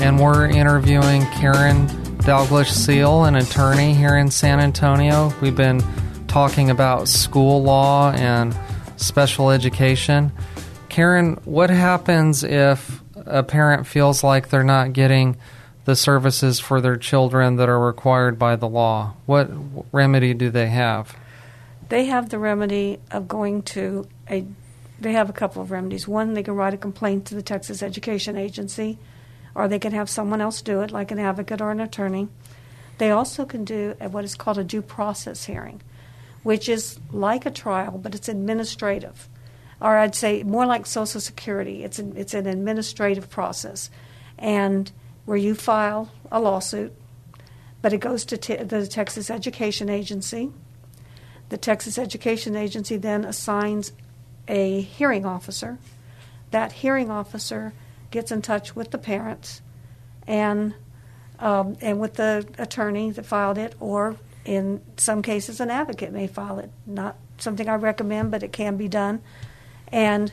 and 0.00 0.18
we're 0.18 0.48
interviewing 0.48 1.22
Karen 1.26 1.86
Dalglish 2.18 2.70
Seal, 2.70 3.26
an 3.26 3.36
attorney 3.36 3.94
here 3.94 4.16
in 4.16 4.32
San 4.32 4.58
Antonio. 4.58 5.32
We've 5.40 5.54
been 5.54 5.80
talking 6.26 6.70
about 6.70 7.06
school 7.06 7.62
law 7.62 8.10
and 8.10 8.56
special 8.96 9.50
education. 9.50 10.32
Karen, 10.88 11.34
what 11.44 11.70
happens 11.70 12.44
if 12.44 13.02
a 13.16 13.42
parent 13.42 13.86
feels 13.86 14.22
like 14.22 14.48
they're 14.48 14.62
not 14.62 14.92
getting 14.92 15.36
the 15.84 15.96
services 15.96 16.60
for 16.60 16.80
their 16.80 16.96
children 16.96 17.56
that 17.56 17.68
are 17.68 17.78
required 17.78 18.38
by 18.38 18.56
the 18.56 18.68
law? 18.68 19.14
What 19.26 19.50
remedy 19.92 20.34
do 20.34 20.50
they 20.50 20.68
have? 20.68 21.16
They 21.88 22.06
have 22.06 22.30
the 22.30 22.38
remedy 22.38 23.00
of 23.10 23.28
going 23.28 23.62
to 23.62 24.06
a 24.30 24.46
they 25.00 25.12
have 25.12 25.28
a 25.28 25.34
couple 25.34 25.60
of 25.60 25.70
remedies. 25.70 26.06
One, 26.06 26.34
they 26.34 26.42
can 26.44 26.54
write 26.54 26.72
a 26.72 26.78
complaint 26.78 27.26
to 27.26 27.34
the 27.34 27.42
Texas 27.42 27.82
Education 27.82 28.36
Agency, 28.36 28.96
or 29.54 29.66
they 29.66 29.80
can 29.80 29.92
have 29.92 30.08
someone 30.08 30.40
else 30.40 30.62
do 30.62 30.80
it, 30.80 30.92
like 30.92 31.10
an 31.10 31.18
advocate 31.18 31.60
or 31.60 31.72
an 31.72 31.80
attorney. 31.80 32.28
They 32.98 33.10
also 33.10 33.44
can 33.44 33.64
do 33.64 33.96
what 33.98 34.24
is 34.24 34.36
called 34.36 34.56
a 34.56 34.64
due 34.64 34.80
process 34.80 35.44
hearing 35.44 35.82
which 36.44 36.68
is 36.68 37.00
like 37.10 37.44
a 37.44 37.50
trial, 37.50 37.98
but 37.98 38.14
it's 38.14 38.28
administrative. 38.28 39.28
Or 39.80 39.96
I'd 39.96 40.14
say 40.14 40.44
more 40.44 40.66
like 40.66 40.86
Social 40.86 41.20
Security. 41.20 41.82
It's 41.82 41.98
an, 41.98 42.14
it's 42.16 42.34
an 42.34 42.46
administrative 42.46 43.28
process. 43.28 43.90
And 44.38 44.92
where 45.24 45.36
you 45.36 45.54
file 45.54 46.10
a 46.30 46.38
lawsuit, 46.38 46.92
but 47.82 47.92
it 47.92 47.98
goes 47.98 48.24
to 48.26 48.36
the 48.36 48.86
Texas 48.86 49.30
Education 49.30 49.88
Agency. 49.88 50.52
The 51.48 51.56
Texas 51.56 51.98
Education 51.98 52.56
Agency 52.56 52.96
then 52.96 53.24
assigns 53.24 53.92
a 54.46 54.80
hearing 54.80 55.26
officer. 55.26 55.78
That 56.50 56.72
hearing 56.72 57.10
officer 57.10 57.72
gets 58.10 58.30
in 58.30 58.42
touch 58.42 58.76
with 58.76 58.90
the 58.90 58.98
parents 58.98 59.60
and 60.26 60.74
um, 61.40 61.76
and 61.80 61.98
with 61.98 62.14
the 62.14 62.46
attorney 62.58 63.10
that 63.10 63.26
filed 63.26 63.58
it, 63.58 63.74
or 63.80 64.16
in 64.44 64.80
some 64.96 65.22
cases, 65.22 65.60
an 65.60 65.70
advocate 65.70 66.12
may 66.12 66.26
file 66.26 66.58
it. 66.58 66.70
Not 66.86 67.16
something 67.38 67.68
I 67.68 67.74
recommend, 67.74 68.30
but 68.30 68.42
it 68.42 68.52
can 68.52 68.76
be 68.76 68.88
done. 68.88 69.22
And 69.88 70.32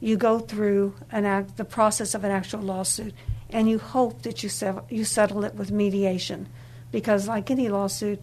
you 0.00 0.16
go 0.16 0.38
through 0.38 0.94
an 1.10 1.24
act, 1.24 1.56
the 1.56 1.64
process 1.64 2.14
of 2.14 2.24
an 2.24 2.30
actual 2.30 2.60
lawsuit, 2.60 3.14
and 3.50 3.68
you 3.68 3.78
hope 3.78 4.22
that 4.22 4.42
you, 4.42 4.48
se- 4.48 4.80
you 4.88 5.04
settle 5.04 5.44
it 5.44 5.54
with 5.54 5.70
mediation. 5.70 6.48
Because, 6.90 7.26
like 7.26 7.50
any 7.50 7.68
lawsuit, 7.68 8.20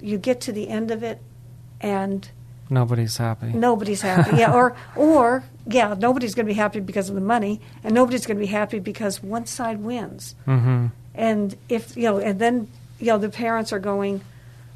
you 0.00 0.18
get 0.18 0.40
to 0.42 0.52
the 0.52 0.68
end 0.68 0.90
of 0.90 1.02
it 1.02 1.20
and 1.82 2.30
nobody's 2.70 3.16
happy. 3.16 3.46
Nobody's 3.46 4.00
happy. 4.00 4.36
yeah, 4.38 4.52
or 4.52 4.74
or 4.96 5.44
yeah, 5.66 5.94
nobody's 5.98 6.34
going 6.34 6.46
to 6.46 6.50
be 6.50 6.56
happy 6.56 6.80
because 6.80 7.08
of 7.08 7.14
the 7.14 7.20
money, 7.20 7.60
and 7.84 7.94
nobody's 7.94 8.24
going 8.24 8.36
to 8.36 8.40
be 8.40 8.46
happy 8.46 8.78
because 8.78 9.22
one 9.22 9.46
side 9.46 9.80
wins. 9.80 10.34
Mm-hmm. 10.46 10.86
And 11.14 11.56
if 11.68 11.96
you 11.96 12.04
know, 12.04 12.18
and 12.18 12.38
then 12.38 12.68
you 12.98 13.06
know, 13.08 13.18
the 13.18 13.28
parents 13.28 13.72
are 13.72 13.80
going, 13.80 14.22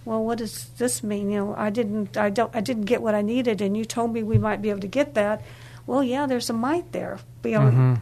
well, 0.07 0.25
what 0.25 0.39
does 0.39 0.69
this 0.79 1.03
mean? 1.03 1.31
You 1.31 1.39
know, 1.39 1.55
I 1.59 1.69
didn't, 1.69 2.17
I 2.17 2.31
don't, 2.31 2.55
I 2.55 2.61
didn't 2.61 2.85
get 2.85 3.03
what 3.03 3.17
I 3.17 3.23
needed, 3.23 3.61
and 3.61 3.77
you 3.77 3.85
told 3.85 4.13
me 4.13 4.23
we 4.23 4.39
might 4.39 4.63
be 4.63 4.71
able 4.71 4.81
to 4.81 4.87
get 4.87 5.15
that. 5.15 5.43
Well, 5.85 6.03
yeah, 6.03 6.27
there's 6.27 6.49
a 6.49 6.53
might 6.53 6.93
there. 6.93 7.19
You 7.43 7.51
know, 7.51 7.61
mm-hmm. 7.61 7.95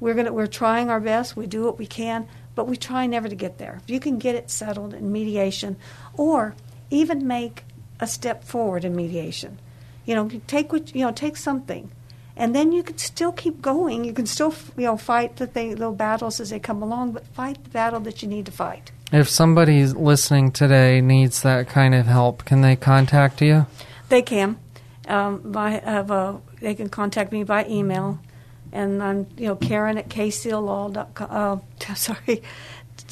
we're 0.00 0.14
gonna, 0.14 0.32
we're 0.32 0.48
trying 0.48 0.90
our 0.90 0.98
best. 0.98 1.36
We 1.36 1.46
do 1.46 1.62
what 1.62 1.78
we 1.78 1.86
can, 1.86 2.26
but 2.56 2.66
we 2.66 2.76
try 2.76 3.06
never 3.06 3.28
to 3.28 3.36
get 3.36 3.58
there. 3.58 3.80
If 3.80 3.88
you 3.88 4.00
can 4.00 4.18
get 4.18 4.34
it 4.34 4.50
settled 4.50 4.92
in 4.92 5.12
mediation, 5.12 5.76
or 6.14 6.56
even 6.90 7.28
make 7.28 7.64
a 8.00 8.08
step 8.08 8.42
forward 8.42 8.84
in 8.84 8.96
mediation, 8.96 9.60
you 10.04 10.16
know, 10.16 10.28
take 10.48 10.72
what 10.72 10.92
you 10.92 11.02
know, 11.06 11.12
take 11.12 11.36
something, 11.36 11.92
and 12.36 12.56
then 12.56 12.72
you 12.72 12.82
can 12.82 12.98
still 12.98 13.30
keep 13.30 13.62
going. 13.62 14.04
You 14.04 14.12
can 14.12 14.26
still 14.26 14.52
you 14.76 14.86
know 14.86 14.96
fight 14.96 15.36
the 15.36 15.46
thing, 15.46 15.70
little 15.70 15.94
battles 15.94 16.40
as 16.40 16.50
they 16.50 16.58
come 16.58 16.82
along, 16.82 17.12
but 17.12 17.24
fight 17.28 17.62
the 17.62 17.70
battle 17.70 18.00
that 18.00 18.20
you 18.20 18.28
need 18.28 18.46
to 18.46 18.52
fight. 18.52 18.90
If 19.12 19.28
somebody 19.28 19.86
listening 19.86 20.52
today 20.52 21.00
needs 21.00 21.42
that 21.42 21.68
kind 21.68 21.94
of 21.94 22.06
help, 22.06 22.44
can 22.44 22.62
they 22.62 22.76
contact 22.76 23.40
you? 23.42 23.66
They 24.08 24.22
can. 24.22 24.58
Um, 25.06 25.52
by, 25.52 25.74
a, 25.74 26.38
they 26.60 26.74
can 26.74 26.88
contact 26.88 27.32
me 27.32 27.44
by 27.44 27.66
email 27.66 28.18
and 28.72 29.02
I'm 29.02 29.26
you 29.36 29.48
know 29.48 29.56
Karen 29.56 29.98
at 29.98 30.08
kclaw.com. 30.08 31.28
Uh, 31.30 31.94
sorry, 31.94 32.42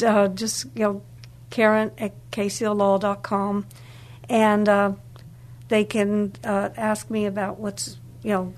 uh, 0.04 0.28
just 0.28 0.66
you 0.74 0.82
know 0.82 1.02
Karen 1.50 1.92
at 1.98 2.12
kclaw.com, 2.32 3.66
and 4.28 4.68
uh, 4.68 4.92
they 5.68 5.84
can 5.84 6.32
uh, 6.42 6.70
ask 6.76 7.10
me 7.10 7.26
about 7.26 7.60
what's 7.60 7.98
you 8.22 8.30
know 8.30 8.54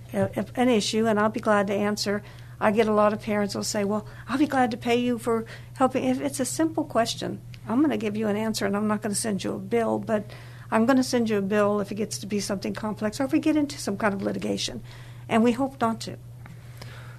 an 0.55 0.69
issue, 0.69 1.07
and 1.07 1.19
I'll 1.19 1.29
be 1.29 1.41
glad 1.41 1.67
to 1.67 1.75
answer. 1.75 2.23
I 2.61 2.71
get 2.71 2.87
a 2.87 2.93
lot 2.93 3.13
of 3.13 3.21
parents 3.21 3.57
will 3.57 3.65
say, 3.65 3.83
"Well, 3.83 4.07
I'll 4.29 4.39
be 4.39 4.47
glad 4.47 4.71
to 4.71 4.77
pay 4.77 4.97
you 4.97 5.19
for 5.19 5.45
helping." 5.83 6.05
If 6.05 6.21
it's 6.21 6.41
a 6.41 6.45
simple 6.61 6.85
question, 6.85 7.41
I'm 7.69 7.79
going 7.79 7.91
to 7.99 8.03
give 8.07 8.17
you 8.21 8.29
an 8.29 8.37
answer, 8.37 8.67
and 8.67 8.77
I'm 8.77 8.89
not 8.89 9.03
going 9.03 9.15
to 9.15 9.21
send 9.21 9.43
you 9.45 9.55
a 9.55 9.59
bill, 9.59 9.99
but 9.99 10.23
I'm 10.71 10.87
going 10.87 10.97
to 10.97 11.09
send 11.15 11.29
you 11.31 11.39
a 11.39 11.43
bill 11.55 11.81
if 11.81 11.93
it 11.93 11.97
gets 11.97 12.19
to 12.19 12.27
be 12.27 12.41
something 12.41 12.75
complex 12.75 13.21
or 13.21 13.25
if 13.25 13.33
we 13.33 13.41
get 13.41 13.57
into 13.57 13.79
some 13.79 13.97
kind 13.97 14.15
of 14.15 14.23
litigation, 14.23 14.83
and 15.29 15.45
we 15.45 15.53
hope 15.53 15.81
not 15.81 16.01
to. 16.07 16.17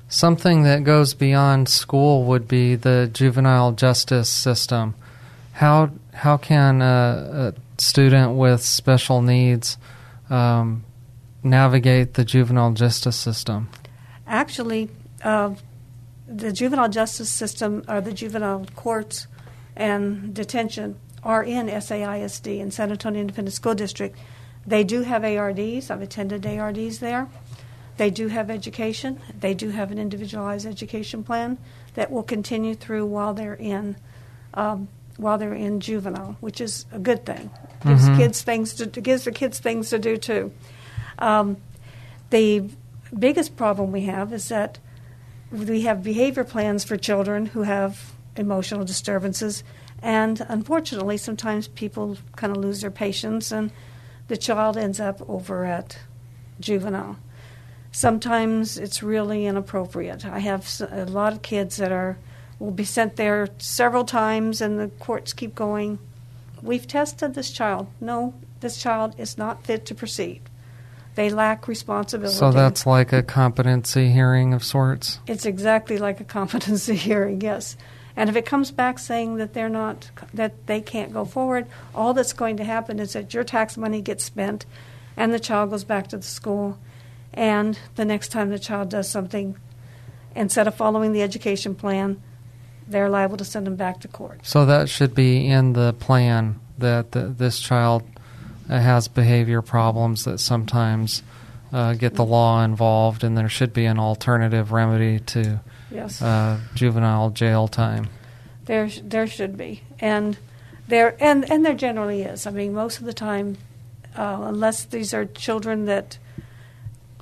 Something 0.10 0.64
that 0.64 0.84
goes 0.84 1.14
beyond 1.14 1.70
school 1.70 2.24
would 2.26 2.48
be 2.48 2.76
the 2.76 3.10
juvenile 3.14 3.72
justice 3.72 4.30
system. 4.30 4.96
How 5.54 5.92
how 6.14 6.38
can 6.38 6.82
a, 6.82 7.54
a 7.56 7.82
student 7.82 8.38
with 8.38 8.62
special 8.62 9.22
needs 9.22 9.78
um, 10.30 10.84
navigate 11.44 12.14
the 12.14 12.26
juvenile 12.26 12.74
justice 12.74 13.16
system? 13.16 13.70
Actually, 14.28 14.90
uh, 15.24 15.56
the 16.36 16.52
juvenile 16.52 16.90
justice 16.90 17.30
system 17.30 17.84
or 17.88 18.02
the 18.02 18.14
juvenile 18.14 18.66
courts 18.76 19.28
and 19.76 20.34
detention 20.34 20.98
are 21.24 21.44
in 21.44 21.68
SAISD 21.68 22.60
in 22.60 22.72
San 22.72 22.92
Antonio 22.92 23.22
Independent 23.22 23.54
School 23.54 23.76
District. 23.76 24.18
They 24.66 24.84
do 24.84 25.02
have 25.02 25.24
ARDs. 25.24 25.90
I've 25.90 26.02
attended 26.02 26.46
ARDs 26.46 27.00
there. 27.00 27.28
They 27.98 28.10
do 28.10 28.28
have 28.28 28.50
education. 28.50 29.20
They 29.40 29.54
do 29.54 29.70
have 29.70 29.92
an 29.92 30.00
individualized 30.00 30.66
education 30.66 31.24
plan 31.24 31.58
that 31.94 32.12
will 32.12 32.24
continue 32.24 32.74
through 32.74 33.06
while 33.06 33.34
they're 33.34 33.54
in 33.54 33.96
um, 34.56 34.88
while 35.18 35.38
they're 35.38 35.54
in 35.54 35.80
juvenile, 35.80 36.38
which 36.40 36.60
is 36.60 36.86
a 36.92 36.98
good 36.98 37.26
thing. 37.26 37.52
Gives 37.86 38.04
mm-hmm. 38.04 38.18
kids 38.18 38.42
things 38.42 38.74
to 38.76 38.88
gives 38.88 39.26
the 39.26 39.32
kids 39.32 39.60
things 39.60 39.90
to 39.92 40.00
do 40.00 40.18
too. 40.18 40.52
Um, 41.20 41.58
the 42.32 42.70
biggest 43.18 43.56
problem 43.56 43.92
we 43.92 44.02
have 44.02 44.34
is 44.34 44.50
that 44.50 44.80
we 45.54 45.82
have 45.84 46.04
behavior 46.04 46.44
plans 46.44 46.84
for 46.84 46.98
children 46.98 47.46
who 47.46 47.62
have 47.62 48.12
emotional 48.36 48.84
disturbances, 48.84 49.64
and 50.02 50.44
unfortunately, 50.50 51.18
sometimes 51.18 51.68
people 51.68 52.18
kind 52.36 52.56
of 52.56 52.62
lose 52.62 52.82
their 52.82 52.92
patience, 52.92 53.52
and 53.52 53.72
the 54.28 54.36
child 54.36 54.78
ends 54.78 55.00
up 55.00 55.22
over 55.30 55.64
at 55.66 56.00
juvenile. 56.60 57.18
Sometimes 57.92 58.78
it's 58.78 59.04
really 59.04 59.46
inappropriate. 59.46 60.26
I 60.26 60.40
have 60.40 60.68
a 60.92 61.06
lot 61.06 61.34
of 61.34 61.44
kids 61.44 61.78
that 61.78 61.92
are 61.92 62.18
will 62.60 62.72
be 62.72 62.86
sent 62.86 63.16
there 63.16 63.50
several 63.60 64.06
times, 64.06 64.60
and 64.60 64.80
the 64.80 64.88
courts 65.00 65.34
keep 65.34 65.54
going. 65.54 66.00
We've 66.62 66.88
tested 66.88 67.36
this 67.36 67.52
child. 67.52 67.88
No, 68.02 68.34
this 68.62 68.82
child 68.82 69.14
is 69.20 69.38
not 69.38 69.66
fit 69.66 69.86
to 69.86 69.96
proceed. 69.96 70.42
They 71.16 71.30
lack 71.30 71.68
responsibility. 71.68 72.36
So 72.36 72.52
that's 72.52 72.86
like 72.86 73.14
a 73.14 73.22
competency 73.22 74.10
hearing 74.10 74.54
of 74.54 74.64
sorts? 74.64 75.20
It's 75.28 75.46
exactly 75.46 75.98
like 75.98 76.20
a 76.20 76.24
competency 76.24 76.96
hearing, 77.08 77.42
yes. 77.42 77.78
And 78.16 78.30
if 78.30 78.36
it 78.36 78.46
comes 78.46 78.72
back 78.72 79.00
saying 79.00 79.38
that 79.38 79.54
they're 79.54 79.70
not, 79.70 80.10
that 80.34 80.68
they 80.68 80.82
can't 80.82 81.14
go 81.14 81.26
forward, 81.26 81.68
all 81.96 82.14
that's 82.14 82.34
going 82.34 82.58
to 82.58 82.64
happen 82.64 83.00
is 83.00 83.14
that 83.14 83.34
your 83.34 83.44
tax 83.44 83.78
money 83.78 84.02
gets 84.02 84.24
spent 84.24 84.66
and 85.18 85.34
the 85.34 85.40
child 85.40 85.72
goes 85.72 85.84
back 85.84 86.08
to 86.10 86.18
the 86.18 86.24
school 86.24 86.78
and 87.34 87.78
the 87.96 88.06
next 88.06 88.30
time 88.30 88.50
the 88.50 88.60
child 88.60 88.90
does 88.90 89.10
something, 89.10 89.58
instead 90.36 90.68
of 90.68 90.76
following 90.76 91.12
the 91.12 91.24
education 91.24 91.74
plan, 91.74 92.22
they're 92.88 93.10
liable 93.10 93.38
to 93.38 93.46
send 93.46 93.66
them 93.66 93.76
back 93.76 94.02
to 94.02 94.08
court. 94.08 94.42
So 94.44 94.66
that 94.66 94.90
should 94.90 95.16
be 95.16 95.48
in 95.48 95.74
the 95.74 95.94
plan 95.94 96.60
that 96.78 97.12
the, 97.12 97.28
this 97.28 97.60
child 97.60 98.04
has 98.68 99.08
behavior 99.08 99.62
problems 99.62 100.24
that 100.26 100.40
sometimes 100.40 101.24
uh, 101.72 101.94
get 101.94 102.16
the 102.16 102.26
law 102.26 102.64
involved, 102.64 103.24
and 103.24 103.38
there 103.38 103.50
should 103.50 103.74
be 103.74 103.86
an 103.86 104.00
alternative 104.00 104.72
remedy 104.72 105.20
to 105.20 105.60
yes. 105.92 106.22
uh, 106.22 106.60
juvenile 106.76 107.30
jail 107.32 107.68
time. 107.68 108.10
There, 108.66 108.88
there 108.88 109.28
should 109.28 109.58
be, 109.58 109.82
and 110.00 110.38
there, 110.88 111.16
and 111.20 111.50
and 111.52 111.66
there 111.66 111.74
generally 111.74 112.22
is. 112.22 112.46
I 112.46 112.52
mean, 112.52 112.74
most 112.74 113.00
of 113.00 113.06
the 113.06 113.14
time, 113.14 113.58
uh, 114.16 114.40
unless 114.44 114.86
these 114.86 115.14
are 115.14 115.26
children 115.26 115.86
that 115.86 116.18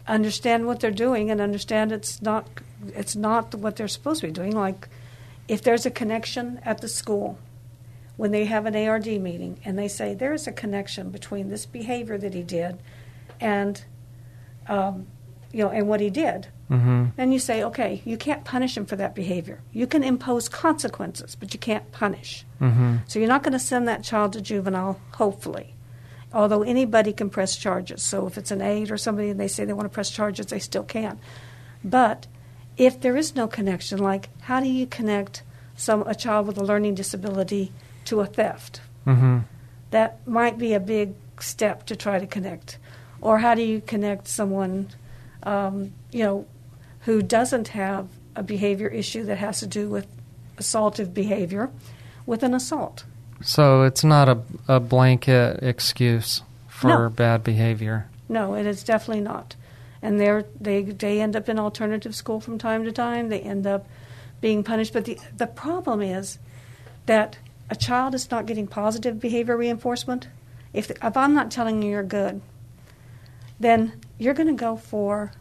understand 0.07 0.65
what 0.67 0.79
they're 0.79 0.91
doing 0.91 1.31
and 1.31 1.39
understand 1.39 1.91
it's 1.91 2.21
not 2.21 2.47
it's 2.87 3.15
not 3.15 3.53
what 3.55 3.75
they're 3.75 3.87
supposed 3.87 4.21
to 4.21 4.27
be 4.27 4.33
doing. 4.33 4.55
Like 4.55 4.89
if 5.47 5.61
there's 5.61 5.85
a 5.85 5.91
connection 5.91 6.59
at 6.63 6.81
the 6.81 6.87
school 6.87 7.37
when 8.21 8.29
they 8.29 8.45
have 8.45 8.67
an 8.67 8.75
ARD 8.75 9.07
meeting 9.07 9.59
and 9.65 9.79
they 9.79 9.87
say 9.87 10.13
there 10.13 10.31
is 10.31 10.45
a 10.45 10.51
connection 10.51 11.09
between 11.09 11.49
this 11.49 11.65
behavior 11.65 12.19
that 12.19 12.35
he 12.35 12.43
did 12.43 12.77
and 13.39 13.83
um, 14.67 15.07
you 15.51 15.63
know 15.63 15.71
and 15.71 15.87
what 15.87 15.99
he 15.99 16.11
did. 16.11 16.47
Mm-hmm. 16.69 17.05
And 17.17 17.33
you 17.33 17.39
say, 17.39 17.63
okay, 17.63 18.03
you 18.05 18.17
can't 18.17 18.45
punish 18.45 18.77
him 18.77 18.85
for 18.85 18.95
that 18.95 19.15
behavior. 19.15 19.63
You 19.73 19.87
can 19.87 20.03
impose 20.03 20.47
consequences, 20.47 21.35
but 21.35 21.51
you 21.55 21.59
can't 21.59 21.91
punish. 21.91 22.45
Mm-hmm. 22.61 22.97
So 23.07 23.17
you're 23.17 23.27
not 23.27 23.41
going 23.41 23.53
to 23.53 23.59
send 23.59 23.87
that 23.87 24.03
child 24.03 24.33
to 24.33 24.41
juvenile, 24.41 25.01
hopefully 25.13 25.73
although 26.31 26.61
anybody 26.61 27.11
can 27.11 27.29
press 27.29 27.57
charges. 27.57 28.01
So 28.01 28.25
if 28.27 28.37
it's 28.37 28.51
an 28.51 28.61
aide 28.61 28.89
or 28.89 28.97
somebody 28.97 29.31
and 29.31 29.39
they 29.39 29.49
say 29.49 29.65
they 29.65 29.73
want 29.73 29.85
to 29.85 29.93
press 29.93 30.09
charges, 30.09 30.45
they 30.45 30.59
still 30.59 30.83
can. 30.83 31.19
But 31.83 32.27
if 32.77 33.01
there 33.01 33.17
is 33.17 33.35
no 33.35 33.47
connection, 33.47 33.97
like 33.97 34.29
how 34.43 34.61
do 34.61 34.69
you 34.69 34.87
connect 34.87 35.43
some 35.75 36.03
a 36.03 36.15
child 36.15 36.47
with 36.47 36.57
a 36.57 36.63
learning 36.63 36.95
disability 36.95 37.73
to 38.05 38.21
a 38.21 38.25
theft? 38.25 38.81
Mm-hmm. 39.05 39.39
That 39.91 40.25
might 40.27 40.57
be 40.57 40.73
a 40.73 40.79
big 40.79 41.13
step 41.39 41.85
to 41.87 41.95
try 41.95 42.19
to 42.19 42.27
connect. 42.27 42.77
Or 43.19 43.39
how 43.39 43.55
do 43.55 43.61
you 43.61 43.81
connect 43.81 44.27
someone, 44.27 44.89
um, 45.43 45.93
you 46.11 46.23
know, 46.23 46.45
who 47.01 47.21
doesn't 47.21 47.69
have 47.69 48.07
a 48.35 48.43
behavior 48.43 48.87
issue 48.87 49.23
that 49.25 49.37
has 49.37 49.59
to 49.59 49.67
do 49.67 49.89
with 49.89 50.07
assaultive 50.57 51.13
behavior 51.13 51.69
with 52.25 52.43
an 52.43 52.53
assault? 52.53 53.05
So 53.41 53.83
it's 53.83 54.03
not 54.03 54.29
a, 54.29 54.39
a 54.67 54.79
blanket 54.79 55.63
excuse 55.63 56.43
for 56.67 56.87
no. 56.87 57.09
bad 57.09 57.43
behavior. 57.43 58.07
No, 58.29 58.55
it 58.55 58.65
is 58.65 58.83
definitely 58.83 59.23
not. 59.23 59.55
And 60.01 60.19
they 60.19 60.43
they 60.59 60.81
they 60.83 61.21
end 61.21 61.35
up 61.35 61.49
in 61.49 61.59
alternative 61.59 62.15
school 62.15 62.39
from 62.39 62.57
time 62.57 62.85
to 62.85 62.91
time. 62.91 63.29
They 63.29 63.41
end 63.41 63.67
up 63.67 63.87
being 64.39 64.63
punished. 64.63 64.93
But 64.93 65.05
the 65.05 65.19
the 65.37 65.47
problem 65.47 66.01
is 66.01 66.39
that 67.05 67.37
a 67.71 67.75
child 67.75 68.13
is 68.13 68.29
not 68.29 68.45
getting 68.45 68.67
positive 68.67 69.19
behavior 69.19 69.57
reinforcement. 69.57 70.27
If 70.73 70.91
if 70.91 71.17
I'm 71.17 71.33
not 71.33 71.49
telling 71.49 71.81
you 71.81 71.89
you're 71.89 72.03
good, 72.03 72.41
then 73.59 73.93
you're 74.19 74.35
going 74.35 74.47
to 74.47 74.53
go 74.53 74.75
for 74.75 75.31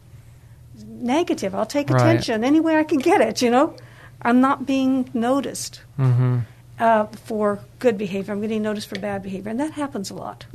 negative. 0.87 1.53
I'll 1.53 1.67
take 1.67 1.91
attention 1.91 2.41
right. 2.41 2.47
any 2.47 2.59
way 2.59 2.77
I 2.77 2.83
can 2.83 2.97
get 2.97 3.21
it. 3.21 3.43
You 3.43 3.51
know, 3.51 3.75
I'm 4.21 4.41
not 4.41 4.65
being 4.65 5.09
noticed. 5.13 5.81
Mm-hmm 5.99 6.39
uh, 6.81 7.05
for 7.05 7.59
good 7.79 7.97
behavior. 7.97 8.33
I'm 8.33 8.41
getting 8.41 8.63
noticed 8.63 8.89
for 8.89 8.99
bad 8.99 9.23
behavior, 9.23 9.51
and 9.51 9.59
that 9.59 9.73
happens 9.73 10.09
a 10.09 10.15
lot. 10.15 10.45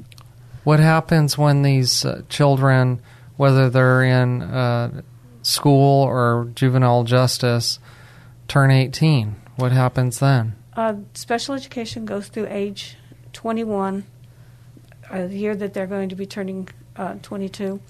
What 0.65 0.81
happens 0.81 1.39
when 1.39 1.63
these 1.63 2.05
uh, 2.05 2.23
children, 2.29 3.01
whether 3.37 3.71
they're 3.71 4.03
in 4.03 4.43
uh, 4.43 5.03
school 5.43 6.03
or 6.03 6.51
juvenile 6.55 7.05
justice, 7.05 7.79
turn 8.49 8.73
18? 8.73 9.37
What 9.55 9.71
happens 9.71 10.19
then? 10.19 10.57
Uh, 10.77 10.97
special 11.15 11.55
education 11.55 12.05
goes 12.05 12.29
through 12.29 12.47
age 12.51 12.97
21, 13.33 14.05
uh, 15.11 15.27
the 15.27 15.37
year 15.37 15.57
that 15.57 15.73
they're 15.73 15.87
going 15.87 16.11
to 16.11 16.15
be 16.15 16.27
turning 16.27 16.69
uh, 16.97 17.15
22. 17.23 17.81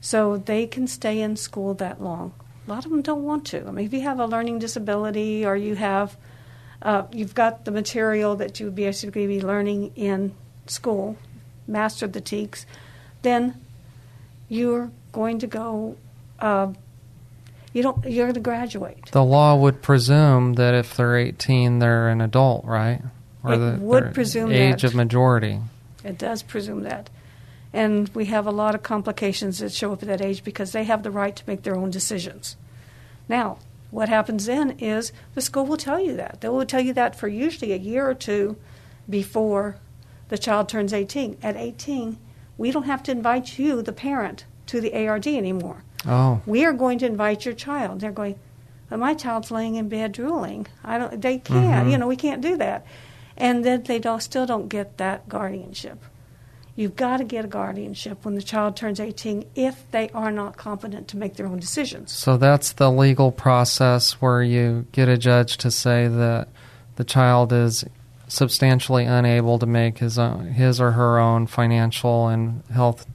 So 0.00 0.36
they 0.36 0.66
can 0.66 0.88
stay 0.88 1.20
in 1.20 1.36
school 1.36 1.74
that 1.74 2.02
long. 2.02 2.34
A 2.66 2.70
lot 2.70 2.84
of 2.84 2.90
them 2.90 3.02
don't 3.02 3.22
want 3.22 3.46
to. 3.46 3.66
I 3.66 3.70
mean, 3.70 3.86
if 3.86 3.92
you 3.92 4.00
have 4.00 4.18
a 4.18 4.26
learning 4.26 4.58
disability 4.58 5.46
or 5.46 5.56
you 5.56 5.76
have 5.76 6.16
uh, 6.82 7.04
you've 7.12 7.34
got 7.34 7.64
the 7.64 7.70
material 7.70 8.34
that 8.36 8.58
you 8.58 8.66
would 8.66 8.74
basically 8.74 9.26
be 9.26 9.40
learning 9.40 9.92
in 9.94 10.34
school, 10.66 11.16
mastered 11.68 12.12
the 12.12 12.20
TEKS, 12.20 12.66
then 13.22 13.60
you're 14.48 14.90
going 15.12 15.38
to 15.38 15.46
go. 15.46 15.96
You 17.72 17.82
don't. 17.82 18.04
You're 18.04 18.26
going 18.26 18.34
to 18.34 18.40
graduate. 18.40 19.10
The 19.12 19.24
law 19.24 19.56
would 19.56 19.82
presume 19.82 20.54
that 20.54 20.74
if 20.74 20.96
they're 20.96 21.16
18, 21.16 21.78
they're 21.78 22.08
an 22.08 22.20
adult, 22.20 22.64
right? 22.64 23.00
Or 23.42 23.54
it 23.54 23.58
the, 23.58 23.78
would 23.80 24.14
presume 24.14 24.52
age 24.52 24.82
that. 24.82 24.88
of 24.88 24.94
majority. 24.94 25.60
It 26.04 26.18
does 26.18 26.42
presume 26.42 26.82
that, 26.82 27.08
and 27.72 28.08
we 28.10 28.26
have 28.26 28.46
a 28.46 28.50
lot 28.50 28.74
of 28.74 28.82
complications 28.82 29.58
that 29.58 29.72
show 29.72 29.92
up 29.92 30.02
at 30.02 30.08
that 30.08 30.20
age 30.20 30.44
because 30.44 30.72
they 30.72 30.84
have 30.84 31.02
the 31.02 31.10
right 31.10 31.34
to 31.34 31.44
make 31.46 31.62
their 31.62 31.76
own 31.76 31.90
decisions. 31.90 32.56
Now, 33.28 33.58
what 33.90 34.08
happens 34.08 34.46
then 34.46 34.72
is 34.78 35.12
the 35.34 35.40
school 35.40 35.66
will 35.66 35.76
tell 35.76 36.00
you 36.00 36.16
that. 36.16 36.40
They 36.40 36.48
will 36.48 36.66
tell 36.66 36.80
you 36.80 36.92
that 36.94 37.14
for 37.14 37.28
usually 37.28 37.72
a 37.72 37.76
year 37.76 38.08
or 38.08 38.14
two 38.14 38.56
before 39.08 39.76
the 40.28 40.38
child 40.38 40.68
turns 40.68 40.92
18. 40.92 41.36
At 41.42 41.56
18, 41.56 42.18
we 42.56 42.70
don't 42.70 42.84
have 42.84 43.02
to 43.04 43.12
invite 43.12 43.58
you, 43.58 43.82
the 43.82 43.92
parent, 43.92 44.44
to 44.66 44.80
the 44.80 45.06
ARD 45.06 45.26
anymore. 45.26 45.84
Oh. 46.06 46.40
We 46.46 46.64
are 46.64 46.72
going 46.72 46.98
to 46.98 47.06
invite 47.06 47.44
your 47.44 47.54
child. 47.54 48.00
They're 48.00 48.12
going, 48.12 48.38
well, 48.90 49.00
my 49.00 49.14
child's 49.14 49.50
laying 49.50 49.76
in 49.76 49.88
bed 49.88 50.12
drooling. 50.12 50.66
I 50.84 50.98
don't. 50.98 51.20
They 51.20 51.38
can't. 51.38 51.88
Mhm. 51.88 51.92
You 51.92 51.98
know, 51.98 52.06
we 52.06 52.16
can't 52.16 52.42
do 52.42 52.56
that. 52.58 52.84
And 53.36 53.64
then 53.64 53.84
they 53.84 53.98
don't 53.98 54.22
still 54.22 54.44
don't 54.46 54.68
get 54.68 54.98
that 54.98 55.28
guardianship. 55.28 56.02
You've 56.74 56.96
got 56.96 57.18
to 57.18 57.24
get 57.24 57.44
a 57.44 57.48
guardianship 57.48 58.24
when 58.24 58.34
the 58.34 58.42
child 58.42 58.76
turns 58.76 58.98
18 58.98 59.44
if 59.54 59.90
they 59.90 60.08
are 60.10 60.30
not 60.30 60.56
competent 60.56 61.06
to 61.08 61.18
make 61.18 61.36
their 61.36 61.46
own 61.46 61.58
decisions. 61.58 62.12
So 62.12 62.36
that's 62.38 62.72
the 62.72 62.90
legal 62.90 63.30
process 63.30 64.12
where 64.22 64.42
you 64.42 64.86
get 64.92 65.08
a 65.08 65.18
judge 65.18 65.58
to 65.58 65.70
say 65.70 66.08
that 66.08 66.48
the 66.96 67.04
child 67.04 67.52
is 67.52 67.84
substantially 68.26 69.04
unable 69.04 69.58
to 69.58 69.66
make 69.66 69.98
his 69.98 70.18
own, 70.18 70.46
his 70.46 70.80
or 70.80 70.92
her 70.92 71.18
own 71.18 71.46
financial 71.46 72.28
and 72.28 72.62
health 72.72 73.06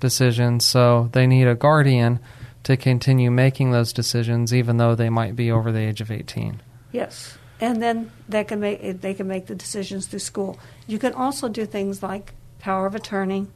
decisions. 0.00 0.64
So 0.66 1.08
they 1.12 1.26
need 1.26 1.46
a 1.46 1.54
guardian 1.54 2.20
to 2.64 2.76
continue 2.76 3.30
making 3.30 3.70
those 3.70 3.92
decisions, 3.92 4.52
even 4.52 4.76
though 4.76 4.94
they 4.94 5.08
might 5.08 5.36
be 5.36 5.50
over 5.50 5.70
the 5.70 5.80
age 5.80 6.00
of 6.00 6.10
18. 6.10 6.60
Yes, 6.92 7.38
and 7.60 7.82
then 7.82 8.10
they 8.28 8.44
can 8.44 8.60
make 8.60 9.00
they 9.00 9.14
can 9.14 9.28
make 9.28 9.46
the 9.46 9.54
decisions 9.54 10.06
through 10.06 10.18
school. 10.20 10.58
You 10.86 10.98
can 10.98 11.12
also 11.12 11.48
do 11.48 11.66
things 11.66 12.02
like 12.02 12.34
power 12.58 12.86
of 12.86 12.94
attorney, 12.94 13.46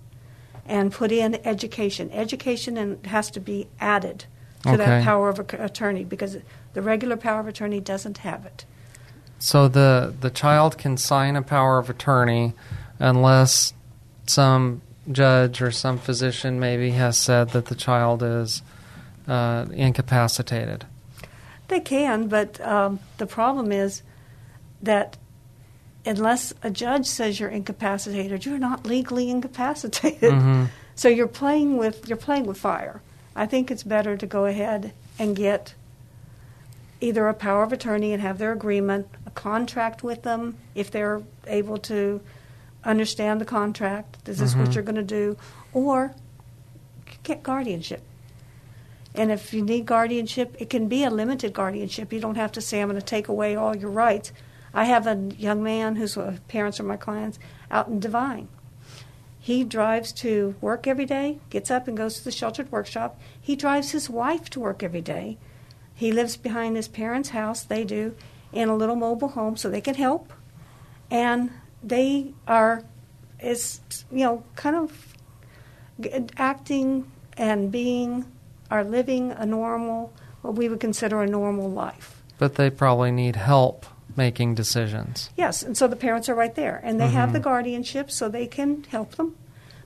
and 0.66 0.93
put 0.93 1.11
in 1.11 1.34
education. 1.47 2.11
Education 2.12 2.76
and 2.76 3.05
has 3.07 3.30
to 3.32 3.41
be 3.41 3.66
added 3.80 4.26
to 4.62 4.68
Okay. 4.70 4.76
that 4.76 5.05
power 5.05 5.28
of 5.28 5.38
attorney 5.38 6.05
because 6.05 6.36
the 6.74 6.82
regular 6.82 7.16
power 7.16 7.41
of 7.41 7.49
attorney 7.49 7.80
doesn't 7.80 8.18
have 8.18 8.47
it. 8.47 8.64
So 9.38 9.68
the 9.68 10.14
the 10.20 10.30
child 10.30 10.78
can 10.78 10.97
sign 10.97 11.34
a 11.34 11.43
power 11.43 11.78
of 11.78 11.91
attorney 11.91 12.53
unless 12.99 13.72
some 14.26 14.82
judge 15.11 15.62
or 15.62 15.70
some 15.70 15.98
physician 15.98 16.61
maybe 16.61 16.90
has 16.92 17.16
said 17.18 17.51
that 17.51 17.66
the 17.66 17.74
child 17.74 18.22
is 18.22 18.62
uh, 19.28 19.66
incapacitated. 19.72 20.84
They 21.68 21.80
can, 21.80 22.26
but 22.28 22.61
um, 22.61 22.98
the 23.18 23.26
problem 23.26 23.70
is 23.70 24.03
that 24.82 25.16
unless 26.05 26.53
a 26.62 26.70
judge 26.70 27.07
says 27.07 27.38
you're 27.38 27.48
incapacitated, 27.48 28.44
you're 28.44 28.59
not 28.59 28.86
legally 28.86 29.30
incapacitated. 29.30 30.32
Mhm. 30.32 30.68
So 30.94 31.09
you're 31.09 31.28
playing 31.28 31.76
with 31.76 32.09
you're 32.09 32.18
playing 32.18 32.46
with 32.46 32.59
fire. 32.59 33.01
I 33.36 33.46
think 33.46 33.70
it's 33.70 33.82
better 33.84 34.16
to 34.16 34.26
go 34.26 34.46
ahead 34.46 34.92
and 35.18 35.36
get 35.36 35.74
either 37.01 37.28
a 37.28 37.34
power 37.34 37.62
of 37.62 37.72
attorney 37.72 38.12
and 38.12 38.20
have 38.20 38.38
their 38.38 38.53
agreement, 38.53 39.07
a 39.24 39.30
contract 39.30 40.03
with 40.03 40.22
them 40.22 40.57
if 40.74 40.90
they're 40.90 41.22
able 41.46 41.78
to 41.78 42.20
understand 42.85 43.41
the 43.41 43.45
contract. 43.45 44.24
This 44.24 44.41
is 44.41 44.57
what 44.57 44.74
you're 44.74 44.85
going 44.85 44.97
to 44.97 45.03
do, 45.03 45.37
or 45.72 46.14
get 47.22 47.43
guardianship. 47.43 48.03
And 49.14 49.31
if 49.31 49.53
you 49.53 49.62
need 49.62 49.87
guardianship, 49.87 50.57
it 50.59 50.70
can 50.70 50.87
be 50.87 51.05
a 51.05 51.11
limited 51.11 51.53
guardianship. 51.53 52.12
You 52.12 52.20
don't 52.20 52.37
have 52.37 52.53
to 52.53 52.61
say, 52.61 52.81
I'm 52.81 52.89
going 52.89 53.01
to 53.01 53.05
take 53.05 53.28
away 53.28 53.57
all 53.57 53.76
your 53.76 53.91
rights. 53.91 54.33
I 54.72 54.85
have 54.85 55.07
a 55.07 55.31
young 55.37 55.62
man 55.62 55.97
whose 55.97 56.16
uh, 56.16 56.39
parents 56.47 56.78
are 56.78 56.85
my 56.85 56.97
clients 56.97 57.39
out 57.70 57.89
in 57.89 57.99
Devine. 57.99 58.49
He 59.39 59.64
drives 59.64 60.12
to 60.12 60.55
work 60.61 60.87
every 60.87 61.07
day, 61.07 61.39
gets 61.49 61.70
up 61.70 61.89
and 61.89 61.97
goes 61.97 62.18
to 62.18 62.24
the 62.24 62.31
sheltered 62.31 62.70
workshop. 62.70 63.20
He 63.41 63.57
drives 63.57 63.91
his 63.91 64.09
wife 64.09 64.49
to 64.51 64.61
work 64.61 64.83
every 64.83 65.01
day. 65.01 65.39
He 65.95 66.12
lives 66.12 66.37
behind 66.37 66.76
his 66.76 66.89
parents' 66.89 67.31
house, 67.31 67.62
they 67.62 67.85
do, 67.85 68.14
in 68.53 68.68
a 68.68 68.76
little 68.76 68.97
mobile 68.97 69.28
home 69.28 69.57
so 69.57 69.68
they 69.68 69.81
can 69.81 69.97
help. 69.97 70.33
And 71.11 71.51
they 71.83 72.33
are, 72.47 72.83
is, 73.41 73.81
you 74.11 74.24
know, 74.24 74.45
kind 74.57 74.76
of 74.76 75.14
acting 76.37 77.11
and 77.37 77.70
being, 77.70 78.24
are 78.70 78.85
living 78.85 79.33
a 79.33 79.47
normal, 79.47 80.12
what 80.43 80.55
we 80.55 80.68
would 80.68 80.81
consider 80.81 81.22
a 81.22 81.26
normal 81.26 81.70
life. 81.70 82.22
But 82.39 82.55
they 82.55 82.70
probably 82.70 83.11
need 83.11 83.37
help 83.37 83.87
making 84.16 84.55
decisions. 84.55 85.31
Yes, 85.37 85.62
and 85.62 85.76
so 85.76 85.87
the 85.87 85.97
parents 85.97 86.28
are 86.28 86.35
right 86.35 86.55
there, 86.55 86.81
and 86.83 87.01
they 87.01 87.09
have 87.09 87.31
Mhm. 87.31 87.35
the 87.35 87.41
guardianship, 87.41 88.11
so 88.11 88.28
they 88.28 88.47
can 88.47 88.85
help 88.91 89.14
them, 89.16 89.37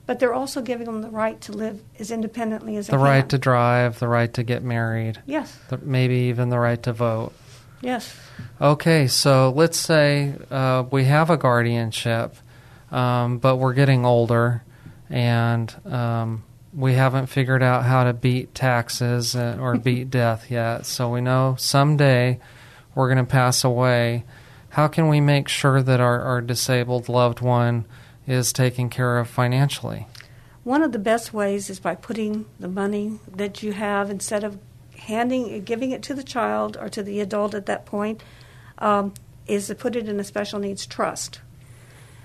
but 0.06 0.18
they're 0.18 0.34
also 0.34 0.62
giving 0.62 0.86
them 0.86 1.02
the 1.02 1.10
right 1.10 1.40
to 1.42 1.52
live 1.52 1.82
as 1.98 2.10
independently 2.10 2.76
as 2.76 2.86
The 2.86 2.92
they 2.92 2.98
can. 2.98 3.04
right 3.04 3.28
to 3.28 3.38
drive, 3.38 3.98
the 3.98 4.08
right 4.08 4.32
to 4.34 4.42
get 4.42 4.62
married, 4.62 5.20
Yes, 5.26 5.58
the, 5.68 5.78
maybe 5.78 6.14
even 6.14 6.48
the 6.48 6.58
right 6.58 6.82
to 6.84 6.92
vote. 6.92 7.32
Yes. 7.84 8.18
Okay, 8.60 9.06
so 9.06 9.52
let's 9.54 9.78
say 9.78 10.34
uh, 10.50 10.84
we 10.90 11.04
have 11.04 11.30
a 11.30 11.36
guardianship, 11.36 12.36
um, 12.90 13.38
but 13.38 13.56
we're 13.56 13.74
getting 13.74 14.04
older 14.04 14.62
and 15.10 15.74
um, 15.86 16.44
we 16.72 16.94
haven't 16.94 17.26
figured 17.26 17.62
out 17.62 17.84
how 17.84 18.04
to 18.04 18.12
beat 18.12 18.54
taxes 18.54 19.36
uh, 19.36 19.58
or 19.60 19.76
beat 19.78 20.10
death 20.10 20.50
yet. 20.50 20.86
So 20.86 21.10
we 21.10 21.20
know 21.20 21.56
someday 21.58 22.40
we're 22.94 23.08
going 23.08 23.24
to 23.24 23.30
pass 23.30 23.64
away. 23.64 24.24
How 24.70 24.88
can 24.88 25.08
we 25.08 25.20
make 25.20 25.48
sure 25.48 25.82
that 25.82 26.00
our, 26.00 26.20
our 26.20 26.40
disabled 26.40 27.08
loved 27.08 27.40
one 27.40 27.86
is 28.26 28.52
taken 28.52 28.88
care 28.88 29.18
of 29.18 29.28
financially? 29.28 30.08
One 30.64 30.82
of 30.82 30.92
the 30.92 30.98
best 30.98 31.34
ways 31.34 31.68
is 31.68 31.78
by 31.78 31.94
putting 31.94 32.46
the 32.58 32.68
money 32.68 33.20
that 33.30 33.62
you 33.62 33.72
have 33.72 34.10
instead 34.10 34.42
of 34.42 34.58
handing, 34.98 35.62
giving 35.64 35.90
it 35.90 36.02
to 36.04 36.14
the 36.14 36.22
child 36.22 36.76
or 36.80 36.88
to 36.88 37.02
the 37.02 37.20
adult 37.20 37.54
at 37.54 37.66
that 37.66 37.86
point, 37.86 38.22
um, 38.78 39.14
is 39.46 39.66
to 39.66 39.74
put 39.74 39.96
it 39.96 40.08
in 40.08 40.18
a 40.18 40.24
special 40.24 40.58
needs 40.58 40.86
trust. 40.86 41.40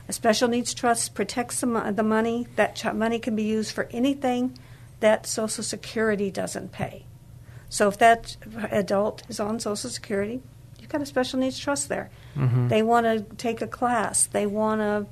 A 0.08 0.14
special 0.14 0.48
needs 0.48 0.74
trust 0.74 1.14
protects 1.14 1.62
the, 1.62 1.94
the 1.96 2.04
money. 2.04 2.48
That 2.56 2.76
ch- 2.76 2.94
money 2.94 3.20
can 3.20 3.36
be 3.36 3.44
used 3.44 3.72
for 3.74 3.88
anything 3.92 4.58
that 5.02 5.26
Social 5.28 5.64
Security 5.64 6.32
doesn't 6.32 6.72
pay. 6.72 7.06
So 7.70 7.88
if 7.88 7.98
that 8.00 8.36
adult 8.72 9.24
is 9.30 9.40
on 9.40 9.60
Social 9.60 9.90
Security, 9.90 10.42
you've 10.80 10.90
got 10.90 11.02
a 11.02 11.06
special 11.06 11.40
needs 11.40 11.60
trust 11.60 11.90
there. 11.90 12.10
Mhm. 12.36 12.70
They 12.70 12.82
want 12.82 13.06
to 13.06 13.36
take 13.36 13.62
a 13.62 13.68
class. 13.68 14.26
They 14.26 14.48
want 14.48 14.82
to 14.82 15.06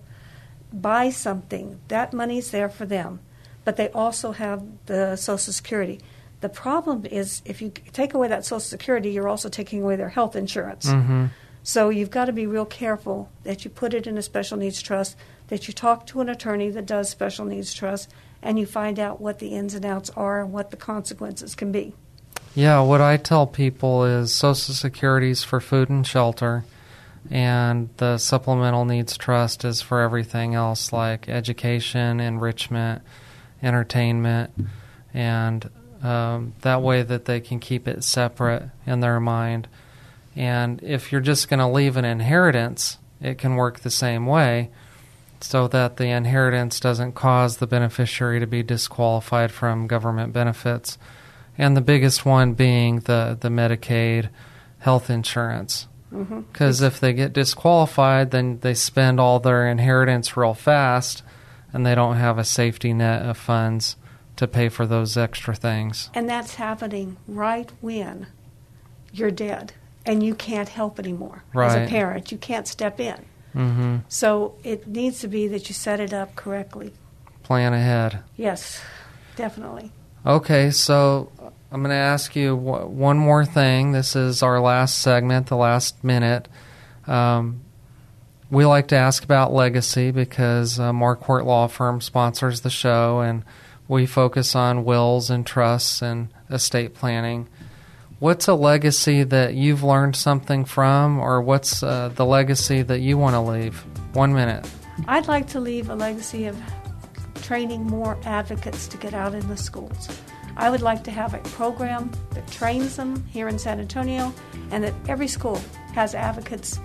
buy 0.74 1.12
something. 1.12 1.80
That 1.89 2.14
money's 2.14 2.49
there 2.51 2.70
for 2.70 2.86
them. 2.86 3.20
But 3.64 3.76
they 3.76 3.89
also 3.89 4.32
have 4.32 4.64
the 4.88 5.16
Social 5.16 5.53
Security. 5.53 5.99
The 6.41 6.49
problem 6.49 7.05
is 7.05 7.41
if 7.45 7.61
you 7.61 7.71
take 7.93 8.13
away 8.13 8.27
that 8.27 8.45
Social 8.45 8.59
Security, 8.59 9.09
you're 9.09 9.27
also 9.27 9.49
taking 9.49 9.81
away 9.81 9.95
their 9.95 10.09
health 10.09 10.35
insurance. 10.35 10.85
Mhm. 10.85 11.29
So 11.63 11.89
you've 11.89 12.11
got 12.11 12.25
to 12.25 12.33
be 12.33 12.45
real 12.45 12.65
careful 12.65 13.29
that 13.43 13.65
you 13.65 13.71
put 13.71 13.93
it 13.93 14.07
in 14.07 14.17
a 14.17 14.21
special 14.21 14.57
needs 14.57 14.81
trust, 14.81 15.17
that 15.47 15.67
you 15.67 15.73
talk 15.73 16.05
to 16.07 16.21
an 16.21 16.29
attorney 16.29 16.69
that 16.69 16.85
does 16.85 17.09
special 17.09 17.43
needs 17.45 17.73
trust, 17.73 18.09
and 18.41 18.59
you 18.59 18.65
find 18.65 18.99
out 18.99 19.19
what 19.19 19.39
the 19.39 19.49
ins 19.49 19.73
and 19.73 19.85
outs 19.85 20.09
are 20.15 20.41
and 20.41 20.53
what 20.53 20.71
the 20.71 20.77
consequences 20.77 21.55
can 21.55 21.71
be. 21.71 21.93
Yeah, 22.53 22.79
what 22.81 23.01
I 23.01 23.17
tell 23.17 23.47
people 23.47 24.05
is 24.05 24.33
Social 24.33 24.73
Security's 24.73 25.43
for 25.43 25.59
food 25.59 25.89
and 25.89 26.05
shelter, 26.05 26.63
and 27.29 27.89
the 27.97 28.17
Supplemental 28.17 28.85
Needs 28.85 29.17
Trust 29.17 29.65
is 29.65 29.81
for 29.81 30.01
everything 30.01 30.55
else 30.55 30.93
like 30.93 31.27
education, 31.27 32.19
enrichment, 32.19 33.01
entertainment, 33.61 34.51
and 35.13 35.69
um, 36.04 36.54
that 36.62 36.82
way 36.82 37.02
that 37.04 37.26
they 37.26 37.39
can 37.39 37.60
keep 37.60 37.88
it 37.88 38.04
separate 38.04 38.70
in 38.86 39.00
their 39.00 39.20
mind. 39.20 39.68
And 40.36 40.82
if 40.84 41.12
you're 41.12 41.22
just 41.22 41.50
going 41.50 41.60
to 41.60 41.68
leave 41.68 41.98
an 41.98 42.06
inheritance, 42.06 42.98
it 43.22 43.38
can 43.38 43.56
work 43.56 43.80
the 43.80 43.89
same 43.89 44.26
way 44.26 44.70
so 45.41 45.68
that 45.68 45.98
the 45.98 46.08
inheritance 46.08 46.80
doesn't 46.80 47.14
cause 47.14 47.58
the 47.58 47.68
beneficiary 47.68 48.39
to 48.39 48.48
be 48.48 48.64
disqualified 48.64 49.52
from 49.52 49.88
government 49.88 50.34
benefits 50.34 50.98
and 51.58 51.76
the 51.76 51.82
biggest 51.82 52.26
one 52.26 52.54
being 52.54 53.00
the, 53.02 53.38
the 53.39 53.50
Medicaid 53.50 54.30
health 54.80 55.10
insurance. 55.10 55.88
Because 56.52 56.82
if 56.82 57.00
they 57.00 57.14
get 57.14 57.34
disqualified, 57.34 58.32
then 58.32 58.60
they 58.60 58.74
spend 58.74 59.20
all 59.20 59.39
their 59.39 59.68
inheritance 59.68 60.38
real 60.38 60.54
fast, 60.54 61.24
and 61.74 61.86
they 61.86 61.95
don't 61.95 62.16
have 62.16 62.38
a 62.38 62.43
safety 62.43 62.93
net 62.93 63.24
of 63.24 63.38
funds 63.38 63.95
to 64.38 64.47
pay 64.47 64.69
for 64.69 64.85
those 64.85 65.17
extra 65.17 65.53
things. 65.55 66.09
And 66.13 66.29
that's 66.29 66.55
happening 66.55 67.17
right 67.27 67.69
when 67.81 68.27
you're 69.11 69.31
dead 69.31 69.73
and 70.05 70.23
you 70.23 70.33
can't 70.35 70.69
help 70.69 70.99
anymore 70.99 71.43
as 71.53 71.75
a 71.75 71.85
parent. 71.88 72.31
You 72.31 72.38
can't 72.38 72.67
step 72.67 72.99
in. 72.99 73.25
hmm 73.53 73.97
So 74.07 74.55
it 74.63 74.88
needs 74.88 75.19
to 75.19 75.27
be 75.27 75.47
that 75.49 75.67
you 75.69 75.73
set 75.73 75.99
it 75.99 76.13
up 76.13 76.35
correctly. 76.35 76.93
Plan 77.43 77.73
ahead. 77.73 78.19
Yes, 78.35 78.81
definitely. 79.35 79.91
Okay, 80.25 80.71
so 80.71 81.31
I'm 81.71 81.81
going 81.81 81.91
to 81.91 81.95
ask 81.95 82.35
you 82.35 82.55
one 82.55 83.17
more 83.17 83.45
thing. 83.45 83.91
This 83.91 84.15
is 84.15 84.43
our 84.43 84.59
last 84.59 84.99
segment, 84.99 85.47
the 85.47 85.55
last 85.57 86.03
minute. 86.03 86.47
Um, 87.05 87.61
we 88.49 88.65
like 88.65 88.88
to 88.89 88.95
ask 88.95 89.23
about 89.23 89.53
legacy 89.53 90.11
because 90.11 90.79
uh, 90.79 90.91
Marquardt 90.91 91.45
Law 91.45 91.67
Firm 91.67 92.01
sponsors 92.01 92.61
the 92.61 92.69
show, 92.69 93.19
and 93.19 93.43
we 93.88 94.05
focus 94.05 94.55
on 94.55 94.83
wills 94.83 95.29
and 95.29 95.45
trusts 95.45 96.01
and 96.01 96.29
estate 96.49 96.93
planning. 96.93 97.47
What's 98.19 98.47
a 98.47 98.55
legacy 98.55 99.23
that 99.23 99.53
you've 99.53 99.83
learned 99.83 100.15
something 100.15 100.65
from, 100.65 101.19
or 101.19 101.41
what's 101.41 101.83
uh, 101.83 102.09
the 102.09 102.25
legacy 102.25 102.81
that 102.81 102.99
you 102.99 103.17
want 103.17 103.35
to 103.35 103.41
leave? 103.41 103.77
One 104.13 104.33
minute. 104.33 104.67
I'd 105.07 105.27
like 105.27 105.47
to 105.49 105.59
leave 105.59 105.89
a 105.89 105.95
legacy 105.95 106.45
of 106.45 106.59
training 107.43 107.83
more 107.83 108.17
advocates 108.23 108.88
to 108.88 108.97
get 108.97 109.13
out 109.13 109.35
in 109.35 109.47
the 109.47 109.57
schools. 109.57 110.09
I 110.57 110.71
would 110.71 110.81
like 110.81 111.03
to 111.03 111.11
have 111.11 111.35
a 111.35 111.39
program 111.49 112.11
that 112.31 112.47
trains 112.47 112.95
them 112.95 113.23
here 113.27 113.47
in 113.47 113.59
San 113.59 113.79
Antonio 113.79 114.33
and 114.71 114.83
that 114.83 114.95
every 115.07 115.27
school 115.27 115.61
has 115.93 116.15
advocates 116.15 116.79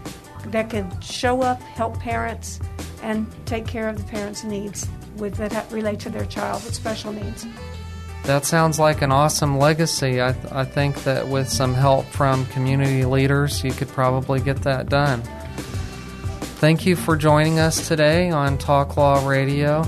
that 0.46 0.68
can 0.68 1.00
show 1.00 1.40
up, 1.40 1.62
help 1.62 1.98
parents, 1.98 2.60
and 3.02 3.26
take 3.46 3.66
care 3.66 3.88
of 3.88 3.96
the 3.96 4.04
parents' 4.04 4.44
needs 4.44 4.86
with 5.16 5.36
that 5.36 5.70
relate 5.70 6.00
to 6.00 6.10
their 6.10 6.26
child 6.26 6.64
with 6.64 6.74
special 6.74 7.12
needs. 7.12 7.46
That 8.24 8.44
sounds 8.44 8.78
like 8.78 9.02
an 9.02 9.10
awesome 9.10 9.58
legacy. 9.58 10.22
I, 10.22 10.32
th- 10.32 10.52
I 10.52 10.64
think 10.64 11.02
that 11.04 11.26
with 11.26 11.48
some 11.48 11.74
help 11.74 12.06
from 12.06 12.46
community 12.46 13.04
leaders, 13.04 13.64
you 13.64 13.72
could 13.72 13.88
probably 13.88 14.40
get 14.40 14.62
that 14.62 14.88
done. 14.88 15.22
Thank 16.62 16.86
you 16.86 16.94
for 16.94 17.16
joining 17.16 17.58
us 17.58 17.88
today 17.88 18.30
on 18.30 18.58
Talk 18.58 18.96
Law 18.96 19.26
Radio. 19.26 19.84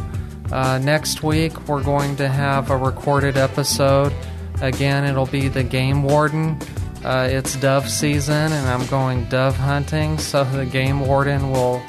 Uh, 0.51 0.79
next 0.79 1.22
week, 1.22 1.68
we're 1.68 1.85
going 1.85 2.16
to 2.16 2.29
have 2.29 2.70
a 2.70 2.77
recorded 2.77 3.37
episode. 3.37 4.12
Again, 4.61 5.05
it'll 5.05 5.27
be 5.27 5.47
the 5.47 5.62
game 5.62 6.03
warden. 6.03 6.59
Uh, 7.05 7.29
it's 7.31 7.55
dove 7.57 7.89
season, 7.89 8.53
and 8.53 8.66
I'm 8.66 8.85
going 8.87 9.27
dove 9.27 9.57
hunting, 9.57 10.18
so 10.18 10.43
the 10.43 10.66
game 10.66 11.01
warden 11.01 11.51
will 11.53 11.81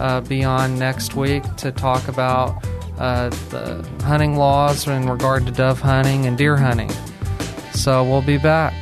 uh, 0.00 0.20
be 0.22 0.42
on 0.42 0.76
next 0.78 1.14
week 1.14 1.44
to 1.56 1.70
talk 1.70 2.08
about 2.08 2.64
uh, 3.02 3.30
the 3.50 3.84
hunting 4.04 4.36
laws 4.36 4.86
in 4.86 5.10
regard 5.10 5.44
to 5.44 5.50
dove 5.50 5.80
hunting 5.80 6.26
and 6.26 6.38
deer 6.38 6.56
hunting. 6.56 6.90
So 7.74 8.04
we'll 8.04 8.22
be 8.22 8.38
back. 8.38 8.74